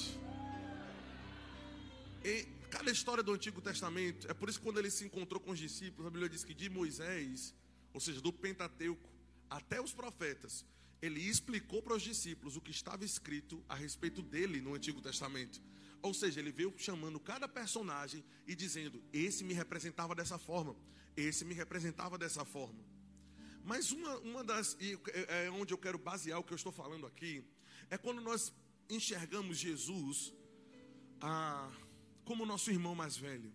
em 2.23 2.45
cada 2.69 2.91
história 2.91 3.21
do 3.21 3.33
Antigo 3.33 3.59
Testamento, 3.61 4.29
é 4.29 4.33
por 4.33 4.47
isso 4.47 4.59
que 4.59 4.63
quando 4.63 4.79
ele 4.79 4.89
se 4.89 5.03
encontrou 5.03 5.41
com 5.41 5.51
os 5.51 5.59
discípulos, 5.59 6.07
a 6.07 6.09
Bíblia 6.09 6.29
diz 6.29 6.43
que 6.43 6.53
de 6.53 6.69
Moisés, 6.69 7.53
ou 7.93 7.99
seja, 7.99 8.21
do 8.21 8.31
Pentateuco 8.31 9.09
até 9.49 9.81
os 9.81 9.93
profetas, 9.93 10.65
ele 11.01 11.19
explicou 11.19 11.81
para 11.81 11.95
os 11.95 12.03
discípulos 12.03 12.55
o 12.55 12.61
que 12.61 12.71
estava 12.71 13.03
escrito 13.03 13.63
a 13.67 13.75
respeito 13.75 14.21
dele 14.21 14.61
no 14.61 14.75
Antigo 14.75 15.01
Testamento. 15.01 15.61
Ou 16.01 16.13
seja, 16.13 16.39
ele 16.39 16.51
veio 16.51 16.73
chamando 16.77 17.19
cada 17.19 17.47
personagem 17.47 18.23
e 18.45 18.55
dizendo: 18.55 19.03
esse 19.11 19.43
me 19.43 19.53
representava 19.53 20.13
dessa 20.13 20.37
forma, 20.37 20.75
esse 21.15 21.43
me 21.45 21.53
representava 21.53 22.17
dessa 22.17 22.45
forma. 22.45 22.83
Mas 23.63 23.91
uma, 23.91 24.17
uma 24.19 24.43
das, 24.43 24.75
e 24.79 24.97
é, 25.13 25.45
é 25.45 25.51
onde 25.51 25.73
eu 25.73 25.77
quero 25.77 25.97
basear 25.97 26.39
o 26.39 26.43
que 26.43 26.53
eu 26.53 26.55
estou 26.55 26.71
falando 26.71 27.05
aqui, 27.05 27.43
é 27.89 27.97
quando 27.97 28.21
nós 28.21 28.53
enxergamos 28.89 29.57
Jesus 29.57 30.33
ah, 31.21 31.71
como 32.25 32.45
nosso 32.45 32.71
irmão 32.71 32.95
mais 32.95 33.15
velho. 33.17 33.53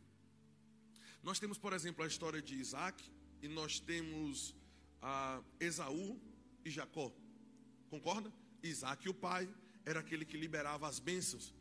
Nós 1.23 1.41
temos, 1.41 1.59
por 1.59 1.73
exemplo, 1.73 2.05
a 2.05 2.07
história 2.07 2.41
de 2.41 2.55
Isaac 2.55 3.03
e 3.43 3.49
nós 3.49 3.81
temos 3.81 4.55
ah, 5.03 5.43
Esaú 5.59 6.21
e 6.65 6.71
Jacó. 6.71 7.13
Concorda? 7.97 8.31
Isaac, 8.63 9.09
o 9.09 9.15
pai, 9.15 9.49
era 9.85 10.01
aquele 10.01 10.25
que 10.25 10.37
liberava 10.37 10.87
as 10.87 10.99
bênçãos. 10.99 11.55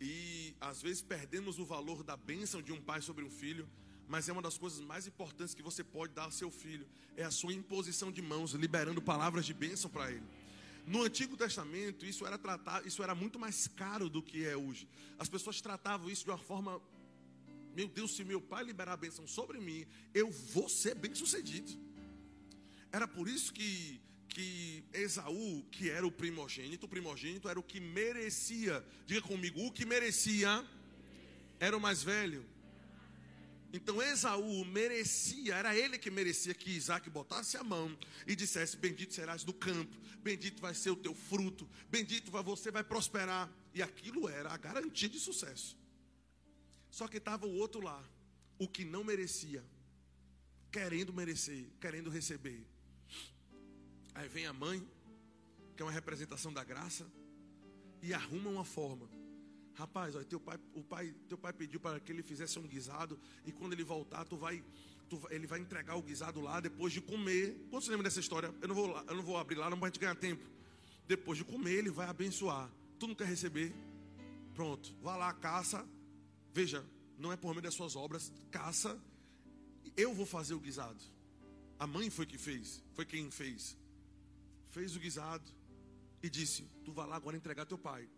E 0.00 0.54
às 0.60 0.80
vezes 0.80 1.02
perdemos 1.02 1.58
o 1.58 1.64
valor 1.64 2.02
da 2.02 2.16
bênção 2.16 2.62
de 2.62 2.72
um 2.72 2.80
pai 2.80 3.02
sobre 3.02 3.22
um 3.24 3.30
filho, 3.30 3.68
mas 4.08 4.28
é 4.28 4.32
uma 4.32 4.40
das 4.40 4.56
coisas 4.56 4.80
mais 4.80 5.06
importantes 5.06 5.54
que 5.54 5.62
você 5.62 5.84
pode 5.84 6.14
dar 6.14 6.24
ao 6.24 6.30
seu 6.30 6.50
filho, 6.50 6.86
é 7.16 7.24
a 7.24 7.30
sua 7.30 7.52
imposição 7.52 8.10
de 8.10 8.22
mãos, 8.22 8.52
liberando 8.52 9.02
palavras 9.02 9.44
de 9.44 9.52
bênção 9.52 9.90
para 9.90 10.10
ele. 10.10 10.22
No 10.86 11.02
Antigo 11.02 11.36
Testamento, 11.36 12.06
isso 12.06 12.26
era 12.26 12.38
tratado, 12.38 12.88
isso 12.88 13.02
era 13.02 13.14
muito 13.14 13.38
mais 13.38 13.68
caro 13.68 14.08
do 14.08 14.22
que 14.22 14.46
é 14.46 14.56
hoje. 14.56 14.88
As 15.18 15.28
pessoas 15.28 15.60
tratavam 15.60 16.08
isso 16.08 16.24
de 16.24 16.30
uma 16.30 16.38
forma 16.38 16.80
meu 17.74 17.86
Deus, 17.86 18.16
se 18.16 18.24
meu 18.24 18.40
pai 18.40 18.64
liberar 18.64 18.94
a 18.94 18.96
bênção 18.96 19.28
sobre 19.28 19.60
mim, 19.60 19.86
eu 20.12 20.30
vou 20.30 20.68
ser 20.68 20.96
bem-sucedido. 20.96 21.70
Era 22.90 23.06
por 23.06 23.28
isso 23.28 23.52
que 23.52 24.00
que 24.28 24.84
Esaú, 24.92 25.64
que 25.70 25.90
era 25.90 26.06
o 26.06 26.12
primogênito, 26.12 26.86
o 26.86 26.88
primogênito 26.88 27.48
era 27.48 27.58
o 27.58 27.62
que 27.62 27.80
merecia, 27.80 28.84
diga 29.06 29.22
comigo, 29.22 29.64
o 29.66 29.72
que 29.72 29.84
merecia 29.84 30.64
era 31.58 31.76
o 31.76 31.80
mais 31.80 32.02
velho. 32.02 32.44
Então 33.72 34.00
Esaú 34.00 34.64
merecia, 34.64 35.56
era 35.56 35.76
ele 35.76 35.98
que 35.98 36.10
merecia 36.10 36.54
que 36.54 36.70
Isaac 36.70 37.08
botasse 37.10 37.56
a 37.56 37.64
mão 37.64 37.96
e 38.26 38.34
dissesse: 38.34 38.76
Bendito 38.76 39.12
serás 39.12 39.44
do 39.44 39.52
campo, 39.52 39.94
bendito 40.20 40.60
vai 40.60 40.74
ser 40.74 40.90
o 40.90 40.96
teu 40.96 41.14
fruto, 41.14 41.68
bendito 41.90 42.30
você 42.30 42.70
vai 42.70 42.82
prosperar. 42.82 43.50
E 43.74 43.82
aquilo 43.82 44.28
era 44.28 44.50
a 44.50 44.56
garantia 44.56 45.08
de 45.08 45.20
sucesso. 45.20 45.76
Só 46.90 47.06
que 47.06 47.18
estava 47.18 47.46
o 47.46 47.54
outro 47.56 47.80
lá, 47.80 48.02
o 48.58 48.66
que 48.66 48.84
não 48.84 49.04
merecia, 49.04 49.62
querendo 50.72 51.12
merecer, 51.12 51.66
querendo 51.78 52.08
receber. 52.08 52.66
Aí 54.14 54.28
vem 54.28 54.46
a 54.46 54.52
mãe, 54.52 54.86
que 55.76 55.82
é 55.82 55.84
uma 55.84 55.92
representação 55.92 56.52
da 56.52 56.64
graça, 56.64 57.06
e 58.02 58.12
arruma 58.12 58.50
uma 58.50 58.64
forma. 58.64 59.08
Rapaz, 59.74 60.14
teu 60.26 60.40
pai, 60.40 60.58
o 60.74 60.82
pai, 60.82 61.14
teu 61.28 61.38
pai 61.38 61.52
pediu 61.52 61.78
para 61.78 62.00
que 62.00 62.10
ele 62.10 62.22
fizesse 62.22 62.58
um 62.58 62.66
guisado 62.66 63.18
e 63.46 63.52
quando 63.52 63.74
ele 63.74 63.84
voltar, 63.84 64.24
tu 64.24 64.36
vai, 64.36 64.64
tu, 65.08 65.20
ele 65.30 65.46
vai 65.46 65.60
entregar 65.60 65.94
o 65.94 66.02
guisado 66.02 66.40
lá 66.40 66.58
depois 66.58 66.92
de 66.92 67.00
comer. 67.00 67.64
Você 67.70 67.90
lembra 67.90 68.04
dessa 68.04 68.18
história? 68.18 68.52
Eu 68.60 68.66
não 68.66 68.74
vou, 68.74 68.96
eu 69.06 69.14
não 69.14 69.22
vou 69.22 69.36
abrir 69.36 69.54
lá, 69.54 69.70
não 69.70 69.78
vai 69.78 69.90
te 69.90 70.00
ganhar 70.00 70.16
tempo. 70.16 70.44
Depois 71.06 71.38
de 71.38 71.44
comer, 71.44 71.74
ele 71.74 71.90
vai 71.90 72.08
abençoar. 72.08 72.68
Tu 72.98 73.06
não 73.06 73.14
quer 73.14 73.28
receber? 73.28 73.72
Pronto, 74.52 74.92
vá 75.00 75.16
lá, 75.16 75.32
caça. 75.32 75.86
Veja, 76.52 76.84
não 77.16 77.32
é 77.32 77.36
por 77.36 77.50
meio 77.52 77.62
das 77.62 77.74
suas 77.74 77.94
obras, 77.94 78.32
caça. 78.50 79.00
Eu 79.96 80.12
vou 80.12 80.26
fazer 80.26 80.54
o 80.54 80.60
guisado. 80.60 81.00
A 81.78 81.86
mãe 81.86 82.10
foi 82.10 82.26
que 82.26 82.36
fez, 82.36 82.82
foi 82.94 83.04
quem 83.04 83.30
fez 83.30 83.76
fez 84.70 84.96
o 84.96 85.00
guisado 85.00 85.50
e 86.22 86.28
disse: 86.28 86.62
Tu 86.84 86.92
vai 86.92 87.06
lá 87.06 87.16
agora 87.16 87.36
entregar 87.36 87.66
teu 87.66 87.78
pai. 87.78 88.08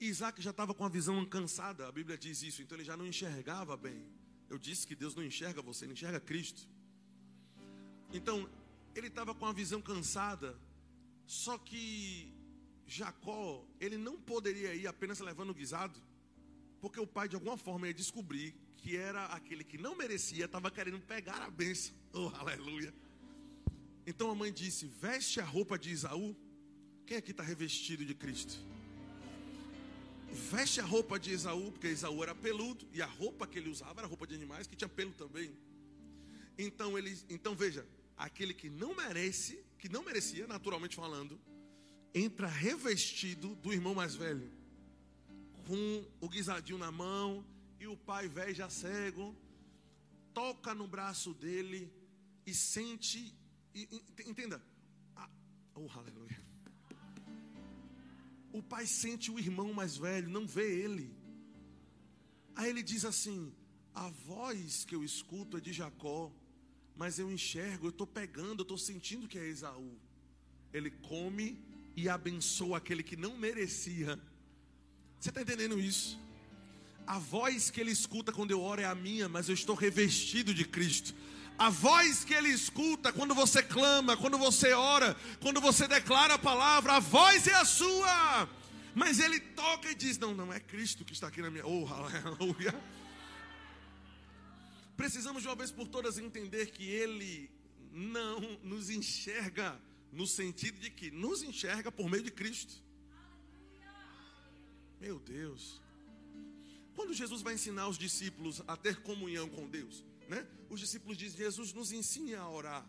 Isaac 0.00 0.40
já 0.40 0.50
estava 0.50 0.72
com 0.74 0.84
a 0.84 0.88
visão 0.88 1.24
cansada, 1.26 1.88
a 1.88 1.92
Bíblia 1.92 2.16
diz 2.16 2.42
isso, 2.42 2.62
então 2.62 2.76
ele 2.76 2.84
já 2.84 2.96
não 2.96 3.06
enxergava 3.06 3.76
bem. 3.76 4.06
Eu 4.48 4.56
disse 4.56 4.86
que 4.86 4.94
Deus 4.94 5.14
não 5.14 5.24
enxerga 5.24 5.60
você, 5.60 5.84
ele 5.84 5.92
enxerga 5.92 6.20
Cristo. 6.20 6.68
Então, 8.12 8.48
ele 8.94 9.08
estava 9.08 9.34
com 9.34 9.44
a 9.44 9.52
visão 9.52 9.82
cansada, 9.82 10.56
só 11.26 11.58
que 11.58 12.32
Jacó, 12.86 13.66
ele 13.80 13.98
não 13.98 14.16
poderia 14.16 14.72
ir 14.74 14.86
apenas 14.86 15.18
levando 15.18 15.50
o 15.50 15.54
guisado, 15.54 16.00
porque 16.80 17.00
o 17.00 17.06
pai 17.06 17.28
de 17.28 17.34
alguma 17.34 17.56
forma 17.56 17.88
ia 17.88 17.92
descobrir 17.92 18.54
que 18.76 18.96
era 18.96 19.26
aquele 19.26 19.64
que 19.64 19.76
não 19.76 19.96
merecia, 19.96 20.44
estava 20.44 20.70
querendo 20.70 21.00
pegar 21.00 21.42
a 21.42 21.50
bênção. 21.50 21.94
Oh, 22.12 22.28
aleluia. 22.36 22.94
Então 24.10 24.30
a 24.30 24.34
mãe 24.34 24.50
disse: 24.50 24.86
Veste 24.86 25.38
a 25.38 25.44
roupa 25.44 25.78
de 25.78 25.90
Isaú. 25.90 26.34
Quem 27.06 27.18
aqui 27.18 27.30
está 27.30 27.42
revestido 27.42 28.06
de 28.06 28.14
Cristo? 28.14 28.54
Veste 30.50 30.80
a 30.80 30.84
roupa 30.84 31.18
de 31.18 31.30
Esaú, 31.30 31.70
porque 31.72 31.88
Esaú 31.88 32.22
era 32.22 32.34
peludo 32.34 32.86
e 32.92 33.02
a 33.02 33.06
roupa 33.06 33.46
que 33.46 33.58
ele 33.58 33.68
usava 33.68 34.00
era 34.00 34.08
roupa 34.08 34.26
de 34.26 34.34
animais 34.34 34.66
que 34.66 34.76
tinha 34.76 34.88
pelo 34.88 35.12
também. 35.12 35.50
Então 36.56 36.96
ele, 36.96 37.18
então 37.28 37.54
veja, 37.54 37.86
aquele 38.16 38.54
que 38.54 38.70
não 38.70 38.94
merece, 38.94 39.62
que 39.78 39.90
não 39.90 40.02
merecia, 40.02 40.46
naturalmente 40.46 40.96
falando, 40.96 41.38
entra 42.14 42.46
revestido 42.46 43.54
do 43.56 43.72
irmão 43.74 43.94
mais 43.94 44.14
velho, 44.14 44.50
com 45.66 46.04
o 46.20 46.28
guisadinho 46.28 46.78
na 46.78 46.90
mão 46.90 47.44
e 47.78 47.86
o 47.86 47.96
pai 47.96 48.26
velho 48.26 48.54
já 48.54 48.70
cego, 48.70 49.36
toca 50.32 50.74
no 50.74 50.86
braço 50.88 51.34
dele 51.34 51.92
e 52.46 52.54
sente 52.54 53.34
entenda. 54.26 54.62
Oh, 55.74 55.88
aleluia. 55.96 56.40
O 58.52 58.62
pai 58.62 58.86
sente 58.86 59.30
o 59.30 59.38
irmão 59.38 59.72
mais 59.72 59.96
velho, 59.96 60.28
não 60.28 60.46
vê 60.46 60.82
ele. 60.82 61.14
Aí 62.56 62.68
ele 62.70 62.82
diz 62.82 63.04
assim: 63.04 63.52
A 63.94 64.08
voz 64.08 64.84
que 64.84 64.94
eu 64.94 65.04
escuto 65.04 65.56
é 65.56 65.60
de 65.60 65.72
Jacó, 65.72 66.32
mas 66.96 67.18
eu 67.18 67.30
enxergo, 67.30 67.86
eu 67.86 67.90
estou 67.90 68.06
pegando, 68.06 68.60
eu 68.60 68.62
estou 68.62 68.78
sentindo 68.78 69.28
que 69.28 69.38
é 69.38 69.46
Esaú. 69.46 69.96
Ele 70.72 70.90
come 70.90 71.62
e 71.94 72.08
abençoa 72.08 72.78
aquele 72.78 73.02
que 73.02 73.16
não 73.16 73.36
merecia. 73.38 74.20
Você 75.20 75.28
está 75.28 75.42
entendendo 75.42 75.78
isso? 75.78 76.18
A 77.06 77.18
voz 77.18 77.70
que 77.70 77.80
ele 77.80 77.92
escuta 77.92 78.32
quando 78.32 78.50
eu 78.50 78.60
oro 78.60 78.80
é 78.80 78.84
a 78.84 78.94
minha, 78.94 79.28
mas 79.28 79.48
eu 79.48 79.54
estou 79.54 79.74
revestido 79.74 80.52
de 80.52 80.64
Cristo. 80.64 81.14
A 81.58 81.70
voz 81.70 82.24
que 82.24 82.32
ele 82.32 82.50
escuta 82.50 83.12
quando 83.12 83.34
você 83.34 83.62
clama, 83.62 84.16
quando 84.16 84.38
você 84.38 84.72
ora, 84.72 85.16
quando 85.40 85.60
você 85.60 85.88
declara 85.88 86.34
a 86.34 86.38
palavra, 86.38 86.94
a 86.94 87.00
voz 87.00 87.48
é 87.48 87.54
a 87.54 87.64
sua. 87.64 88.48
Mas 88.94 89.18
ele 89.18 89.40
toca 89.40 89.90
e 89.90 89.94
diz: 89.94 90.16
Não, 90.18 90.32
não 90.34 90.52
é 90.52 90.60
Cristo 90.60 91.04
que 91.04 91.12
está 91.12 91.26
aqui 91.26 91.42
na 91.42 91.50
minha. 91.50 91.66
Oh, 91.66 91.86
aleluia. 91.86 92.80
Precisamos 94.96 95.42
de 95.42 95.48
uma 95.48 95.56
vez 95.56 95.70
por 95.70 95.88
todas 95.88 96.18
entender 96.18 96.70
que 96.70 96.84
ele 96.88 97.50
não 97.92 98.40
nos 98.62 98.88
enxerga 98.88 99.80
no 100.12 100.26
sentido 100.26 100.78
de 100.78 100.90
que 100.90 101.10
nos 101.10 101.42
enxerga 101.42 101.90
por 101.90 102.08
meio 102.08 102.22
de 102.22 102.30
Cristo. 102.30 102.74
Meu 105.00 105.18
Deus. 105.18 105.80
Quando 106.94 107.14
Jesus 107.14 107.42
vai 107.42 107.54
ensinar 107.54 107.88
os 107.88 107.98
discípulos 107.98 108.62
a 108.66 108.76
ter 108.76 109.00
comunhão 109.02 109.48
com 109.48 109.68
Deus, 109.68 110.04
né? 110.28 110.46
Os 110.68 110.78
discípulos 110.78 111.16
dizem: 111.16 111.38
Jesus 111.38 111.72
nos 111.72 111.90
ensine 111.90 112.34
a 112.34 112.48
orar. 112.48 112.88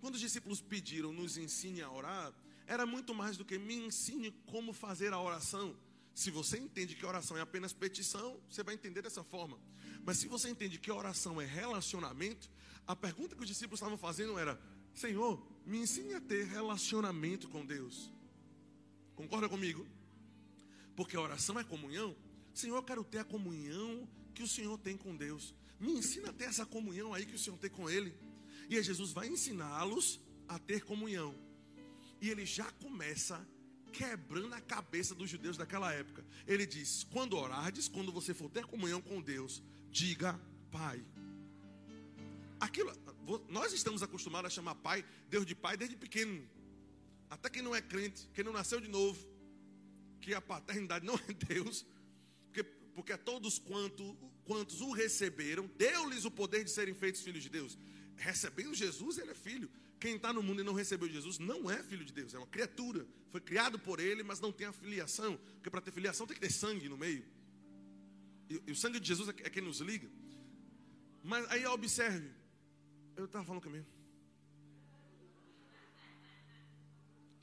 Quando 0.00 0.14
os 0.14 0.20
discípulos 0.20 0.60
pediram, 0.60 1.12
nos 1.12 1.36
ensine 1.36 1.82
a 1.82 1.90
orar, 1.90 2.32
era 2.66 2.86
muito 2.86 3.14
mais 3.14 3.36
do 3.36 3.44
que 3.44 3.58
me 3.58 3.74
ensine 3.74 4.30
como 4.46 4.72
fazer 4.72 5.12
a 5.12 5.20
oração. 5.20 5.76
Se 6.14 6.30
você 6.30 6.58
entende 6.58 6.94
que 6.94 7.04
oração 7.04 7.36
é 7.36 7.40
apenas 7.40 7.72
petição, 7.72 8.40
você 8.48 8.62
vai 8.62 8.74
entender 8.74 9.02
dessa 9.02 9.24
forma. 9.24 9.58
Mas 10.04 10.18
se 10.18 10.28
você 10.28 10.48
entende 10.48 10.78
que 10.78 10.90
oração 10.90 11.40
é 11.40 11.44
relacionamento, 11.44 12.50
a 12.86 12.94
pergunta 12.94 13.34
que 13.34 13.42
os 13.42 13.48
discípulos 13.48 13.80
estavam 13.80 13.98
fazendo 13.98 14.38
era: 14.38 14.60
Senhor, 14.94 15.44
me 15.66 15.78
ensine 15.78 16.14
a 16.14 16.20
ter 16.20 16.46
relacionamento 16.46 17.48
com 17.48 17.64
Deus. 17.64 18.10
Concorda 19.14 19.48
comigo? 19.48 19.86
Porque 20.96 21.16
a 21.16 21.20
oração 21.20 21.58
é 21.58 21.64
comunhão. 21.64 22.16
Senhor, 22.52 22.76
eu 22.76 22.82
quero 22.82 23.04
ter 23.04 23.18
a 23.18 23.24
comunhão 23.24 24.08
que 24.34 24.42
o 24.42 24.48
Senhor 24.48 24.76
tem 24.78 24.96
com 24.96 25.16
Deus. 25.16 25.54
Me 25.80 25.92
ensina 25.92 26.28
a 26.28 26.32
ter 26.32 26.44
essa 26.44 26.66
comunhão 26.66 27.14
aí 27.14 27.24
que 27.24 27.34
o 27.34 27.38
Senhor 27.38 27.58
tem 27.58 27.70
com 27.70 27.88
Ele. 27.88 28.14
E 28.68 28.76
aí 28.76 28.82
Jesus 28.82 29.12
vai 29.12 29.26
ensiná-los 29.26 30.20
a 30.46 30.58
ter 30.58 30.84
comunhão. 30.84 31.34
E 32.20 32.28
ele 32.28 32.44
já 32.44 32.70
começa 32.72 33.44
quebrando 33.92 34.54
a 34.54 34.60
cabeça 34.60 35.14
dos 35.14 35.28
judeus 35.28 35.56
daquela 35.56 35.92
época. 35.92 36.24
Ele 36.46 36.66
diz: 36.66 37.04
quando 37.04 37.36
orardes, 37.36 37.88
quando 37.88 38.12
você 38.12 38.34
for 38.34 38.50
ter 38.50 38.64
comunhão 38.66 39.00
com 39.00 39.20
Deus, 39.20 39.62
diga 39.90 40.38
Pai. 40.70 41.04
Aquilo, 42.60 42.92
nós 43.48 43.72
estamos 43.72 44.02
acostumados 44.02 44.52
a 44.52 44.54
chamar 44.54 44.74
Pai, 44.74 45.04
Deus 45.28 45.46
de 45.46 45.54
Pai 45.54 45.76
desde 45.76 45.96
pequeno. 45.96 46.46
Até 47.28 47.48
quem 47.48 47.62
não 47.62 47.74
é 47.74 47.80
crente, 47.80 48.28
quem 48.34 48.44
não 48.44 48.52
nasceu 48.52 48.80
de 48.80 48.88
novo, 48.88 49.18
que 50.20 50.34
a 50.34 50.40
paternidade 50.40 51.06
não 51.06 51.14
é 51.14 51.32
Deus, 51.48 51.86
Porque 52.94 53.12
a 53.12 53.18
todos 53.18 53.58
quanto, 53.58 54.14
quantos 54.50 54.80
o 54.80 54.90
receberam, 54.90 55.70
deu-lhes 55.76 56.24
o 56.24 56.30
poder 56.30 56.64
de 56.64 56.72
serem 56.72 56.92
feitos 56.92 57.20
filhos 57.20 57.40
de 57.40 57.48
Deus. 57.48 57.78
Recebendo 58.16 58.74
Jesus, 58.74 59.16
ele 59.16 59.30
é 59.30 59.34
filho. 59.34 59.70
Quem 60.00 60.16
está 60.16 60.32
no 60.32 60.42
mundo 60.42 60.60
e 60.60 60.64
não 60.64 60.74
recebeu 60.74 61.08
Jesus 61.08 61.38
não 61.38 61.70
é 61.70 61.80
filho 61.84 62.04
de 62.04 62.12
Deus, 62.12 62.34
é 62.34 62.38
uma 62.38 62.48
criatura. 62.48 63.06
Foi 63.30 63.40
criado 63.40 63.78
por 63.78 64.00
ele, 64.00 64.24
mas 64.24 64.40
não 64.40 64.50
tem 64.50 64.66
a 64.66 64.72
filiação. 64.72 65.38
Porque 65.54 65.70
para 65.70 65.80
ter 65.80 65.92
filiação 65.92 66.26
tem 66.26 66.34
que 66.34 66.40
ter 66.40 66.50
sangue 66.50 66.88
no 66.88 66.98
meio. 66.98 67.24
E, 68.48 68.60
e 68.66 68.72
o 68.72 68.74
sangue 68.74 68.98
de 68.98 69.06
Jesus 69.06 69.28
é, 69.28 69.46
é 69.46 69.50
quem 69.50 69.62
nos 69.62 69.78
liga. 69.78 70.10
Mas 71.22 71.48
aí 71.48 71.64
observe. 71.66 72.28
Eu 73.16 73.26
estava 73.26 73.44
falando 73.44 73.62
comigo. 73.62 73.86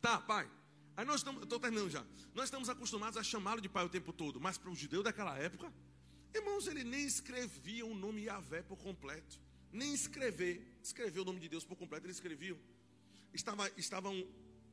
Tá, 0.02 0.20
pai. 0.20 0.52
Aí 0.98 1.06
nós 1.06 1.22
estamos, 1.22 1.42
estou 1.42 1.58
terminando 1.58 1.90
já. 1.90 2.06
Nós 2.36 2.46
estamos 2.46 2.68
acostumados 2.68 3.18
a 3.18 3.24
chamá-lo 3.24 3.62
de 3.62 3.70
pai 3.70 3.86
o 3.86 3.90
tempo 3.90 4.12
todo, 4.12 4.42
mas 4.42 4.58
para 4.58 4.70
o 4.70 4.76
judeu 4.76 5.02
daquela 5.02 5.38
época, 5.38 5.72
irmãos, 6.34 6.68
ele 6.68 6.84
nem 6.84 7.06
escrevia 7.06 7.86
o 7.86 7.96
nome 7.96 8.24
Yahvé 8.24 8.62
por 8.62 8.78
completo, 8.78 9.40
nem 9.72 9.94
escrever, 9.94 10.80
escrever 10.82 11.20
o 11.20 11.26
nome 11.26 11.40
de 11.40 11.50
Deus 11.50 11.64
por 11.64 11.76
completo, 11.76 12.06
ele 12.06 12.14
escrevia. 12.14 12.58
Estava, 13.34 13.70
estavam 13.78 14.28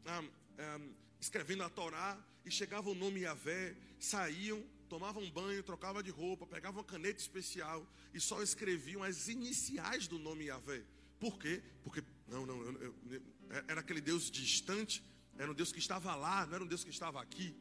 ah, 0.07 0.25
ah, 0.59 0.81
escrevendo 1.21 1.63
a 1.63 1.69
Torá 1.71 2.19
e 2.45 2.51
chegava 2.51 2.89
o 2.91 2.95
nome 2.95 3.21
Yahvé, 3.21 3.77
saíam, 3.99 4.63
tomavam 4.89 5.29
banho, 5.31 5.63
trocavam 5.63 6.03
de 6.03 6.11
roupa, 6.11 6.47
pegavam 6.47 6.81
uma 6.81 6.87
caneta 6.87 7.21
especial 7.21 7.87
e 8.13 8.21
só 8.21 8.43
escreviam 8.43 9.03
as 9.03 9.29
iniciais 9.29 10.07
do 10.07 10.19
nome 10.19 10.47
Yahvé. 10.47 10.83
Por 11.19 11.39
quê? 11.39 11.63
Porque, 11.83 12.03
não, 12.29 12.45
não, 12.47 12.63
eu, 12.63 12.73
eu, 12.81 12.95
eu, 13.11 13.23
era 13.69 13.81
aquele 13.81 14.01
Deus 14.01 14.31
distante 14.31 15.03
era 15.37 15.51
um 15.51 15.55
Deus 15.55 15.73
que 15.73 15.79
estava 15.79 16.15
lá, 16.15 16.47
não 16.47 16.55
era 16.55 16.65
um 16.65 16.67
Deus 16.67 16.85
que 16.85 16.91
estava 16.91 17.21
aqui. 17.21 17.57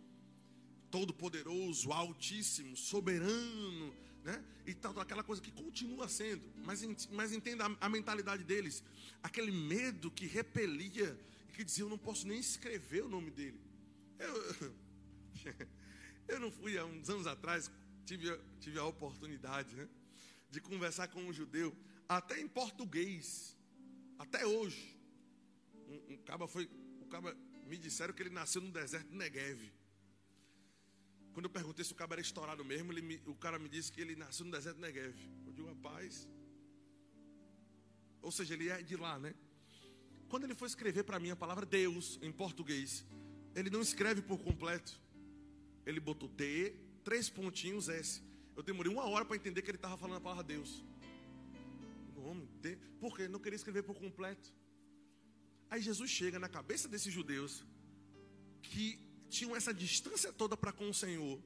Todo-poderoso, 0.94 1.92
altíssimo, 1.92 2.78
soberano, 2.78 3.96
né? 4.24 4.46
E 4.64 4.76
tal, 4.76 5.00
aquela 5.00 5.24
coisa 5.24 5.42
que 5.42 5.50
continua 5.50 6.08
sendo. 6.08 6.44
Mas, 6.58 6.84
mas 7.10 7.34
entenda 7.34 7.66
a, 7.66 7.88
a 7.88 7.90
mentalidade 7.90 8.44
deles. 8.44 8.84
Aquele 9.24 9.52
medo 9.52 10.12
que 10.12 10.28
repelia 10.28 11.20
e 11.50 11.54
que 11.54 11.64
dizia: 11.64 11.84
Eu 11.84 11.90
não 11.90 11.98
posso 11.98 12.28
nem 12.28 12.38
escrever 12.38 13.06
o 13.06 13.10
nome 13.10 13.32
dele. 13.32 13.60
Eu, 14.20 14.68
eu 16.36 16.40
não 16.40 16.52
fui 16.52 16.78
há 16.78 16.86
uns 16.86 17.10
anos 17.10 17.26
atrás, 17.26 17.72
tive, 18.06 18.40
tive 18.60 18.78
a 18.78 18.86
oportunidade 18.86 19.76
né, 19.76 19.90
de 20.52 20.62
conversar 20.62 21.08
com 21.08 21.24
um 21.24 21.34
judeu, 21.34 21.76
até 22.08 22.40
em 22.40 22.48
português, 22.48 23.58
até 24.20 24.46
hoje. 24.46 24.96
Um, 25.90 26.14
um 26.14 26.18
caba 26.18 26.48
foi, 26.48 26.70
o 27.02 27.08
caba 27.08 27.36
me 27.66 27.80
disseram 27.80 28.14
que 28.14 28.22
ele 28.22 28.30
nasceu 28.30 28.62
no 28.62 28.72
deserto 28.72 29.10
de 29.10 29.18
Negev. 29.18 29.74
Quando 31.34 31.46
eu 31.46 31.50
perguntei 31.50 31.84
se 31.84 31.92
o 31.92 31.96
cara 31.96 32.14
era 32.14 32.22
estourado 32.22 32.64
mesmo, 32.64 32.94
me, 32.94 33.20
o 33.26 33.36
cara 33.36 33.58
me 33.58 33.68
disse 33.68 33.92
que 33.92 34.00
ele 34.00 34.16
nasceu 34.16 34.46
no 34.46 34.52
deserto 34.52 34.76
de 34.76 34.82
Negev. 34.82 35.16
Eu 35.48 35.52
digo, 35.52 35.68
rapaz. 35.68 36.28
Ou 38.22 38.32
seja, 38.32 38.54
ele 38.54 38.70
é 38.70 38.82
de 38.82 38.96
lá, 38.96 39.18
né? 39.18 39.34
Quando 40.30 40.44
ele 40.46 40.56
foi 40.56 40.68
escrever 40.68 41.04
para 41.04 41.20
mim 41.20 41.32
a 41.32 41.36
palavra 41.36 41.66
Deus 41.66 42.20
em 42.22 42.32
português, 42.32 43.06
ele 43.56 43.70
não 43.70 43.82
escreve 43.82 44.22
por 44.22 44.40
completo. 44.40 45.00
Ele 45.86 46.00
botou 46.00 46.30
D, 46.30 46.76
três 47.04 47.30
pontinhos 47.30 47.90
S. 47.90 48.22
Eu 48.56 48.64
demorei 48.64 48.92
uma 48.92 49.06
hora 49.06 49.26
para 49.26 49.36
entender 49.36 49.62
que 49.62 49.70
ele 49.72 49.78
estava 49.78 49.98
falando 49.98 50.18
a 50.18 50.22
palavra 50.22 50.44
Deus. 50.44 50.84
Homem, 52.16 52.48
por 53.00 53.18
quê? 53.18 53.28
Não 53.28 53.40
queria 53.40 53.56
escrever 53.58 53.84
por 53.84 53.98
completo. 54.00 54.54
Aí 55.70 55.82
Jesus 55.82 56.10
chega 56.10 56.40
na 56.40 56.48
cabeça 56.48 56.88
desses 56.88 57.12
judeus 57.12 57.66
que 58.62 59.00
tinham 59.34 59.56
essa 59.56 59.74
distância 59.74 60.32
toda 60.32 60.56
para 60.56 60.72
com 60.72 60.88
o 60.90 60.94
Senhor. 60.94 61.40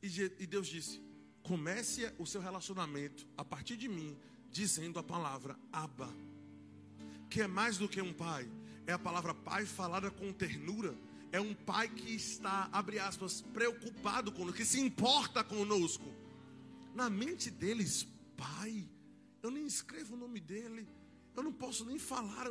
E 0.00 0.46
Deus 0.46 0.68
disse: 0.68 1.00
comece 1.42 2.10
o 2.18 2.26
seu 2.26 2.40
relacionamento 2.40 3.26
a 3.36 3.44
partir 3.44 3.76
de 3.76 3.88
mim, 3.88 4.16
dizendo 4.50 4.98
a 4.98 5.02
palavra 5.02 5.58
Abba, 5.72 6.08
que 7.28 7.42
é 7.42 7.46
mais 7.46 7.78
do 7.78 7.88
que 7.88 8.00
um 8.00 8.12
pai, 8.12 8.48
é 8.86 8.92
a 8.92 8.98
palavra 8.98 9.34
pai 9.34 9.66
falada 9.66 10.10
com 10.10 10.32
ternura. 10.32 10.96
É 11.34 11.40
um 11.40 11.54
pai 11.54 11.88
que 11.88 12.14
está, 12.14 12.68
abre 12.70 12.98
aspas, 12.98 13.40
preocupado 13.40 14.30
conosco, 14.30 14.58
que 14.58 14.66
se 14.66 14.78
importa 14.78 15.42
conosco. 15.42 16.04
Na 16.94 17.08
mente 17.08 17.50
deles, 17.50 18.06
pai, 18.36 18.86
eu 19.42 19.50
nem 19.50 19.66
escrevo 19.66 20.14
o 20.14 20.18
nome 20.18 20.40
dele, 20.40 20.86
eu 21.34 21.42
não 21.42 21.50
posso 21.50 21.86
nem 21.86 21.98
falar 21.98 22.46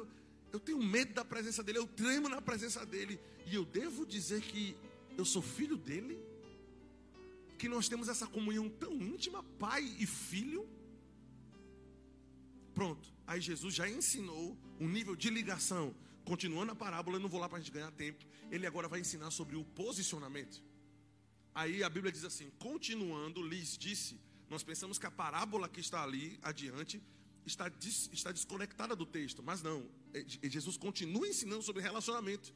eu 0.51 0.59
tenho 0.59 0.81
medo 0.81 1.13
da 1.13 1.23
presença 1.23 1.63
dele, 1.63 1.79
eu 1.79 1.87
tremo 1.87 2.27
na 2.27 2.41
presença 2.41 2.85
dele. 2.85 3.19
E 3.45 3.55
eu 3.55 3.65
devo 3.65 4.05
dizer 4.05 4.41
que 4.41 4.75
eu 5.17 5.25
sou 5.25 5.41
filho 5.41 5.77
dele? 5.77 6.19
Que 7.57 7.69
nós 7.69 7.87
temos 7.87 8.07
essa 8.09 8.27
comunhão 8.27 8.69
tão 8.69 8.93
íntima, 8.93 9.43
pai 9.59 9.83
e 9.99 10.05
filho? 10.05 10.67
Pronto, 12.73 13.13
aí 13.27 13.39
Jesus 13.39 13.73
já 13.75 13.89
ensinou 13.89 14.57
um 14.79 14.87
nível 14.87 15.15
de 15.15 15.29
ligação. 15.29 15.95
Continuando 16.25 16.71
a 16.71 16.75
parábola, 16.75 17.17
eu 17.17 17.21
não 17.21 17.29
vou 17.29 17.39
lá 17.39 17.49
para 17.49 17.57
a 17.57 17.61
gente 17.61 17.71
ganhar 17.71 17.91
tempo. 17.91 18.25
Ele 18.49 18.65
agora 18.65 18.87
vai 18.87 18.99
ensinar 18.99 19.31
sobre 19.31 19.55
o 19.55 19.63
posicionamento. 19.63 20.61
Aí 21.53 21.83
a 21.83 21.89
Bíblia 21.89 22.11
diz 22.11 22.23
assim: 22.23 22.49
continuando, 22.59 23.41
lhes 23.41 23.77
disse. 23.77 24.19
Nós 24.49 24.63
pensamos 24.63 24.97
que 24.97 25.05
a 25.05 25.11
parábola 25.11 25.69
que 25.69 25.79
está 25.79 26.03
ali 26.03 26.37
adiante 26.41 27.01
está, 27.45 27.69
des, 27.69 28.09
está 28.11 28.31
desconectada 28.31 28.95
do 28.95 29.05
texto, 29.05 29.41
mas 29.43 29.61
não. 29.61 29.87
Jesus 30.43 30.77
continua 30.77 31.27
ensinando 31.27 31.63
sobre 31.63 31.81
relacionamento. 31.81 32.53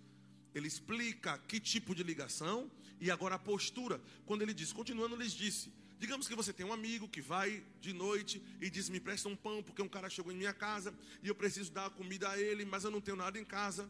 Ele 0.54 0.68
explica 0.68 1.38
que 1.40 1.60
tipo 1.60 1.94
de 1.94 2.04
ligação 2.04 2.72
e 3.00 3.12
agora 3.12 3.36
a 3.36 3.40
postura. 3.40 4.02
Quando 4.26 4.42
ele 4.42 4.54
diz, 4.54 4.72
continuando, 4.72 5.16
lhes 5.16 5.34
disse: 5.34 5.72
Digamos 6.00 6.28
que 6.28 6.36
você 6.36 6.54
tem 6.54 6.66
um 6.66 6.74
amigo 6.74 7.08
que 7.08 7.22
vai 7.22 7.64
de 7.82 7.94
noite 7.94 8.42
e 8.62 8.70
diz: 8.70 8.90
Me 8.90 9.00
presta 9.00 9.28
um 9.30 9.36
pão, 9.36 9.64
porque 9.64 9.82
um 9.82 9.88
cara 9.88 10.10
chegou 10.10 10.32
em 10.32 10.38
minha 10.38 10.54
casa 10.54 10.94
e 11.24 11.28
eu 11.28 11.36
preciso 11.36 11.72
dar 11.72 11.90
comida 11.90 12.30
a 12.30 12.40
ele, 12.40 12.66
mas 12.66 12.84
eu 12.84 12.92
não 12.92 13.02
tenho 13.02 13.18
nada 13.18 13.40
em 13.40 13.46
casa. 13.46 13.90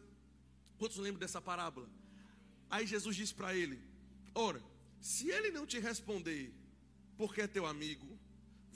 Quantos 0.78 0.96
lembram 0.98 1.20
dessa 1.20 1.40
parábola? 1.40 1.88
Aí 2.70 2.86
Jesus 2.86 3.16
disse 3.16 3.34
para 3.34 3.54
ele: 3.54 3.80
Ora, 4.34 4.62
se 5.00 5.30
ele 5.30 5.50
não 5.50 5.66
te 5.66 5.78
responder, 5.78 6.52
porque 7.16 7.40
é 7.40 7.46
teu 7.46 7.66
amigo, 7.66 8.15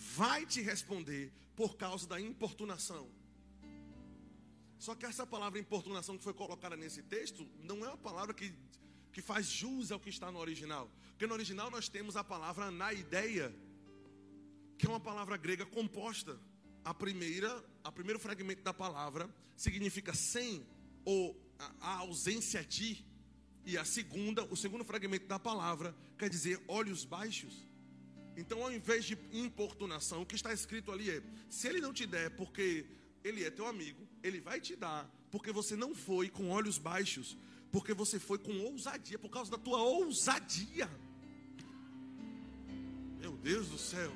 vai 0.01 0.47
te 0.47 0.63
responder 0.63 1.31
por 1.55 1.77
causa 1.77 2.07
da 2.07 2.19
importunação. 2.19 3.07
Só 4.79 4.95
que 4.95 5.05
essa 5.05 5.27
palavra 5.27 5.59
importunação 5.59 6.17
que 6.17 6.25
foi 6.25 6.33
colocada 6.33 6.75
nesse 6.75 7.03
texto 7.03 7.47
não 7.63 7.85
é 7.85 7.89
uma 7.89 7.99
palavra 7.99 8.33
que, 8.33 8.55
que 9.13 9.21
faz 9.21 9.47
jus 9.47 9.93
ao 9.93 10.01
que 10.01 10.09
está 10.09 10.33
no 10.33 10.39
original. 10.39 10.91
Porque 11.11 11.27
no 11.27 11.35
original 11.35 11.71
nós 11.71 11.87
temos 11.87 12.17
a 12.17 12.25
palavra 12.25 12.71
na 12.71 12.95
ideia, 12.95 13.55
que 14.79 14.87
é 14.87 14.89
uma 14.89 14.99
palavra 14.99 15.37
grega 15.37 15.67
composta. 15.67 16.41
A 16.83 16.95
primeira, 16.95 17.63
a 17.85 17.93
primeiro 17.93 18.19
fragmento 18.19 18.63
da 18.63 18.73
palavra 18.73 19.29
significa 19.55 20.15
sem 20.15 20.67
ou 21.05 21.39
a, 21.59 21.75
a 21.79 21.95
ausência 21.99 22.65
de. 22.65 23.05
E 23.67 23.77
a 23.77 23.85
segunda, 23.85 24.45
o 24.45 24.57
segundo 24.57 24.83
fragmento 24.83 25.27
da 25.27 25.39
palavra 25.39 25.95
quer 26.17 26.31
dizer 26.31 26.59
olhos 26.67 27.05
baixos. 27.05 27.70
Então, 28.41 28.63
ao 28.63 28.73
invés 28.73 29.05
de 29.05 29.19
importunação, 29.33 30.23
o 30.23 30.27
que 30.27 30.35
está 30.35 30.51
escrito 30.51 30.91
ali 30.91 31.11
é: 31.11 31.23
se 31.51 31.69
ele 31.69 31.79
não 31.79 31.93
te 31.93 32.07
der 32.07 32.31
porque 32.31 32.87
ele 33.23 33.45
é 33.45 33.51
teu 33.51 33.67
amigo, 33.67 34.09
ele 34.23 34.41
vai 34.41 34.59
te 34.61 34.75
dar, 34.75 35.07
porque 35.31 35.53
você 35.53 35.77
não 35.77 35.95
foi 35.95 36.31
com 36.31 36.49
olhos 36.49 36.79
baixos, 36.79 37.37
porque 37.71 37.93
você 37.93 38.19
foi 38.19 38.39
com 38.39 38.59
ousadia, 38.61 39.19
por 39.19 39.29
causa 39.29 39.51
da 39.51 39.59
tua 39.59 39.83
ousadia. 39.83 40.91
Meu 43.19 43.37
Deus 43.37 43.69
do 43.69 43.77
céu. 43.77 44.11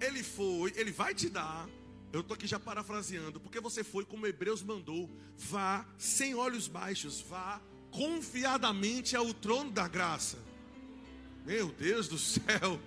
Ele 0.00 0.22
foi, 0.22 0.72
ele 0.76 0.92
vai 0.92 1.12
te 1.12 1.28
dar. 1.28 1.68
Eu 2.12 2.20
estou 2.20 2.36
aqui 2.36 2.46
já 2.46 2.60
parafraseando, 2.60 3.40
porque 3.40 3.60
você 3.60 3.82
foi 3.82 4.04
como 4.04 4.24
Hebreus 4.24 4.62
mandou. 4.62 5.10
Vá 5.36 5.84
sem 5.98 6.36
olhos 6.36 6.68
baixos, 6.68 7.20
vá 7.20 7.60
confiadamente 7.90 9.16
ao 9.16 9.34
trono 9.34 9.72
da 9.72 9.88
graça. 9.88 10.38
Meu 11.44 11.72
Deus 11.72 12.06
do 12.06 12.18
céu. 12.18 12.80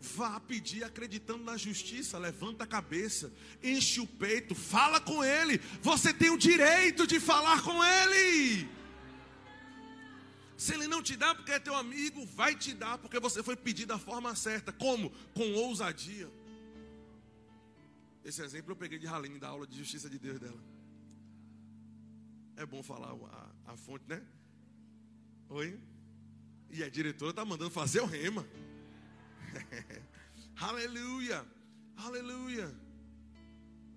Vá 0.00 0.38
pedir 0.38 0.84
acreditando 0.84 1.42
na 1.42 1.56
justiça, 1.56 2.18
levanta 2.18 2.64
a 2.64 2.66
cabeça, 2.66 3.32
enche 3.62 4.00
o 4.00 4.06
peito, 4.06 4.54
fala 4.54 5.00
com 5.00 5.24
ele. 5.24 5.58
Você 5.82 6.14
tem 6.14 6.30
o 6.30 6.38
direito 6.38 7.06
de 7.06 7.18
falar 7.18 7.62
com 7.62 7.84
ele. 7.84 8.68
Se 10.56 10.74
ele 10.74 10.86
não 10.86 11.02
te 11.02 11.16
dá 11.16 11.34
porque 11.34 11.52
é 11.52 11.58
teu 11.58 11.74
amigo, 11.74 12.24
vai 12.26 12.54
te 12.54 12.74
dar 12.74 12.98
porque 12.98 13.18
você 13.18 13.42
foi 13.42 13.56
pedir 13.56 13.86
da 13.86 13.98
forma 13.98 14.34
certa. 14.34 14.72
Como? 14.72 15.10
Com 15.34 15.52
ousadia. 15.54 16.30
Esse 18.24 18.42
exemplo 18.42 18.72
eu 18.72 18.76
peguei 18.76 18.98
de 18.98 19.06
Haline 19.06 19.38
da 19.38 19.48
aula 19.48 19.66
de 19.66 19.76
justiça 19.78 20.08
de 20.08 20.18
Deus 20.18 20.38
dela. 20.38 20.60
É 22.56 22.66
bom 22.66 22.82
falar 22.82 23.12
a, 23.12 23.72
a 23.72 23.76
fonte, 23.76 24.04
né? 24.08 24.22
Oi? 25.48 25.78
E 26.70 26.82
a 26.82 26.88
diretora 26.88 27.30
está 27.30 27.44
mandando 27.44 27.70
fazer 27.70 28.00
o 28.00 28.06
rema. 28.06 28.46
aleluia, 30.60 31.44
aleluia. 31.96 32.74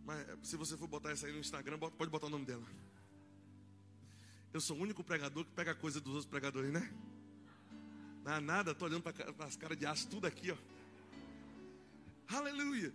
Mas 0.06 0.26
se 0.44 0.56
você 0.58 0.76
for 0.78 0.88
botar 0.88 1.14
isso 1.14 1.26
aí 1.26 1.32
no 1.32 1.40
Instagram, 1.40 1.78
pode 1.78 2.12
botar 2.12 2.28
o 2.28 2.30
nome 2.30 2.46
dela. 2.46 2.66
Eu 4.54 4.60
sou 4.60 4.78
o 4.78 4.82
único 4.82 5.04
pregador 5.04 5.46
que 5.46 5.52
pega 5.52 5.74
coisa 5.74 6.00
dos 6.00 6.14
outros 6.14 6.30
pregadores, 6.30 6.72
né? 6.72 6.92
Não, 8.24 8.42
nada, 8.42 8.72
estou 8.72 8.88
olhando 8.88 9.04
para 9.04 9.46
as 9.46 9.56
caras 9.56 9.78
de 9.78 9.86
aço, 9.86 10.08
tudo 10.08 10.28
aqui, 10.28 10.52
ó. 10.52 10.58
Aleluia. 12.36 12.94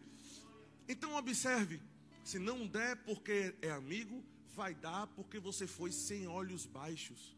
Então 0.88 1.14
observe, 1.14 1.80
se 2.22 2.38
não 2.38 2.66
der 2.66 2.96
porque 3.04 3.54
é 3.60 3.70
amigo, 3.70 4.22
vai 4.54 4.74
dar 4.74 5.06
porque 5.08 5.38
você 5.38 5.66
foi 5.66 5.92
sem 5.92 6.26
olhos 6.26 6.66
baixos. 6.66 7.36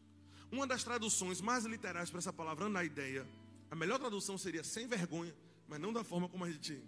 Uma 0.51 0.65
das 0.65 0.83
traduções 0.83 1.41
mais 1.41 1.65
literais 1.65 2.09
para 2.09 2.19
essa 2.19 2.33
palavra 2.33 2.69
na 2.69 2.83
ideia, 2.83 3.25
a 3.71 3.75
melhor 3.75 3.99
tradução 3.99 4.37
seria 4.37 4.63
sem 4.63 4.87
vergonha, 4.87 5.35
mas 5.67 5.79
não 5.79 5.93
da 5.93 6.03
forma 6.03 6.27
como 6.27 6.43
a 6.45 6.51
gente. 6.51 6.81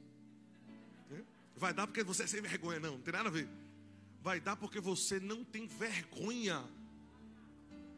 Né? 1.10 1.24
Vai 1.56 1.74
dar 1.74 1.88
porque 1.88 2.04
você 2.04 2.24
é 2.24 2.28
sem 2.28 2.42
vergonha, 2.42 2.80
não, 2.80 2.94
não 2.94 3.02
tem 3.02 3.14
nada 3.14 3.30
a 3.30 3.32
ver. 3.32 3.48
Vai 4.22 4.40
dar 4.40 4.56
porque 4.56 4.80
você 4.80 5.20
não 5.20 5.44
tem 5.44 5.68
vergonha. 5.68 6.64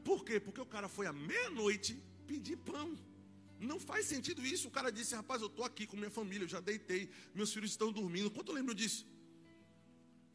Por 0.04 0.24
quê? 0.24 0.40
Porque 0.40 0.60
o 0.60 0.66
cara 0.66 0.88
foi 0.88 1.08
à 1.08 1.14
meia-noite 1.14 2.02
pedir 2.28 2.58
pão. 2.58 2.98
Não 3.60 3.80
faz 3.80 4.06
sentido 4.06 4.46
isso. 4.46 4.68
O 4.68 4.72
cara 4.72 4.92
disse: 4.92 5.16
Rapaz, 5.16 5.42
eu 5.42 5.48
estou 5.48 5.64
aqui 5.64 5.88
com 5.88 5.96
minha 5.96 6.12
família, 6.12 6.44
eu 6.44 6.50
já 6.50 6.60
deitei, 6.60 7.10
meus 7.34 7.54
filhos 7.54 7.72
estão 7.72 7.92
dormindo. 7.92 8.30
Quanto 8.30 8.52
eu 8.52 8.56
lembro 8.56 8.76
disso? 8.76 9.08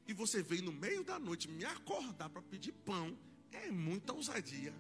E 0.06 0.14
você 0.14 0.42
veio 0.42 0.62
no 0.62 0.72
meio 0.72 1.04
da 1.04 1.18
noite 1.18 1.48
me 1.48 1.64
acordar 1.66 2.30
para 2.30 2.40
pedir 2.40 2.72
pão. 2.72 3.16
É 3.52 3.70
muita 3.70 4.14
ousadia. 4.14 4.74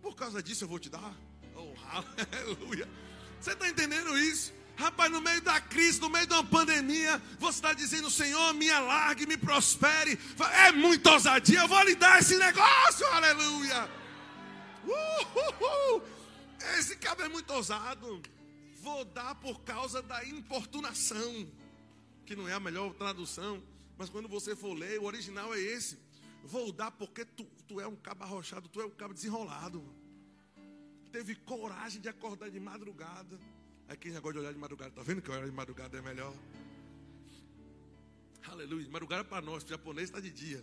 Por 0.00 0.14
causa 0.14 0.40
disso 0.40 0.62
eu 0.64 0.68
vou 0.68 0.78
te 0.78 0.88
dar. 0.88 1.16
Oh, 1.56 1.74
aleluia. 1.90 2.88
Você 3.40 3.52
está 3.52 3.68
entendendo 3.68 4.16
isso? 4.18 4.52
Rapaz, 4.76 5.10
no 5.10 5.22
meio 5.22 5.40
da 5.40 5.58
crise, 5.58 5.98
no 6.00 6.10
meio 6.10 6.26
de 6.26 6.34
uma 6.34 6.44
pandemia, 6.44 7.20
você 7.38 7.58
está 7.58 7.72
dizendo, 7.72 8.10
Senhor, 8.10 8.52
me 8.52 8.70
alargue, 8.70 9.26
me 9.26 9.38
prospere. 9.38 10.18
É 10.66 10.70
muita 10.70 11.12
ousadia, 11.12 11.60
eu 11.60 11.68
vou 11.68 11.82
lhe 11.82 11.94
dar 11.94 12.18
esse 12.18 12.36
negócio, 12.36 13.06
aleluia. 13.06 13.90
Uh, 14.84 15.38
uh, 15.38 15.96
uh. 15.96 16.02
Esse 16.78 16.96
cabo 16.96 17.22
é 17.22 17.28
muito 17.28 17.50
ousado. 17.54 18.20
Vou 18.82 19.04
dar 19.06 19.34
por 19.36 19.60
causa 19.62 20.02
da 20.02 20.24
importunação, 20.26 21.50
que 22.26 22.36
não 22.36 22.46
é 22.46 22.52
a 22.52 22.60
melhor 22.60 22.92
tradução, 22.92 23.62
mas 23.96 24.10
quando 24.10 24.28
você 24.28 24.54
for 24.54 24.74
ler, 24.74 25.00
o 25.00 25.04
original 25.04 25.54
é 25.54 25.60
esse. 25.60 25.98
Vou 26.44 26.70
dar 26.70 26.90
porque 26.90 27.24
tu, 27.24 27.44
tu 27.66 27.80
é 27.80 27.86
um 27.86 27.96
cabo 27.96 28.24
arrochado, 28.24 28.68
tu 28.68 28.80
é 28.80 28.84
um 28.84 28.90
cabo 28.90 29.14
desenrolado. 29.14 29.82
Teve 31.16 31.34
coragem 31.34 31.98
de 31.98 32.10
acordar 32.10 32.50
de 32.50 32.60
madrugada. 32.60 33.40
Aí 33.88 33.96
quem 33.96 34.12
já 34.12 34.20
gosta 34.20 34.34
de 34.34 34.40
olhar 34.40 34.52
de 34.52 34.58
madrugada, 34.58 34.90
tá 34.90 35.02
vendo 35.02 35.22
que 35.22 35.30
olhar 35.30 35.46
de 35.46 35.50
madrugada 35.50 35.96
é 35.96 36.02
melhor? 36.02 36.34
Aleluia. 38.46 38.86
Madrugada 38.90 39.24
para 39.24 39.40
nós, 39.40 39.64
o 39.64 39.66
japonês 39.66 40.10
está 40.10 40.20
de 40.20 40.30
dia. 40.30 40.62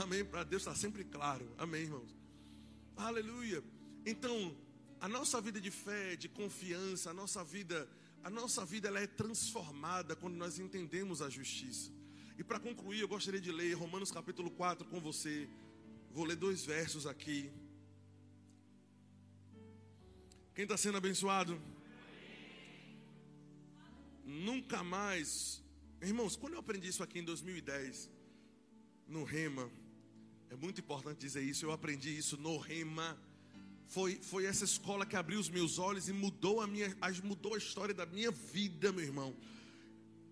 Amém. 0.00 0.24
Para 0.24 0.42
Deus 0.42 0.62
está 0.62 0.74
sempre 0.74 1.04
claro. 1.04 1.48
Amém, 1.56 1.82
irmãos. 1.82 2.12
Aleluia. 2.96 3.62
Então, 4.04 4.52
a 5.00 5.06
nossa 5.06 5.40
vida 5.40 5.60
de 5.60 5.70
fé, 5.70 6.16
de 6.16 6.28
confiança, 6.28 7.10
a 7.10 7.14
nossa 7.14 7.44
vida, 7.44 7.88
a 8.24 8.28
nossa 8.28 8.64
vida 8.64 8.88
ela 8.88 8.98
é 8.98 9.06
transformada 9.06 10.16
quando 10.16 10.34
nós 10.34 10.58
entendemos 10.58 11.22
a 11.22 11.30
justiça. 11.30 11.92
E 12.36 12.42
para 12.42 12.58
concluir, 12.58 12.98
eu 12.98 13.06
gostaria 13.06 13.40
de 13.40 13.52
ler 13.52 13.74
Romanos 13.74 14.10
capítulo 14.10 14.50
4 14.50 14.88
com 14.88 15.00
você. 15.00 15.48
Vou 16.10 16.24
ler 16.24 16.34
dois 16.34 16.64
versos 16.64 17.06
aqui. 17.06 17.48
Quem 20.58 20.64
está 20.64 20.76
sendo 20.76 20.98
abençoado? 20.98 21.56
Nunca 24.24 24.82
mais. 24.82 25.62
Irmãos, 26.02 26.34
quando 26.34 26.54
eu 26.54 26.58
aprendi 26.58 26.88
isso 26.88 27.00
aqui 27.00 27.20
em 27.20 27.22
2010, 27.22 28.10
no 29.06 29.22
Rema, 29.22 29.70
é 30.50 30.56
muito 30.56 30.80
importante 30.80 31.20
dizer 31.20 31.42
isso, 31.42 31.64
eu 31.64 31.70
aprendi 31.70 32.10
isso 32.18 32.36
no 32.36 32.58
Rema 32.58 33.16
foi, 33.86 34.16
foi 34.20 34.46
essa 34.46 34.64
escola 34.64 35.06
que 35.06 35.14
abriu 35.14 35.38
os 35.38 35.48
meus 35.48 35.78
olhos 35.78 36.08
e 36.08 36.12
mudou 36.12 36.60
a 36.60 36.66
minha, 36.66 36.92
mudou 37.22 37.54
a 37.54 37.58
história 37.58 37.94
da 37.94 38.04
minha 38.04 38.32
vida, 38.32 38.90
meu 38.90 39.04
irmão. 39.04 39.36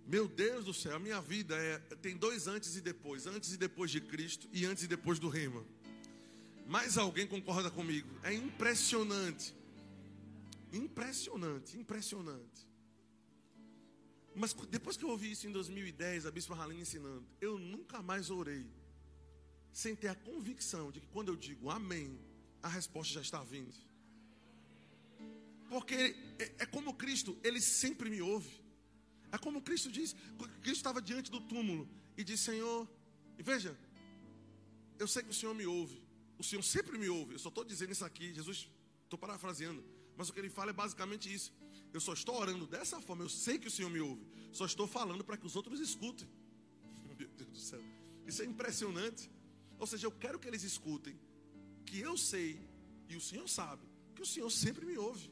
Meu 0.08 0.26
Deus 0.26 0.64
do 0.64 0.74
céu, 0.74 0.96
a 0.96 0.98
minha 0.98 1.20
vida 1.20 1.54
é, 1.54 1.78
tem 2.02 2.16
dois 2.16 2.48
antes 2.48 2.74
e 2.74 2.80
depois, 2.80 3.28
antes 3.28 3.52
e 3.52 3.56
depois 3.56 3.92
de 3.92 4.00
Cristo 4.00 4.48
e 4.52 4.66
antes 4.66 4.82
e 4.82 4.88
depois 4.88 5.20
do 5.20 5.28
rema. 5.28 5.64
Mais 6.66 6.98
alguém 6.98 7.28
concorda 7.28 7.70
comigo? 7.70 8.08
É 8.24 8.34
impressionante. 8.34 9.54
Impressionante, 10.72 11.78
impressionante. 11.78 12.66
Mas 14.34 14.52
depois 14.68 14.96
que 14.96 15.04
eu 15.04 15.08
ouvi 15.08 15.32
isso 15.32 15.46
em 15.46 15.52
2010, 15.52 16.26
a 16.26 16.30
Bispa 16.30 16.54
Halina 16.54 16.82
ensinando, 16.82 17.26
eu 17.40 17.58
nunca 17.58 18.02
mais 18.02 18.30
orei 18.30 18.66
sem 19.72 19.94
ter 19.96 20.08
a 20.08 20.14
convicção 20.14 20.90
de 20.90 21.00
que 21.00 21.06
quando 21.08 21.28
eu 21.28 21.36
digo 21.36 21.70
amém, 21.70 22.18
a 22.62 22.68
resposta 22.68 23.14
já 23.14 23.20
está 23.20 23.42
vindo. 23.42 23.74
Porque 25.68 26.16
é, 26.38 26.54
é 26.58 26.66
como 26.66 26.94
Cristo, 26.94 27.36
ele 27.42 27.60
sempre 27.60 28.08
me 28.10 28.20
ouve. 28.20 28.62
É 29.32 29.38
como 29.38 29.62
Cristo 29.62 29.90
diz, 29.90 30.14
Cristo 30.62 30.78
estava 30.78 31.00
diante 31.00 31.30
do 31.30 31.40
túmulo 31.40 31.88
e 32.16 32.22
disse: 32.22 32.44
Senhor, 32.44 32.88
e 33.38 33.42
veja, 33.42 33.76
eu 34.98 35.08
sei 35.08 35.22
que 35.22 35.30
o 35.30 35.34
Senhor 35.34 35.54
me 35.54 35.66
ouve, 35.66 36.02
o 36.38 36.44
Senhor 36.44 36.62
sempre 36.62 36.98
me 36.98 37.08
ouve. 37.08 37.34
Eu 37.34 37.38
só 37.38 37.48
estou 37.48 37.64
dizendo 37.64 37.92
isso 37.92 38.04
aqui, 38.04 38.32
Jesus, 38.34 38.70
estou 39.04 39.18
parafraseando, 39.18 39.82
mas 40.16 40.28
o 40.28 40.32
que 40.32 40.40
ele 40.40 40.50
fala 40.50 40.70
é 40.70 40.72
basicamente 40.72 41.32
isso. 41.32 41.52
Eu 41.92 42.00
só 42.00 42.12
estou 42.12 42.36
orando 42.36 42.66
dessa 42.66 43.00
forma, 43.00 43.24
eu 43.24 43.28
sei 43.28 43.58
que 43.58 43.68
o 43.68 43.70
Senhor 43.70 43.90
me 43.90 44.00
ouve, 44.00 44.26
só 44.52 44.66
estou 44.66 44.86
falando 44.86 45.24
para 45.24 45.36
que 45.36 45.46
os 45.46 45.56
outros 45.56 45.80
escutem. 45.80 46.28
Meu 47.18 47.28
Deus 47.28 47.50
do 47.50 47.58
céu, 47.58 47.82
isso 48.26 48.42
é 48.42 48.44
impressionante. 48.44 49.30
Ou 49.78 49.86
seja, 49.86 50.06
eu 50.06 50.12
quero 50.12 50.38
que 50.38 50.48
eles 50.48 50.62
escutem, 50.62 51.18
que 51.84 52.00
eu 52.00 52.16
sei 52.16 52.58
e 53.08 53.16
o 53.16 53.20
Senhor 53.20 53.48
sabe 53.48 53.82
que 54.14 54.22
o 54.22 54.26
Senhor 54.26 54.50
sempre 54.50 54.84
me 54.84 54.96
ouve. 54.96 55.30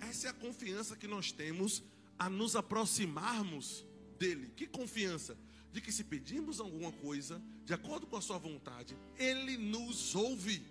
Essa 0.00 0.26
é 0.26 0.30
a 0.30 0.34
confiança 0.34 0.96
que 0.96 1.06
nós 1.06 1.30
temos 1.30 1.82
a 2.18 2.28
nos 2.28 2.56
aproximarmos 2.56 3.86
dele. 4.18 4.52
Que 4.56 4.66
confiança? 4.66 5.38
De 5.70 5.80
que 5.80 5.92
se 5.92 6.04
pedirmos 6.04 6.60
alguma 6.60 6.92
coisa, 6.92 7.40
de 7.64 7.72
acordo 7.72 8.06
com 8.06 8.16
a 8.16 8.20
sua 8.20 8.36
vontade, 8.36 8.96
ele 9.16 9.56
nos 9.56 10.14
ouve. 10.14 10.66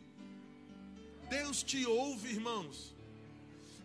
Deus 1.32 1.64
te 1.64 1.86
ouve, 1.86 2.28
irmãos. 2.28 2.94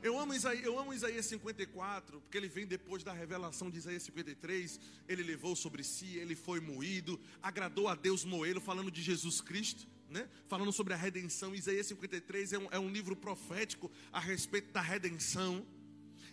Eu 0.02 0.18
amo, 0.18 0.34
Isaías, 0.34 0.64
eu 0.64 0.76
amo 0.76 0.92
Isaías 0.92 1.26
54, 1.26 2.20
porque 2.20 2.36
ele 2.36 2.48
vem 2.48 2.66
depois 2.66 3.04
da 3.04 3.12
revelação 3.12 3.70
de 3.70 3.78
Isaías 3.78 4.02
53. 4.02 4.80
Ele 5.08 5.22
levou 5.22 5.54
sobre 5.54 5.84
si, 5.84 6.16
ele 6.16 6.34
foi 6.34 6.58
moído, 6.58 7.20
agradou 7.40 7.86
a 7.86 7.94
Deus 7.94 8.24
moê-lo, 8.24 8.60
falando 8.60 8.90
de 8.90 9.00
Jesus 9.00 9.40
Cristo 9.40 9.86
né? 10.08 10.28
falando 10.48 10.72
sobre 10.72 10.94
a 10.94 10.96
redenção. 10.96 11.54
Isaías 11.54 11.86
53 11.86 12.52
é 12.52 12.58
um, 12.58 12.68
é 12.70 12.78
um 12.78 12.88
livro 12.88 13.16
profético 13.16 13.90
a 14.12 14.20
respeito 14.20 14.72
da 14.72 14.80
redenção. 14.80 15.64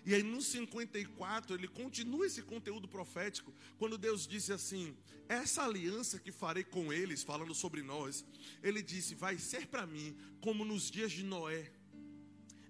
E 0.06 0.14
aí 0.14 0.24
no 0.24 0.42
54 0.42 1.56
ele 1.56 1.68
continua 1.68 2.26
esse 2.26 2.42
conteúdo 2.42 2.88
profético, 2.88 3.54
quando 3.78 3.98
Deus 3.98 4.28
disse 4.28 4.52
assim: 4.52 4.96
Essa 5.30 5.64
aliança 5.64 6.20
que 6.20 6.32
farei 6.32 6.64
com 6.64 6.92
eles, 6.92 7.24
falando 7.24 7.54
sobre 7.54 7.82
nós, 7.82 8.26
ele 8.62 8.82
disse: 8.82 9.16
Vai 9.16 9.38
ser 9.38 9.68
para 9.68 9.88
mim 9.88 10.16
como 10.42 10.66
nos 10.66 10.92
dias 10.92 11.12
de 11.12 11.24
Noé. 11.24 11.72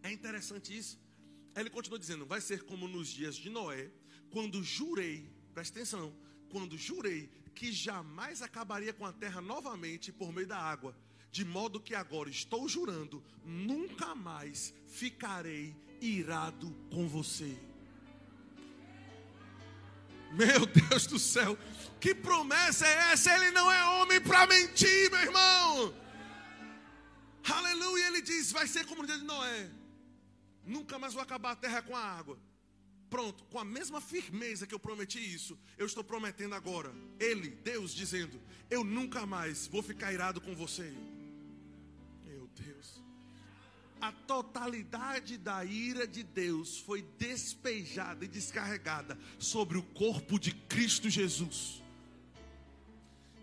É 0.03 0.11
interessante 0.11 0.77
isso. 0.77 0.99
Ele 1.55 1.69
continua 1.69 1.97
dizendo: 1.97 2.25
Vai 2.25 2.39
ser 2.39 2.63
como 2.63 2.87
nos 2.87 3.07
dias 3.07 3.35
de 3.35 3.49
Noé, 3.49 3.89
quando 4.29 4.63
jurei, 4.63 5.31
presta 5.53 5.79
atenção, 5.79 6.15
quando 6.49 6.77
jurei 6.77 7.31
que 7.55 7.71
jamais 7.71 8.41
acabaria 8.41 8.93
com 8.93 9.05
a 9.05 9.13
terra 9.13 9.41
novamente 9.41 10.11
por 10.11 10.31
meio 10.31 10.47
da 10.47 10.57
água, 10.57 10.95
de 11.31 11.43
modo 11.43 11.79
que 11.79 11.95
agora 11.95 12.29
estou 12.29 12.69
jurando, 12.69 13.23
nunca 13.43 14.13
mais 14.13 14.73
ficarei 14.87 15.75
irado 16.05 16.75
com 16.91 17.07
você. 17.07 17.57
Meu 20.31 20.65
Deus 20.65 21.05
do 21.05 21.19
céu, 21.19 21.57
que 21.99 22.13
promessa 22.15 22.87
é 22.87 23.11
essa? 23.11 23.33
Ele 23.35 23.51
não 23.51 23.71
é 23.71 23.85
homem 24.01 24.19
para 24.19 24.47
mentir, 24.47 25.11
meu 25.11 25.21
irmão. 25.21 25.93
Aleluia, 27.51 28.07
ele 28.07 28.21
diz: 28.21 28.51
vai 28.51 28.67
ser 28.67 28.85
como 28.85 29.01
no 29.01 29.07
dia 29.07 29.17
de 29.17 29.25
Noé. 29.25 29.69
Nunca 30.65 30.97
mais 30.97 31.13
vou 31.13 31.21
acabar 31.21 31.51
a 31.51 31.55
terra 31.55 31.81
com 31.81 31.95
a 31.95 32.01
água. 32.01 32.39
Pronto, 33.09 33.43
com 33.45 33.59
a 33.59 33.63
mesma 33.63 34.01
firmeza 34.01 34.65
que 34.65 34.73
eu 34.73 34.79
prometi 34.79 35.19
isso, 35.19 35.59
eu 35.77 35.85
estou 35.85 36.03
prometendo 36.03 36.55
agora. 36.55 36.91
Ele, 37.19 37.49
Deus, 37.49 37.93
dizendo: 37.93 38.41
Eu 38.71 38.83
nunca 38.83 39.25
mais 39.25 39.67
vou 39.67 39.83
ficar 39.83 40.11
irado 40.11 40.41
com 40.41 40.55
você. 40.55 40.91
Meu 42.25 42.47
Deus. 42.55 42.92
A 44.03 44.11
totalidade 44.11 45.37
da 45.37 45.63
ira 45.63 46.05
de 46.05 46.23
Deus 46.23 46.77
foi 46.77 47.03
despejada 47.17 48.25
e 48.25 48.27
descarregada 48.27 49.17
sobre 49.39 49.77
o 49.77 49.81
corpo 49.81 50.37
de 50.37 50.51
Cristo 50.51 51.09
Jesus. 51.09 51.81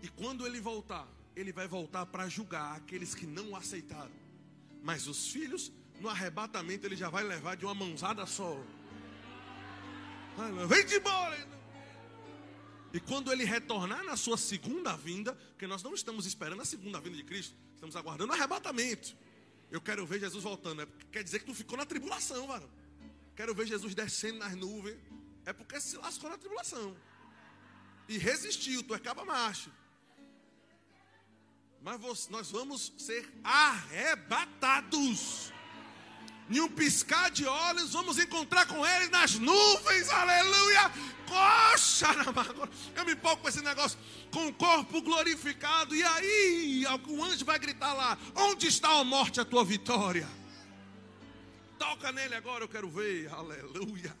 E 0.03 0.07
quando 0.07 0.45
ele 0.45 0.61
voltar, 0.61 1.07
ele 1.35 1.51
vai 1.51 1.67
voltar 1.67 2.05
para 2.05 2.29
julgar 2.29 2.75
aqueles 2.75 3.15
que 3.15 3.25
não 3.25 3.49
o 3.49 3.55
aceitaram. 3.55 4.11
Mas 4.83 5.07
os 5.07 5.29
filhos, 5.29 5.71
no 5.99 6.07
arrebatamento, 6.07 6.85
ele 6.85 6.95
já 6.95 7.09
vai 7.09 7.23
levar 7.23 7.57
de 7.57 7.65
uma 7.65 7.73
mãozada 7.73 8.23
só. 8.27 8.55
Vem 10.67 10.85
de 10.85 10.97
embora. 10.97 11.47
E 12.93 12.99
quando 12.99 13.31
ele 13.31 13.45
retornar 13.45 14.03
na 14.03 14.15
sua 14.15 14.37
segunda 14.37 14.95
vinda, 14.95 15.33
porque 15.33 15.65
nós 15.65 15.81
não 15.81 15.95
estamos 15.95 16.27
esperando 16.27 16.61
a 16.61 16.65
segunda 16.65 17.01
vinda 17.01 17.17
de 17.17 17.23
Cristo, 17.23 17.57
estamos 17.73 17.95
aguardando 17.95 18.31
o 18.31 18.35
arrebatamento. 18.35 19.17
Eu 19.71 19.79
quero 19.79 20.05
ver 20.05 20.19
Jesus 20.19 20.43
voltando. 20.43 20.81
É 20.81 20.87
quer 21.11 21.23
dizer 21.23 21.39
que 21.39 21.45
tu 21.45 21.55
ficou 21.55 21.77
na 21.77 21.85
tribulação, 21.85 22.45
mano. 22.45 22.69
Quero 23.35 23.55
ver 23.55 23.65
Jesus 23.65 23.95
descendo 23.95 24.39
nas 24.39 24.53
nuvens. 24.53 24.99
É 25.45 25.53
porque 25.53 25.79
se 25.79 25.95
lascou 25.97 26.29
na 26.29 26.37
tribulação. 26.37 26.95
E 28.07 28.17
resistiu, 28.17 28.83
tu 28.83 28.93
é 28.93 28.99
caba 28.99 29.23
macho. 29.23 29.71
Mas 31.81 32.27
nós 32.27 32.51
vamos 32.51 32.93
ser 32.97 33.31
arrebatados. 33.43 35.53
Em 36.49 36.59
um 36.59 36.67
piscar 36.67 37.31
de 37.31 37.45
olhos, 37.45 37.93
vamos 37.93 38.19
encontrar 38.19 38.67
com 38.67 38.85
Ele 38.85 39.07
nas 39.07 39.35
nuvens, 39.35 40.09
aleluia. 40.09 40.91
Eu 42.95 43.05
me 43.05 43.13
empolgo 43.13 43.41
com 43.41 43.49
esse 43.49 43.61
negócio, 43.61 43.97
com 44.31 44.47
o 44.47 44.53
corpo 44.53 45.01
glorificado. 45.01 45.95
E 45.95 46.03
aí, 46.03 46.85
o 47.07 47.23
anjo 47.23 47.45
vai 47.45 47.59
gritar 47.59 47.93
lá: 47.93 48.17
Onde 48.35 48.67
está 48.67 48.99
a 48.99 49.03
morte, 49.03 49.39
a 49.39 49.45
tua 49.45 49.63
vitória? 49.63 50.27
Toca 51.77 52.11
nele 52.11 52.35
agora, 52.35 52.63
eu 52.63 52.69
quero 52.69 52.89
ver, 52.89 53.31
aleluia. 53.33 54.15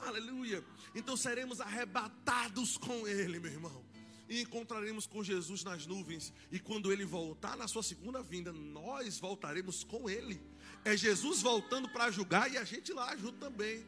Aleluia. 0.00 0.64
Então 0.94 1.16
seremos 1.16 1.60
arrebatados 1.60 2.76
com 2.76 3.06
Ele, 3.08 3.40
meu 3.40 3.50
irmão 3.50 3.88
e 4.28 4.42
encontraremos 4.42 5.06
com 5.06 5.24
Jesus 5.24 5.64
nas 5.64 5.86
nuvens. 5.86 6.32
E 6.52 6.60
quando 6.60 6.92
ele 6.92 7.04
voltar 7.04 7.56
na 7.56 7.66
sua 7.66 7.82
segunda 7.82 8.22
vinda, 8.22 8.52
nós 8.52 9.18
voltaremos 9.18 9.82
com 9.82 10.08
ele. 10.08 10.40
É 10.84 10.96
Jesus 10.96 11.40
voltando 11.40 11.88
para 11.88 12.10
julgar 12.10 12.52
e 12.52 12.58
a 12.58 12.64
gente 12.64 12.92
lá 12.92 13.16
junto 13.16 13.38
também, 13.38 13.84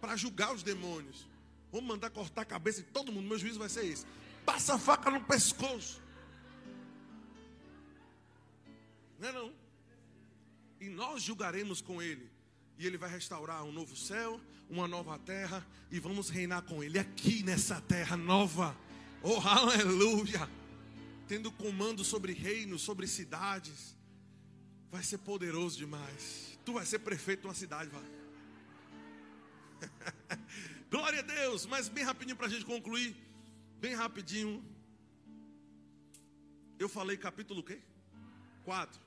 para 0.00 0.16
julgar 0.16 0.54
os 0.54 0.62
demônios. 0.62 1.26
Vamos 1.72 1.86
mandar 1.86 2.10
cortar 2.10 2.42
a 2.42 2.44
cabeça 2.44 2.82
de 2.82 2.88
todo 2.88 3.12
mundo. 3.12 3.28
Meu 3.28 3.38
juízo 3.38 3.58
vai 3.58 3.68
ser 3.68 3.84
esse: 3.84 4.04
passa 4.44 4.74
a 4.74 4.78
faca 4.78 5.10
no 5.10 5.22
pescoço. 5.22 6.02
Não 9.18 9.28
é 9.28 9.32
não? 9.32 9.52
E 10.80 10.88
nós 10.88 11.22
julgaremos 11.22 11.80
com 11.80 12.00
ele. 12.00 12.30
E 12.78 12.86
ele 12.86 12.96
vai 12.96 13.10
restaurar 13.10 13.62
um 13.62 13.70
novo 13.70 13.94
céu, 13.94 14.40
uma 14.68 14.88
nova 14.88 15.18
terra. 15.18 15.64
E 15.90 16.00
vamos 16.00 16.30
reinar 16.30 16.62
com 16.62 16.82
ele 16.82 16.98
aqui 16.98 17.42
nessa 17.42 17.80
terra 17.82 18.16
nova. 18.16 18.74
Oh, 19.22 19.36
aleluia! 19.46 20.48
Tendo 21.28 21.52
comando 21.52 22.02
sobre 22.02 22.32
reinos, 22.32 22.82
sobre 22.82 23.06
cidades. 23.06 23.94
Vai 24.90 25.02
ser 25.04 25.18
poderoso 25.18 25.76
demais. 25.78 26.58
Tu 26.64 26.72
vai 26.72 26.86
ser 26.86 26.98
prefeito 27.00 27.42
de 27.42 27.46
uma 27.46 27.54
cidade, 27.54 27.90
vai. 27.90 28.20
Glória 30.90 31.20
a 31.20 31.22
Deus. 31.22 31.66
Mas 31.66 31.88
bem 31.88 32.04
rapidinho 32.04 32.36
para 32.36 32.46
a 32.46 32.50
gente 32.50 32.64
concluir. 32.64 33.16
Bem 33.78 33.94
rapidinho. 33.94 34.64
Eu 36.78 36.88
falei 36.88 37.16
capítulo 37.16 37.62
quê? 37.62 37.80
4. 38.64 39.00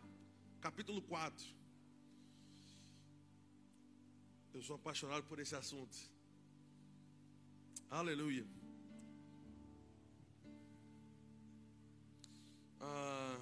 Capítulo 0.62 1.02
4. 1.02 1.46
Eu 4.54 4.62
sou 4.62 4.76
apaixonado 4.76 5.24
por 5.24 5.40
esse 5.40 5.56
assunto. 5.56 5.98
Aleluia. 7.90 8.46
Ah, 12.80 13.40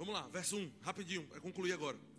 Vamos 0.00 0.14
lá, 0.14 0.26
verso 0.28 0.56
1, 0.56 0.72
rapidinho, 0.80 1.26
vai 1.28 1.40
concluir 1.40 1.74
agora. 1.74 2.09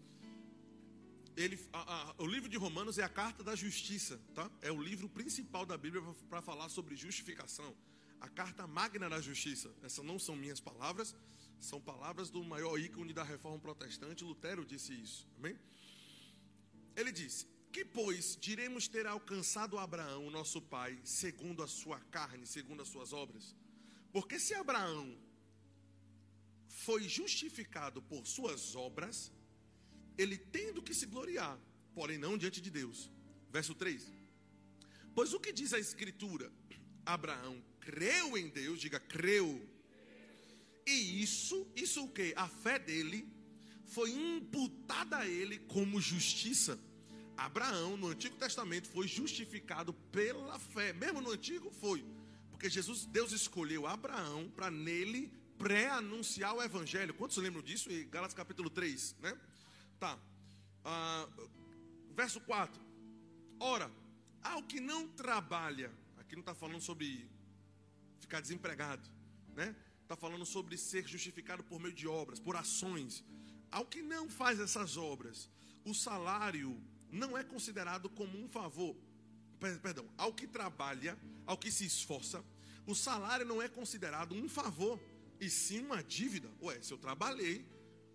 Ele, 1.36 1.60
a, 1.72 1.80
a, 1.80 2.16
o 2.18 2.28
livro 2.28 2.50
de 2.50 2.58
Romanos 2.58 2.98
é 2.98 3.04
a 3.04 3.10
carta 3.10 3.44
da 3.44 3.56
justiça, 3.56 4.20
tá? 4.34 4.50
É 4.62 4.72
o 4.72 4.82
livro 4.82 5.08
principal 5.08 5.66
da 5.66 5.78
Bíblia 5.78 6.04
para 6.30 6.42
falar 6.42 6.70
sobre 6.70 6.96
justificação. 6.96 7.76
A 8.20 8.28
carta 8.28 8.68
magna 8.68 9.10
da 9.10 9.20
justiça. 9.22 9.74
Essas 9.82 10.04
não 10.06 10.20
são 10.20 10.36
minhas 10.36 10.60
palavras, 10.60 11.16
são 11.60 11.80
palavras 11.82 12.30
do 12.30 12.44
maior 12.44 12.78
ícone 12.78 13.14
da 13.14 13.24
reforma 13.24 13.60
protestante, 13.60 14.24
Lutero 14.24 14.66
disse 14.66 14.94
isso. 14.94 15.28
Amém? 15.38 15.58
Ele 16.96 17.12
disse: 17.12 17.48
que, 17.72 17.86
pois, 17.86 18.38
diremos 18.40 18.88
ter 18.88 19.08
alcançado 19.08 19.80
Abraão, 19.80 20.30
nosso 20.30 20.62
pai, 20.62 21.00
segundo 21.04 21.64
a 21.64 21.68
sua 21.68 22.00
carne, 22.12 22.46
segundo 22.46 22.82
as 22.82 22.90
suas 22.90 23.14
obras? 23.14 23.56
Porque 24.12 24.38
se 24.38 24.54
Abraão 24.54 25.18
foi 26.68 27.08
justificado 27.08 28.02
por 28.02 28.28
suas 28.28 28.76
obras, 28.76 29.32
ele 30.18 30.38
tendo 30.38 30.82
que 30.82 30.94
se 30.94 31.06
gloriar, 31.06 31.60
porém 31.94 32.18
não 32.18 32.38
diante 32.38 32.62
de 32.62 32.70
Deus. 32.70 33.10
Verso 33.52 33.76
3. 33.76 34.12
Pois 35.14 35.34
o 35.34 35.40
que 35.40 35.52
diz 35.52 35.74
a 35.74 35.80
Escritura? 35.80 36.52
Abraão 37.06 37.62
creu 37.80 38.38
em 38.38 38.48
Deus, 38.50 38.80
diga 38.80 39.00
creu. 39.00 39.68
E 40.86 41.22
isso, 41.22 41.68
isso 41.76 42.06
o 42.06 42.10
que? 42.10 42.34
A 42.36 42.48
fé 42.48 42.80
dele 42.80 43.28
foi 43.86 44.12
imputada 44.12 45.18
a 45.18 45.28
ele 45.28 45.60
como 45.60 46.00
justiça. 46.00 46.80
Abraão, 47.36 47.98
no 47.98 48.08
Antigo 48.08 48.38
Testamento, 48.38 48.88
foi 48.88 49.08
justificado 49.08 49.94
pela 49.94 50.58
fé. 50.60 50.94
Mesmo 50.94 51.22
no 51.22 51.32
Antigo, 51.32 51.72
foi. 51.72 52.06
Porque 52.50 52.70
Jesus, 52.70 53.06
Deus 53.06 53.32
escolheu 53.32 53.88
Abraão 53.88 54.50
para 54.56 54.70
nele 54.70 55.32
pré-anunciar 55.58 56.56
o 56.56 56.62
Evangelho. 56.62 57.14
Quantos 57.14 57.38
lembram 57.38 57.62
disso? 57.62 57.92
Em 57.92 58.08
capítulo 58.36 58.70
3, 58.70 59.16
né? 59.20 59.38
Tá. 60.02 60.18
Ah, 60.84 61.30
verso 62.16 62.42
4. 62.42 62.82
Ora, 63.60 63.92
ao 64.42 64.64
que 64.64 64.80
não 64.80 65.08
trabalha, 65.08 65.92
aqui 66.18 66.36
não 66.36 66.40
está 66.40 66.56
falando 66.56 66.82
sobre 66.82 67.30
ficar 68.20 68.42
desempregado, 68.42 69.08
né? 69.54 69.76
Está 70.02 70.16
falando 70.16 70.44
sobre 70.44 70.76
ser 70.76 71.08
justificado 71.08 71.64
por 71.64 71.80
meio 71.80 71.94
de 71.94 72.08
obras, 72.08 72.40
por 72.40 72.56
ações. 72.56 73.24
Ao 73.70 73.86
que 73.86 74.02
não 74.02 74.28
faz 74.28 74.60
essas 74.60 74.98
obras, 74.98 75.48
o 75.86 75.94
salário 75.94 76.82
não 77.12 77.38
é 77.38 77.44
considerado 77.44 78.10
como 78.10 78.44
um 78.44 78.50
favor. 78.50 78.96
Perdão, 79.84 80.10
ao 80.18 80.34
que 80.34 80.48
trabalha, 80.48 81.16
ao 81.46 81.60
que 81.60 81.72
se 81.72 81.86
esforça, 81.86 82.44
o 82.88 82.96
salário 82.96 83.46
não 83.46 83.62
é 83.62 83.70
considerado 83.70 84.34
um 84.34 84.50
favor, 84.50 85.00
e 85.40 85.48
sim 85.48 85.82
uma 85.82 86.04
dívida. 86.04 86.50
Ué, 86.60 86.82
se 86.82 86.92
eu 86.92 86.98
trabalhei, 86.98 87.64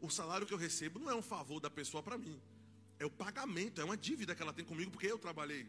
o 0.06 0.10
salário 0.10 0.46
que 0.46 0.54
eu 0.54 0.58
recebo 0.58 0.98
não 0.98 1.10
é 1.10 1.14
um 1.14 1.22
favor 1.22 1.60
da 1.60 1.68
pessoa 1.68 2.02
para 2.02 2.16
mim, 2.16 2.40
é 2.98 3.04
o 3.04 3.10
pagamento, 3.10 3.80
é 3.80 3.84
uma 3.84 3.96
dívida 3.96 4.34
que 4.34 4.42
ela 4.42 4.52
tem 4.52 4.64
comigo 4.64 4.90
porque 4.90 5.06
eu 5.06 5.18
trabalhei. 5.18 5.66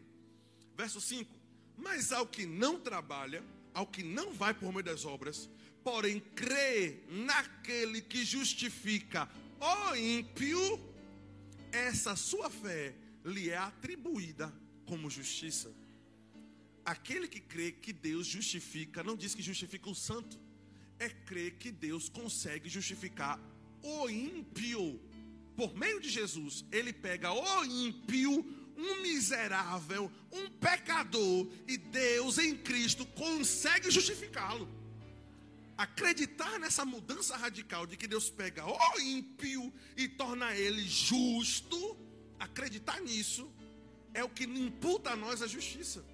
Verso 0.76 1.00
5: 1.00 1.30
Mas 1.76 2.12
ao 2.12 2.26
que 2.26 2.46
não 2.46 2.80
trabalha, 2.80 3.42
ao 3.74 3.86
que 3.86 4.02
não 4.02 4.32
vai 4.32 4.54
por 4.54 4.72
meio 4.72 4.84
das 4.84 5.04
obras, 5.04 5.50
porém 5.82 6.20
crê 6.20 7.02
naquele 7.08 8.00
que 8.00 8.24
justifica 8.24 9.28
o 9.60 9.96
ímpio, 9.96 10.80
essa 11.72 12.14
sua 12.16 12.48
fé 12.48 12.94
lhe 13.24 13.50
é 13.50 13.56
atribuída 13.56 14.52
como 14.86 15.10
justiça. 15.10 15.72
Aquele 16.84 17.28
que 17.28 17.40
crê 17.40 17.72
que 17.72 17.92
Deus 17.92 18.26
justifica, 18.26 19.02
não 19.02 19.16
diz 19.16 19.34
que 19.34 19.42
justifica 19.42 19.90
o 19.90 19.94
santo, 19.94 20.40
é 20.98 21.08
crer 21.08 21.56
que 21.58 21.70
Deus 21.70 22.08
consegue 22.08 22.68
justificar 22.68 23.38
o 23.82 24.08
ímpio. 24.08 25.00
Por 25.56 25.74
meio 25.74 26.00
de 26.00 26.08
Jesus, 26.08 26.64
ele 26.70 26.92
pega 26.92 27.32
o 27.32 27.64
ímpio, 27.64 28.44
um 28.76 29.02
miserável, 29.02 30.10
um 30.32 30.48
pecador, 30.50 31.48
e 31.66 31.76
Deus 31.76 32.38
em 32.38 32.56
Cristo 32.56 33.04
consegue 33.06 33.90
justificá-lo. 33.90 34.68
Acreditar 35.76 36.58
nessa 36.58 36.84
mudança 36.84 37.36
radical 37.36 37.86
de 37.86 37.96
que 37.96 38.06
Deus 38.06 38.30
pega 38.30 38.64
o 38.66 39.00
ímpio 39.00 39.72
e 39.96 40.08
torna 40.08 40.54
ele 40.56 40.82
justo 40.82 41.96
acreditar 42.38 43.00
nisso 43.00 43.50
é 44.14 44.24
o 44.24 44.28
que 44.28 44.44
imputa 44.44 45.10
a 45.10 45.16
nós 45.16 45.42
a 45.42 45.46
justiça. 45.46 46.04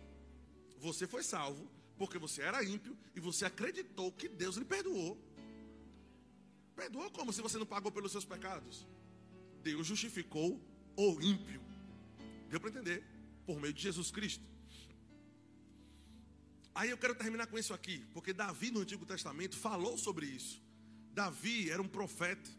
Você 0.79 1.07
foi 1.07 1.23
salvo 1.23 1.69
porque 1.97 2.19
você 2.19 2.43
era 2.43 2.65
ímpio 2.65 2.97
e 3.15 3.21
você 3.21 3.45
acreditou 3.45 4.11
que 4.13 4.29
Deus 4.29 4.57
lhe 4.57 4.65
perdoou. 4.65 5.19
Perdoou 6.75 7.11
como 7.11 7.33
se 7.33 7.41
você 7.41 7.59
não 7.59 7.67
pagou 7.67 7.93
pelos 7.93 8.13
seus 8.13 8.25
pecados? 8.25 8.87
Deus 9.63 9.87
justificou 9.87 10.61
o 10.97 11.21
ímpio. 11.23 11.61
Deu 12.49 12.61
para 12.61 12.71
entender? 12.71 13.05
Por 13.47 13.61
meio 13.61 13.73
de 13.73 13.83
Jesus 13.83 14.11
Cristo. 14.11 14.45
Aí 16.75 16.91
eu 16.91 16.99
quero 16.99 17.15
terminar 17.15 17.47
com 17.47 17.57
isso 17.57 17.73
aqui, 17.73 18.05
porque 18.13 18.33
Davi 18.33 18.71
no 18.71 18.81
Antigo 18.81 19.07
Testamento 19.07 19.57
falou 19.57 19.97
sobre 19.97 20.27
isso. 20.27 20.61
Davi 21.13 21.71
era 21.71 21.81
um 21.81 21.87
profeta, 21.87 22.51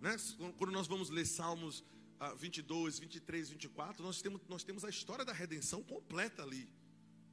né? 0.00 0.16
Quando 0.56 0.72
nós 0.72 0.86
vamos 0.86 1.10
ler 1.10 1.26
Salmos 1.26 1.84
22, 2.38 2.98
23, 2.98 3.50
24, 3.50 4.02
nós 4.02 4.22
temos, 4.22 4.40
nós 4.48 4.64
temos 4.64 4.84
a 4.84 4.88
história 4.88 5.24
da 5.24 5.32
redenção 5.32 5.82
completa 5.82 6.42
ali. 6.42 6.68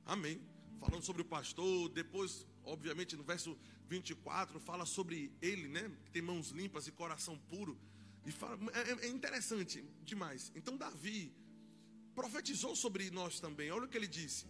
Amém. 0.05 0.41
Falando 0.79 1.03
sobre 1.03 1.21
o 1.21 1.25
pastor, 1.25 1.89
depois, 1.89 2.45
obviamente, 2.67 3.15
no 3.15 3.23
verso 3.23 3.57
24, 3.87 4.59
fala 4.59 4.85
sobre 4.85 5.31
ele, 5.41 5.67
né? 5.67 5.91
Que 6.05 6.11
tem 6.11 6.21
mãos 6.21 6.49
limpas 6.49 6.87
e 6.87 6.91
coração 6.91 7.37
puro. 7.49 7.77
E 8.25 8.31
fala, 8.31 8.57
é, 8.73 9.05
é 9.05 9.09
interessante 9.09 9.83
demais. 10.03 10.51
Então, 10.55 10.77
Davi 10.77 11.33
profetizou 12.13 12.75
sobre 12.75 13.09
nós 13.09 13.39
também. 13.39 13.71
Olha 13.71 13.85
o 13.85 13.87
que 13.87 13.97
ele 13.97 14.07
disse. 14.07 14.45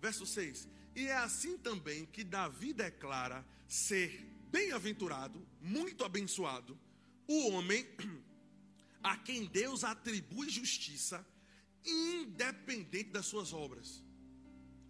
Verso 0.00 0.24
6. 0.26 0.68
E 0.94 1.06
é 1.06 1.16
assim 1.16 1.56
também 1.58 2.06
que 2.06 2.22
Davi 2.22 2.72
declara 2.72 3.44
ser 3.66 4.32
Bem-aventurado, 4.52 5.48
muito 5.62 6.04
abençoado, 6.04 6.78
o 7.26 7.48
homem 7.52 7.86
a 9.02 9.16
quem 9.16 9.46
Deus 9.46 9.82
atribui 9.82 10.50
justiça, 10.50 11.26
independente 11.82 13.08
das 13.08 13.24
suas 13.24 13.54
obras. 13.54 14.04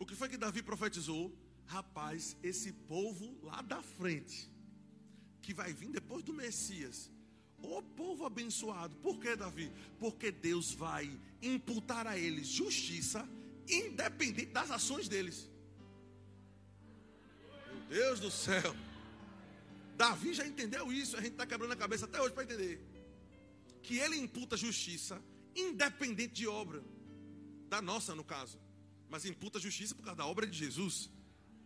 O 0.01 0.05
que 0.05 0.17
foi 0.17 0.29
que 0.29 0.37
Davi 0.37 0.65
profetizou? 0.65 1.33
Rapaz, 1.67 2.37
esse 2.43 2.73
povo 2.73 3.39
lá 3.43 3.63
da 3.63 3.83
frente, 3.83 4.51
que 5.41 5.55
vai 5.55 5.73
vir 5.73 5.91
depois 5.91 6.23
do 6.23 6.33
Messias, 6.33 7.11
o 7.63 7.83
povo 7.83 8.27
abençoado. 8.27 8.97
Por 8.97 9.19
que, 9.19 9.35
Davi? 9.37 9.73
Porque 9.99 10.31
Deus 10.31 10.73
vai 10.73 11.11
imputar 11.41 12.07
a 12.07 12.19
eles 12.19 12.47
justiça, 12.49 13.29
independente 13.69 14.53
das 14.53 14.71
ações 14.71 15.09
deles. 15.09 15.49
Meu 17.89 17.99
Deus 17.99 18.21
do 18.21 18.31
céu. 18.31 18.75
Davi 19.97 20.35
já 20.35 20.47
entendeu 20.47 20.93
isso, 20.93 21.17
a 21.17 21.21
gente 21.21 21.33
está 21.33 21.47
quebrando 21.47 21.73
a 21.73 21.77
cabeça 21.77 22.07
até 22.07 22.21
hoje 22.21 22.35
para 22.35 22.45
entender. 22.45 22.81
Que 23.83 23.99
ele 23.99 24.17
imputa 24.17 24.57
justiça, 24.57 25.23
independente 25.55 26.35
de 26.35 26.47
obra, 26.47 26.83
da 27.69 27.81
nossa 27.81 28.15
no 28.15 28.25
caso, 28.25 28.59
mas 29.09 29.25
imputa 29.25 29.59
justiça 29.59 29.95
por 29.95 30.03
causa 30.03 30.19
da 30.19 30.27
obra 30.27 30.47
de 30.47 30.57
Jesus, 30.57 31.11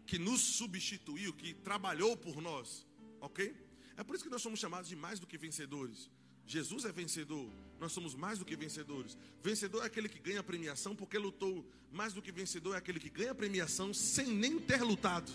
que 0.07 0.19
nos 0.19 0.41
substituiu, 0.41 1.33
que 1.33 1.53
trabalhou 1.53 2.17
por 2.17 2.41
nós, 2.41 2.87
ok? 3.21 3.55
É 3.97 4.05
por 4.05 4.15
isso 4.15 4.25
que 4.25 4.31
nós 4.31 4.43
somos 4.43 4.61
chamados 4.61 4.89
de 4.89 4.97
mais 4.97 5.19
do 5.19 5.27
que 5.27 5.37
vencedores. 5.37 6.11
Jesus 6.47 6.85
é 6.85 6.93
vencedor, 6.93 7.51
nós 7.81 7.93
somos 7.93 8.15
mais 8.15 8.39
do 8.39 8.45
que 8.45 8.55
vencedores. 8.55 9.19
Vencedor 9.43 9.83
é 9.83 9.87
aquele 9.87 10.09
que 10.09 10.21
ganha 10.21 10.41
a 10.41 10.45
premiação 10.45 10.95
porque 10.95 11.19
lutou. 11.19 11.69
Mais 11.91 12.13
do 12.13 12.23
que 12.23 12.31
vencedor 12.31 12.75
é 12.75 12.79
aquele 12.79 13.01
que 13.01 13.11
ganha 13.11 13.33
a 13.33 13.35
premiação 13.35 13.93
sem 13.93 14.27
nem 14.27 14.59
ter 14.61 14.83
lutado. 14.83 15.33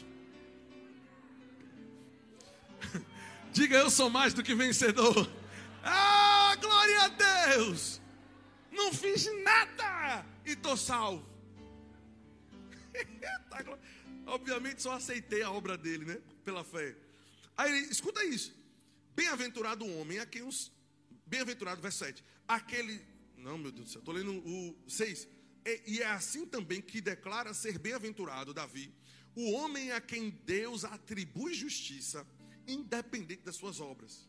Diga 3.51 3.77
eu 3.77 3.89
sou 3.89 4.09
mais 4.09 4.33
do 4.33 4.41
que 4.41 4.55
vencedor. 4.55 5.29
Ah, 5.83 6.55
glória 6.61 7.01
a 7.01 7.07
Deus! 7.07 7.99
Não 8.71 8.93
fiz 8.93 9.25
nada 9.43 10.23
e 10.45 10.51
estou 10.51 10.77
salvo. 10.77 11.25
Obviamente 14.25 14.81
só 14.81 14.93
aceitei 14.93 15.41
a 15.41 15.51
obra 15.51 15.77
dele, 15.77 16.05
né? 16.05 16.21
Pela 16.43 16.63
fé. 16.63 16.95
Aí 17.57 17.89
escuta 17.89 18.23
isso. 18.23 18.53
Bem-aventurado 19.15 19.85
o 19.85 19.99
homem 19.99 20.19
a 20.19 20.25
quem 20.25 20.43
os. 20.43 20.71
Bem-aventurado, 21.25 21.81
verso 21.81 21.99
7. 21.99 22.23
Aquele. 22.47 23.01
Não, 23.37 23.57
meu 23.57 23.71
Deus 23.71 23.85
do 23.85 23.91
céu, 23.91 23.99
estou 23.99 24.13
lendo 24.13 24.33
o 24.33 24.77
6. 24.87 25.27
E, 25.65 25.81
e 25.87 26.01
é 26.01 26.07
assim 26.07 26.45
também 26.45 26.81
que 26.81 27.01
declara 27.01 27.53
ser 27.53 27.77
bem-aventurado 27.77 28.53
Davi, 28.53 28.93
o 29.35 29.51
homem 29.51 29.91
a 29.91 30.01
quem 30.01 30.29
Deus 30.29 30.83
atribui 30.83 31.53
justiça, 31.53 32.25
independente 32.67 33.43
das 33.43 33.55
suas 33.55 33.79
obras. 33.79 34.27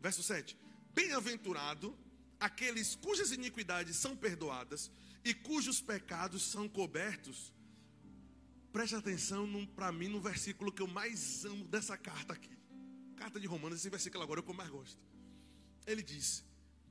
Verso 0.00 0.22
7. 0.22 0.56
Bem-aventurado 0.94 1.96
aqueles 2.38 2.94
cujas 2.94 3.32
iniquidades 3.32 3.96
são 3.96 4.16
perdoadas 4.16 4.90
e 5.24 5.34
cujos 5.34 5.80
pecados 5.80 6.42
são 6.42 6.68
cobertos. 6.68 7.52
Preste 8.78 8.94
atenção 8.94 9.66
para 9.74 9.90
mim 9.90 10.06
no 10.06 10.20
versículo 10.20 10.70
que 10.70 10.80
eu 10.80 10.86
mais 10.86 11.44
amo 11.44 11.64
dessa 11.64 11.96
carta 11.96 12.32
aqui. 12.32 12.56
Carta 13.16 13.40
de 13.40 13.46
Romanos, 13.48 13.80
esse 13.80 13.90
versículo 13.90 14.22
agora 14.22 14.38
é 14.38 14.40
o 14.40 14.44
que 14.44 14.52
eu 14.52 14.54
mais 14.54 14.70
gosto. 14.70 14.96
Ele 15.84 16.00
diz: 16.00 16.44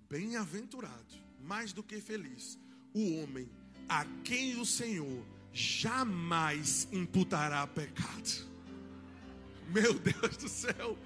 Bem-aventurado, 0.09 1.15
mais 1.39 1.71
do 1.71 1.81
que 1.81 2.01
feliz, 2.01 2.59
o 2.93 3.13
homem 3.13 3.49
a 3.87 4.03
quem 4.25 4.59
o 4.59 4.65
Senhor 4.65 5.25
jamais 5.53 6.89
imputará 6.91 7.65
pecado. 7.65 8.45
Meu 9.69 9.93
Deus 9.93 10.35
do 10.35 10.49
céu, 10.49 10.97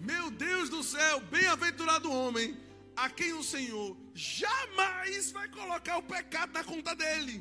meu 0.00 0.32
Deus 0.32 0.68
do 0.68 0.82
céu, 0.82 1.20
bem-aventurado 1.30 2.10
o 2.10 2.12
homem 2.12 2.58
a 2.96 3.08
quem 3.08 3.34
o 3.34 3.44
Senhor 3.44 3.96
jamais 4.12 5.30
vai 5.30 5.48
colocar 5.48 5.98
o 5.98 6.02
pecado 6.02 6.52
na 6.52 6.64
conta 6.64 6.92
dele. 6.96 7.40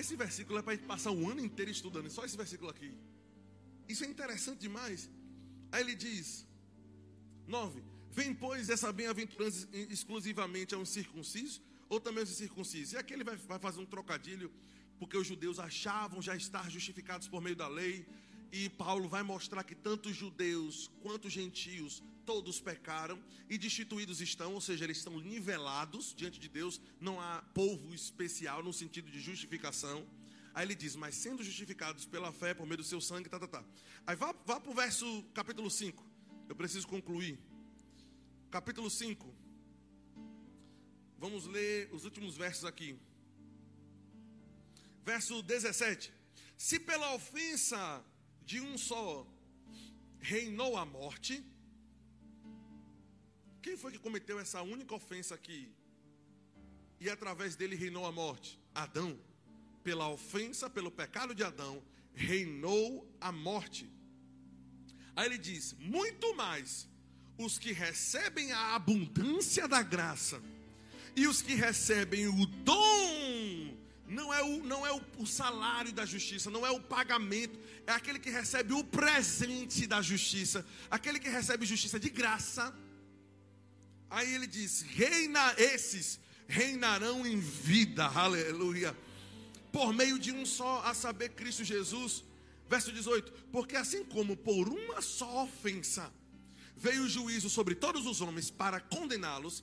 Esse 0.00 0.16
versículo 0.16 0.58
é 0.58 0.62
para 0.62 0.78
passar 0.78 1.10
o 1.10 1.28
ano 1.30 1.42
inteiro 1.48 1.70
estudando, 1.70 2.08
só 2.10 2.24
esse 2.24 2.36
versículo 2.36 2.70
aqui. 2.70 2.90
Isso 3.86 4.02
é 4.04 4.06
interessante 4.06 4.60
demais. 4.60 5.10
Aí 5.70 5.82
ele 5.82 5.94
diz: 5.94 6.46
9. 7.46 7.82
Vem, 8.10 8.34
pois, 8.34 8.70
essa 8.70 8.90
bem-aventurança 8.92 9.68
exclusivamente 9.96 10.74
a 10.74 10.78
um 10.78 10.86
circunciso, 10.86 11.60
ou 11.88 12.00
também 12.00 12.22
aos 12.22 12.30
incircuncisos. 12.30 12.94
E 12.94 12.96
aqui 12.96 13.12
ele 13.12 13.24
vai, 13.24 13.36
vai 13.36 13.58
fazer 13.58 13.80
um 13.80 13.86
trocadilho, 13.86 14.50
porque 14.98 15.16
os 15.16 15.26
judeus 15.26 15.58
achavam 15.58 16.22
já 16.22 16.34
estar 16.34 16.70
justificados 16.70 17.28
por 17.28 17.40
meio 17.42 17.56
da 17.56 17.68
lei. 17.68 18.06
E 18.52 18.68
Paulo 18.68 19.08
vai 19.08 19.22
mostrar 19.22 19.62
que 19.62 19.74
tanto 19.74 20.12
judeus 20.12 20.90
quanto 21.02 21.26
os 21.26 21.32
gentios 21.32 22.02
todos 22.26 22.60
pecaram 22.60 23.22
e 23.48 23.56
destituídos 23.56 24.20
estão, 24.20 24.54
ou 24.54 24.60
seja, 24.60 24.84
eles 24.84 24.98
estão 24.98 25.18
nivelados 25.20 26.14
diante 26.14 26.38
de 26.38 26.48
Deus, 26.48 26.80
não 27.00 27.20
há 27.20 27.42
povo 27.54 27.94
especial 27.94 28.62
no 28.62 28.72
sentido 28.72 29.10
de 29.10 29.20
justificação. 29.20 30.06
Aí 30.52 30.66
ele 30.66 30.74
diz, 30.74 30.96
mas 30.96 31.14
sendo 31.14 31.42
justificados 31.42 32.06
pela 32.06 32.32
fé, 32.32 32.52
por 32.54 32.66
meio 32.66 32.78
do 32.78 32.84
seu 32.84 33.00
sangue, 33.00 33.28
tá, 33.28 33.38
tá, 33.38 33.46
tá. 33.46 33.64
Aí 34.06 34.16
vá, 34.16 34.34
vá 34.44 34.60
para 34.60 34.70
o 34.70 34.74
verso, 34.74 35.24
capítulo 35.34 35.70
5. 35.70 36.04
Eu 36.48 36.56
preciso 36.56 36.86
concluir. 36.88 37.38
Capítulo 38.50 38.90
5. 38.90 39.32
Vamos 41.18 41.46
ler 41.46 41.88
os 41.92 42.04
últimos 42.04 42.36
versos 42.36 42.64
aqui. 42.64 42.98
Verso 45.04 45.42
17. 45.42 46.12
Se 46.56 46.80
pela 46.80 47.14
ofensa 47.14 48.04
de 48.50 48.60
um 48.60 48.76
só 48.76 49.24
reinou 50.18 50.76
a 50.76 50.84
morte, 50.84 51.34
quem 53.62 53.76
foi 53.76 53.92
que 53.92 53.98
cometeu 54.06 54.40
essa 54.40 54.60
única 54.60 54.92
ofensa 54.92 55.36
aqui? 55.36 55.72
E 56.98 57.08
através 57.08 57.54
dele 57.54 57.76
reinou 57.76 58.04
a 58.04 58.10
morte? 58.10 58.58
Adão. 58.74 59.16
Pela 59.84 60.08
ofensa, 60.08 60.68
pelo 60.68 60.90
pecado 60.90 61.32
de 61.32 61.44
Adão, 61.44 61.80
reinou 62.12 63.08
a 63.20 63.30
morte. 63.30 63.88
Aí 65.14 65.26
ele 65.26 65.38
diz: 65.38 65.74
muito 65.78 66.34
mais 66.34 66.88
os 67.38 67.56
que 67.56 67.70
recebem 67.70 68.50
a 68.50 68.74
abundância 68.74 69.68
da 69.68 69.80
graça 69.80 70.42
e 71.14 71.28
os 71.28 71.40
que 71.40 71.54
recebem 71.54 72.26
o 72.26 72.46
dom, 72.46 73.59
não 74.10 74.34
é 74.34 74.42
o, 74.42 74.62
não 74.64 74.84
é 74.84 74.92
o, 74.92 75.00
o 75.18 75.26
salário 75.26 75.92
da 75.92 76.04
justiça, 76.04 76.50
não 76.50 76.66
é 76.66 76.70
o 76.70 76.80
pagamento, 76.80 77.58
é 77.86 77.92
aquele 77.92 78.18
que 78.18 78.28
recebe 78.28 78.72
o 78.72 78.82
presente 78.82 79.86
da 79.86 80.02
justiça, 80.02 80.66
aquele 80.90 81.20
que 81.20 81.28
recebe 81.28 81.64
justiça 81.64 81.98
de 81.98 82.10
graça. 82.10 82.74
Aí 84.10 84.34
ele 84.34 84.48
diz: 84.48 84.82
reina 84.82 85.54
esses 85.56 86.18
reinarão 86.48 87.24
em 87.24 87.38
vida, 87.38 88.06
aleluia, 88.06 88.96
por 89.70 89.92
meio 89.92 90.18
de 90.18 90.32
um 90.32 90.44
só, 90.44 90.82
a 90.84 90.92
saber, 90.92 91.30
Cristo 91.30 91.62
Jesus. 91.62 92.24
Verso 92.68 92.90
18: 92.90 93.32
Porque 93.52 93.76
assim 93.76 94.04
como 94.04 94.36
por 94.36 94.68
uma 94.68 95.00
só 95.00 95.44
ofensa 95.44 96.12
veio 96.76 97.04
o 97.04 97.08
juízo 97.08 97.48
sobre 97.48 97.74
todos 97.74 98.06
os 98.06 98.20
homens 98.20 98.50
para 98.50 98.80
condená-los, 98.80 99.62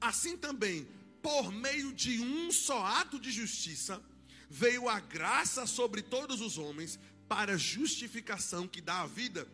assim 0.00 0.36
também, 0.36 0.86
por 1.26 1.50
meio 1.50 1.92
de 1.92 2.20
um 2.20 2.52
só 2.52 2.86
ato 2.86 3.18
de 3.18 3.32
justiça, 3.32 4.00
veio 4.48 4.88
a 4.88 5.00
graça 5.00 5.66
sobre 5.66 6.00
todos 6.00 6.40
os 6.40 6.56
homens 6.56 7.00
para 7.26 7.58
justificação 7.58 8.68
que 8.68 8.80
dá 8.80 9.00
a 9.00 9.08
vida. 9.08 9.48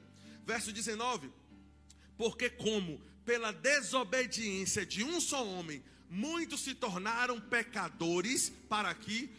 Verso 0.44 0.70
19: 0.70 1.32
Porque 2.14 2.50
como 2.50 3.00
pela 3.24 3.52
desobediência 3.52 4.84
de 4.84 5.02
um 5.02 5.18
só 5.18 5.48
homem, 5.48 5.82
muitos 6.10 6.60
se 6.60 6.74
tornaram 6.74 7.40
pecadores 7.40 8.52
para 8.68 8.94
que 8.94 9.30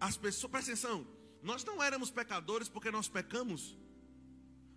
as 0.00 0.16
pessoas, 0.16 0.50
presta 0.50 0.72
atenção, 0.72 1.06
nós 1.44 1.64
não 1.64 1.80
éramos 1.80 2.10
pecadores 2.10 2.68
porque 2.68 2.90
nós 2.90 3.06
pecamos, 3.06 3.78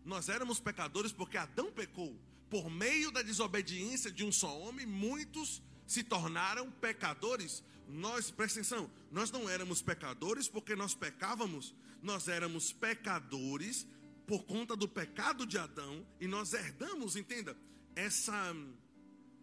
nós 0.06 0.30
éramos 0.30 0.60
pecadores 0.60 1.12
porque 1.12 1.36
Adão 1.36 1.72
pecou. 1.72 2.16
Por 2.48 2.70
meio 2.70 3.10
da 3.10 3.24
desobediência 3.24 4.12
de 4.12 4.24
um 4.24 4.32
só 4.32 4.56
homem, 4.60 4.86
muitos 4.86 5.64
se 5.92 6.04
tornaram 6.04 6.72
pecadores. 6.72 7.64
Nós, 7.88 8.32
presta 8.32 8.60
atenção, 8.60 8.90
nós 9.12 9.30
não 9.30 9.50
éramos 9.50 9.82
pecadores 9.82 10.48
porque 10.48 10.74
nós 10.74 10.96
pecávamos, 10.96 11.76
nós 12.02 12.30
éramos 12.30 12.72
pecadores 12.72 13.86
por 14.26 14.46
conta 14.46 14.74
do 14.76 14.88
pecado 14.88 15.46
de 15.46 15.58
Adão 15.58 16.08
e 16.20 16.28
nós 16.28 16.54
herdamos, 16.54 17.18
entenda, 17.18 17.58
essa 17.94 18.56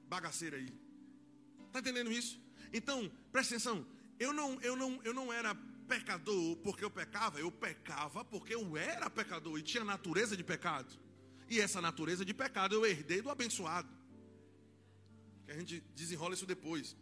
bagaceira 0.09 0.57
aí. 0.57 0.73
Está 1.67 1.81
entendendo 1.81 2.11
isso? 2.11 2.41
Então, 2.73 3.11
presta 3.31 3.55
atenção. 3.55 3.87
Eu 4.19 4.33
não, 4.33 4.59
eu 4.63 4.75
não, 4.75 5.01
eu 5.05 5.13
não 5.13 5.31
era 5.31 5.55
pecador 5.87 6.57
porque 6.57 6.83
eu 6.83 6.91
pecava, 6.91 7.39
eu 7.39 7.53
pecava 7.53 8.25
porque 8.25 8.55
eu 8.55 8.75
era 8.75 9.11
pecador 9.11 9.59
e 9.59 9.63
tinha 9.63 9.85
natureza 9.85 10.35
de 10.35 10.43
pecado. 10.43 10.99
E 11.51 11.61
essa 11.61 11.83
natureza 11.83 12.25
de 12.25 12.33
pecado 12.33 12.75
eu 12.75 12.87
herdei 12.87 13.21
do 13.21 13.31
abençoado. 13.31 13.98
Que 15.49 15.53
a 15.53 15.57
gente 15.57 15.83
desenrola 15.97 16.35
isso 16.35 16.45
depois. 16.45 16.95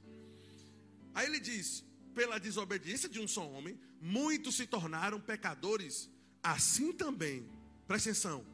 Aí 1.12 1.26
ele 1.26 1.40
diz: 1.40 1.84
pela 2.14 2.38
desobediência 2.38 3.08
de 3.08 3.18
um 3.18 3.26
só 3.26 3.44
homem, 3.44 3.76
muitos 4.00 4.54
se 4.54 4.68
tornaram 4.68 5.20
pecadores. 5.20 6.08
Assim 6.40 6.92
também, 6.92 7.44
presta 7.88 8.10
atenção, 8.10 8.46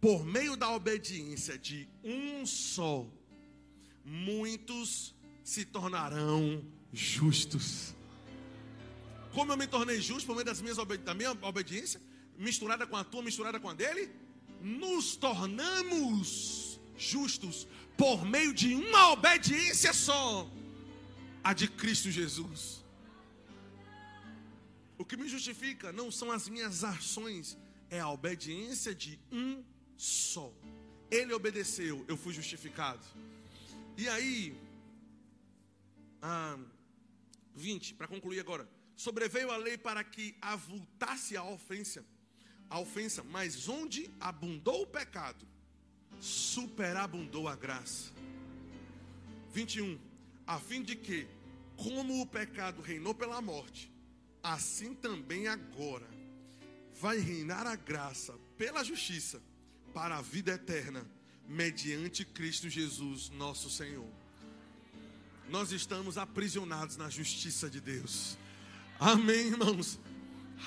por 0.00 0.24
meio 0.24 0.56
da 0.56 0.70
obediência 0.70 1.58
de 1.58 1.88
um 2.04 2.46
só, 2.46 3.04
muitos 4.04 5.12
se 5.42 5.64
tornarão 5.64 6.64
justos. 6.92 7.92
Como 9.32 9.50
eu 9.50 9.56
me 9.56 9.66
tornei 9.66 10.00
justo 10.00 10.28
por 10.28 10.36
meio 10.36 10.46
das 10.46 10.60
minhas, 10.60 10.76
da 10.76 11.12
minha 11.12 11.32
obediência, 11.42 12.00
misturada 12.38 12.86
com 12.86 12.94
a 12.94 13.02
tua, 13.02 13.20
misturada 13.20 13.58
com 13.58 13.68
a 13.68 13.74
dele, 13.74 14.12
nos 14.60 15.16
tornamos 15.16 16.63
justos 16.96 17.66
por 17.96 18.24
meio 18.24 18.52
de 18.52 18.74
uma 18.74 19.12
obediência 19.12 19.92
só, 19.92 20.50
a 21.42 21.52
de 21.52 21.68
Cristo 21.68 22.10
Jesus. 22.10 22.84
O 24.96 25.04
que 25.04 25.16
me 25.16 25.28
justifica 25.28 25.92
não 25.92 26.10
são 26.10 26.30
as 26.30 26.48
minhas 26.48 26.84
ações, 26.84 27.58
é 27.90 28.00
a 28.00 28.08
obediência 28.08 28.94
de 28.94 29.18
um 29.30 29.62
só. 29.96 30.52
Ele 31.10 31.32
obedeceu, 31.32 32.04
eu 32.08 32.16
fui 32.16 32.32
justificado. 32.32 33.04
E 33.96 34.08
aí, 34.08 34.56
ah, 36.22 36.58
20, 37.54 37.94
para 37.94 38.08
concluir 38.08 38.40
agora. 38.40 38.68
Sobreveio 38.96 39.50
a 39.50 39.56
lei 39.56 39.76
para 39.76 40.02
que 40.04 40.36
avultasse 40.40 41.36
a 41.36 41.44
ofensa, 41.44 42.04
a 42.70 42.78
ofensa, 42.78 43.22
mas 43.22 43.68
onde 43.68 44.10
abundou 44.20 44.82
o 44.82 44.86
pecado, 44.86 45.46
superabundou 46.20 47.48
a 47.48 47.56
graça. 47.56 48.12
21. 49.52 49.98
A 50.46 50.58
fim 50.58 50.82
de 50.82 50.96
que, 50.96 51.26
como 51.76 52.20
o 52.20 52.26
pecado 52.26 52.82
reinou 52.82 53.14
pela 53.14 53.40
morte, 53.40 53.90
assim 54.42 54.94
também 54.94 55.48
agora 55.48 56.08
vai 57.00 57.18
reinar 57.18 57.66
a 57.66 57.76
graça 57.76 58.34
pela 58.56 58.84
justiça 58.84 59.40
para 59.92 60.18
a 60.18 60.22
vida 60.22 60.52
eterna, 60.52 61.06
mediante 61.48 62.24
Cristo 62.24 62.68
Jesus, 62.68 63.30
nosso 63.30 63.70
Senhor. 63.70 64.08
Nós 65.48 65.72
estamos 65.72 66.18
aprisionados 66.18 66.96
na 66.96 67.08
justiça 67.08 67.68
de 67.68 67.80
Deus. 67.80 68.36
Amém, 68.98 69.48
irmãos. 69.48 70.00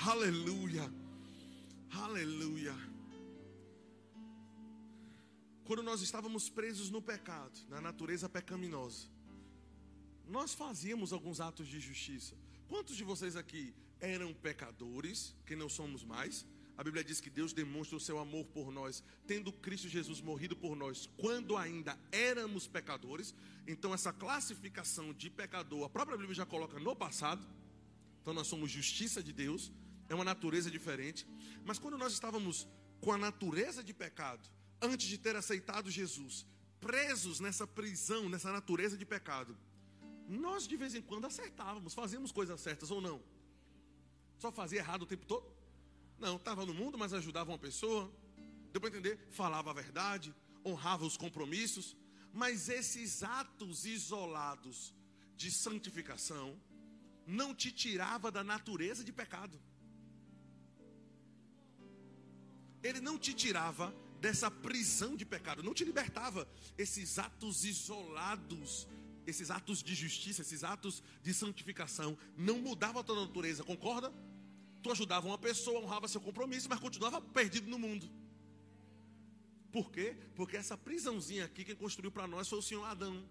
Aleluia. 0.04 0.90
Aleluia. 1.92 2.87
Quando 5.68 5.82
nós 5.82 6.00
estávamos 6.00 6.48
presos 6.48 6.88
no 6.88 7.02
pecado, 7.02 7.60
na 7.68 7.78
natureza 7.78 8.26
pecaminosa, 8.26 9.06
nós 10.26 10.54
fazíamos 10.54 11.12
alguns 11.12 11.42
atos 11.42 11.68
de 11.68 11.78
justiça. 11.78 12.34
Quantos 12.66 12.96
de 12.96 13.04
vocês 13.04 13.36
aqui 13.36 13.74
eram 14.00 14.32
pecadores, 14.32 15.36
que 15.44 15.54
não 15.54 15.68
somos 15.68 16.02
mais? 16.02 16.46
A 16.74 16.82
Bíblia 16.82 17.04
diz 17.04 17.20
que 17.20 17.28
Deus 17.28 17.52
demonstra 17.52 17.98
o 17.98 18.00
seu 18.00 18.18
amor 18.18 18.46
por 18.46 18.72
nós, 18.72 19.04
tendo 19.26 19.52
Cristo 19.52 19.90
Jesus 19.90 20.22
morrido 20.22 20.56
por 20.56 20.74
nós, 20.74 21.06
quando 21.18 21.54
ainda 21.54 21.98
éramos 22.10 22.66
pecadores. 22.66 23.34
Então, 23.66 23.92
essa 23.92 24.10
classificação 24.10 25.12
de 25.12 25.28
pecador, 25.28 25.84
a 25.84 25.90
própria 25.90 26.16
Bíblia 26.16 26.34
já 26.34 26.46
coloca 26.46 26.80
no 26.80 26.96
passado. 26.96 27.46
Então, 28.22 28.32
nós 28.32 28.46
somos 28.46 28.70
justiça 28.70 29.22
de 29.22 29.34
Deus, 29.34 29.70
é 30.08 30.14
uma 30.14 30.24
natureza 30.24 30.70
diferente. 30.70 31.28
Mas 31.62 31.78
quando 31.78 31.98
nós 31.98 32.14
estávamos 32.14 32.66
com 33.02 33.12
a 33.12 33.18
natureza 33.18 33.84
de 33.84 33.92
pecado, 33.92 34.48
antes 34.80 35.06
de 35.06 35.18
ter 35.18 35.36
aceitado 35.36 35.90
Jesus, 35.90 36.46
presos 36.80 37.40
nessa 37.40 37.66
prisão, 37.66 38.28
nessa 38.28 38.52
natureza 38.52 38.96
de 38.96 39.04
pecado, 39.04 39.56
nós 40.28 40.66
de 40.66 40.76
vez 40.76 40.94
em 40.94 41.02
quando 41.02 41.26
acertávamos, 41.26 41.94
fazíamos 41.94 42.30
coisas 42.32 42.60
certas 42.60 42.90
ou 42.90 43.00
não? 43.00 43.22
Só 44.38 44.52
fazia 44.52 44.78
errado 44.78 45.02
o 45.02 45.06
tempo 45.06 45.26
todo? 45.26 45.46
Não, 46.18 46.36
estava 46.36 46.66
no 46.66 46.74
mundo, 46.74 46.98
mas 46.98 47.12
ajudava 47.12 47.50
uma 47.50 47.58
pessoa. 47.58 48.12
Deu 48.72 48.80
para 48.80 48.90
entender? 48.90 49.18
Falava 49.30 49.70
a 49.70 49.72
verdade, 49.72 50.34
honrava 50.64 51.04
os 51.06 51.16
compromissos. 51.16 51.96
Mas 52.32 52.68
esses 52.68 53.22
atos 53.22 53.86
isolados 53.86 54.94
de 55.36 55.50
santificação 55.50 56.60
não 57.26 57.54
te 57.54 57.72
tirava 57.72 58.30
da 58.30 58.44
natureza 58.44 59.02
de 59.02 59.12
pecado. 59.12 59.60
Ele 62.82 63.00
não 63.00 63.18
te 63.18 63.32
tirava 63.32 63.94
dessa 64.20 64.50
prisão 64.50 65.16
de 65.16 65.24
pecado, 65.24 65.62
não 65.62 65.74
te 65.74 65.84
libertava. 65.84 66.48
Esses 66.76 67.18
atos 67.18 67.64
isolados 67.64 68.86
esses 69.30 69.50
atos 69.50 69.82
de 69.82 69.94
justiça, 69.94 70.40
esses 70.40 70.64
atos 70.64 71.02
de 71.22 71.34
santificação, 71.34 72.16
não 72.34 72.58
mudavam 72.58 73.00
a 73.00 73.04
tua 73.04 73.26
natureza, 73.26 73.62
concorda? 73.62 74.10
Tu 74.82 74.90
ajudava 74.90 75.26
uma 75.26 75.36
pessoa, 75.36 75.80
honrava 75.80 76.08
seu 76.08 76.20
compromisso, 76.20 76.66
mas 76.68 76.80
continuava 76.80 77.20
perdido 77.20 77.68
no 77.68 77.78
mundo. 77.78 78.08
Por 79.70 79.90
quê? 79.90 80.16
Porque 80.34 80.56
essa 80.56 80.78
prisãozinha 80.78 81.44
aqui, 81.44 81.62
quem 81.62 81.76
construiu 81.76 82.10
para 82.10 82.26
nós 82.26 82.48
foi 82.48 82.58
o 82.58 82.62
Senhor 82.62 82.84
Adão. 82.84 83.22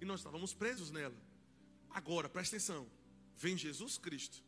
E 0.00 0.04
nós 0.04 0.20
estávamos 0.20 0.54
presos 0.54 0.92
nela. 0.92 1.16
Agora, 1.90 2.28
presta 2.28 2.56
atenção: 2.56 2.86
vem 3.36 3.56
Jesus 3.56 3.98
Cristo 3.98 4.40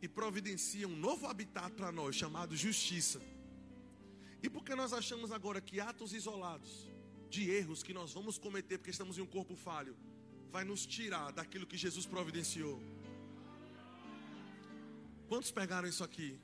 e 0.00 0.06
providencia 0.06 0.86
um 0.86 0.96
novo 0.96 1.26
habitat 1.26 1.74
para 1.74 1.90
nós, 1.90 2.14
chamado 2.14 2.56
justiça. 2.56 3.20
E 4.44 4.50
por 4.50 4.62
que 4.62 4.74
nós 4.74 4.92
achamos 4.92 5.32
agora 5.32 5.58
que 5.58 5.80
atos 5.80 6.12
isolados, 6.12 6.86
de 7.30 7.50
erros 7.50 7.82
que 7.82 7.94
nós 7.94 8.12
vamos 8.12 8.36
cometer 8.36 8.76
porque 8.76 8.90
estamos 8.90 9.16
em 9.16 9.22
um 9.22 9.26
corpo 9.26 9.56
falho, 9.56 9.96
vai 10.52 10.64
nos 10.64 10.84
tirar 10.84 11.32
daquilo 11.32 11.66
que 11.66 11.78
Jesus 11.78 12.04
providenciou. 12.04 12.78
Quantos 15.30 15.50
pegaram 15.50 15.88
isso 15.88 16.04
aqui? 16.04 16.38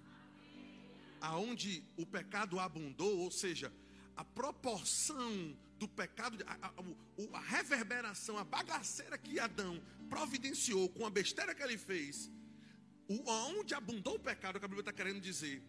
Aonde 1.20 1.84
o 1.98 2.06
pecado 2.06 2.58
abundou, 2.58 3.18
ou 3.18 3.30
seja, 3.30 3.70
a 4.16 4.24
proporção 4.24 5.54
do 5.78 5.86
pecado, 5.86 6.42
a, 6.46 6.68
a, 6.68 7.38
a, 7.38 7.40
reverberação, 7.42 8.38
a 8.38 8.44
bagaceira 8.44 9.18
que 9.18 9.38
Adão 9.38 9.78
providenciou 10.08 10.88
com 10.88 11.04
a 11.04 11.10
besteira 11.10 11.54
que 11.54 11.62
ele 11.62 11.76
fez, 11.76 12.32
o, 13.06 13.30
aonde 13.30 13.74
abundou 13.74 14.14
o 14.14 14.18
pecado, 14.18 14.58
que 14.58 14.64
a 14.64 14.68
Bíblia 14.68 14.88
está 14.88 14.92
querendo 14.92 15.20
dizer, 15.20 15.62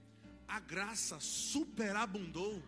a 0.51 0.59
graça 0.59 1.17
superabundou. 1.19 2.61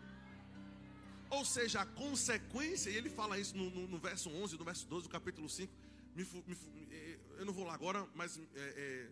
Ou 1.29 1.43
seja, 1.43 1.81
a 1.81 1.85
consequência, 1.85 2.89
e 2.89 2.95
ele 2.95 3.09
fala 3.09 3.37
isso 3.37 3.57
no, 3.57 3.69
no, 3.69 3.87
no 3.87 3.97
verso 3.97 4.29
11, 4.29 4.57
no 4.57 4.63
verso 4.63 4.87
12 4.87 5.07
do 5.07 5.09
capítulo 5.09 5.49
5. 5.49 5.73
Me, 6.15 6.23
me, 6.23 6.55
eh, 6.91 7.19
eu 7.39 7.45
não 7.45 7.51
vou 7.51 7.65
lá 7.65 7.73
agora, 7.73 8.07
mas 8.15 8.37
é, 8.37 8.41
é, 8.55 9.09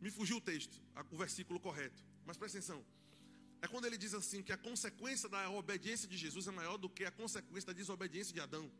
me 0.00 0.10
fugiu 0.10 0.36
o 0.36 0.40
texto, 0.40 0.80
o 1.10 1.16
versículo 1.16 1.58
correto. 1.58 2.00
Mas 2.24 2.36
presta 2.36 2.58
atenção. 2.58 2.84
É 3.60 3.66
quando 3.66 3.86
ele 3.86 3.98
diz 3.98 4.14
assim 4.14 4.40
que 4.42 4.52
a 4.52 4.56
consequência 4.56 5.28
da 5.28 5.50
obediência 5.50 6.06
de 6.06 6.16
Jesus 6.16 6.46
é 6.46 6.52
maior 6.52 6.76
do 6.76 6.88
que 6.88 7.04
a 7.04 7.10
consequência 7.10 7.66
da 7.68 7.72
desobediência 7.72 8.32
de 8.32 8.40
Adão. 8.40 8.70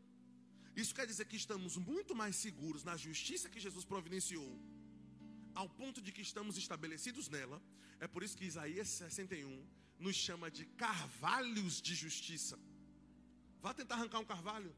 Isso 0.75 0.95
quer 0.95 1.05
dizer 1.05 1.25
que 1.25 1.35
estamos 1.35 1.75
muito 1.75 2.15
mais 2.15 2.35
seguros 2.35 2.83
na 2.83 2.95
justiça 2.95 3.49
que 3.49 3.59
Jesus 3.59 3.83
providenciou, 3.83 4.57
ao 5.53 5.67
ponto 5.69 6.01
de 6.01 6.11
que 6.11 6.21
estamos 6.21 6.57
estabelecidos 6.57 7.27
nela. 7.29 7.61
É 7.99 8.07
por 8.07 8.23
isso 8.23 8.37
que 8.37 8.45
Isaías 8.45 8.87
61 8.87 9.67
nos 9.99 10.15
chama 10.15 10.49
de 10.51 10.65
carvalhos 10.65 11.81
de 11.81 11.95
justiça. 11.95 12.59
Vá 13.61 13.73
tentar 13.73 13.95
arrancar 13.95 14.19
um 14.19 14.25
carvalho. 14.25 14.75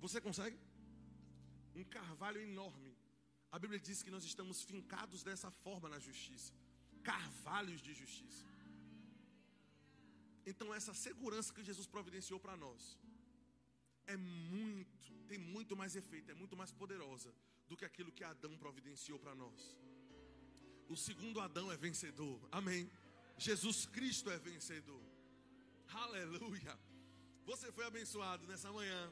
Você 0.00 0.20
consegue? 0.20 0.58
Um 1.74 1.84
carvalho 1.84 2.40
enorme. 2.40 2.96
A 3.52 3.58
Bíblia 3.58 3.78
diz 3.78 4.02
que 4.02 4.10
nós 4.10 4.24
estamos 4.24 4.62
fincados 4.62 5.22
dessa 5.22 5.50
forma 5.50 5.88
na 5.88 5.98
justiça 5.98 6.52
carvalhos 7.04 7.80
de 7.86 7.92
justiça. 8.02 8.44
Então, 10.50 10.74
essa 10.74 10.92
segurança 11.06 11.52
que 11.54 11.62
Jesus 11.62 11.86
providenciou 11.86 12.38
para 12.40 12.56
nós 12.56 12.98
é 14.06 14.16
muito, 14.16 15.12
tem 15.30 15.38
muito 15.38 15.76
mais 15.80 15.94
efeito, 15.96 16.30
é 16.30 16.34
muito 16.34 16.56
mais 16.56 16.72
poderosa 16.72 17.32
do 17.74 17.78
que 17.80 17.90
aquilo 17.90 18.12
que 18.18 18.24
Adão 18.32 18.56
providenciou 18.64 19.18
para 19.18 19.34
nós. 19.34 19.60
O 20.94 20.96
segundo 20.96 21.40
Adão 21.46 21.66
é 21.72 21.76
vencedor, 21.76 22.36
amém. 22.60 22.82
Jesus 23.46 23.78
Cristo 23.96 24.30
é 24.30 24.38
vencedor, 24.50 25.04
aleluia. 26.04 26.74
Você 27.50 27.72
foi 27.76 27.84
abençoado 27.84 28.46
nessa 28.50 28.70
manhã. 28.78 29.02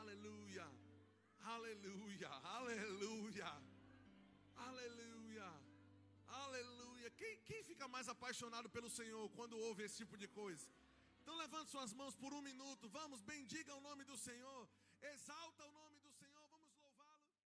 Aleluia. 0.00 0.66
Aleluia. 1.54 2.30
Aleluia. 2.56 3.50
Aleluia. 4.68 5.48
Aleluia. 6.42 7.10
Quem, 7.20 7.32
quem 7.48 7.62
fica 7.70 7.86
mais 7.94 8.08
apaixonado 8.08 8.68
pelo 8.76 8.90
Senhor 8.98 9.24
quando 9.38 9.56
ouve 9.68 9.84
esse 9.84 9.98
tipo 10.02 10.16
de 10.22 10.28
coisa? 10.40 10.66
Então 11.22 11.36
levante 11.36 11.70
suas 11.70 11.92
mãos 12.00 12.16
por 12.16 12.32
um 12.34 12.42
minuto. 12.50 12.88
Vamos, 12.88 13.22
bendiga 13.22 13.74
o 13.76 13.80
nome 13.88 14.04
do 14.04 14.18
Senhor. 14.28 14.68
Exalta 15.14 15.64
o 15.64 15.72
nome. 15.80 15.97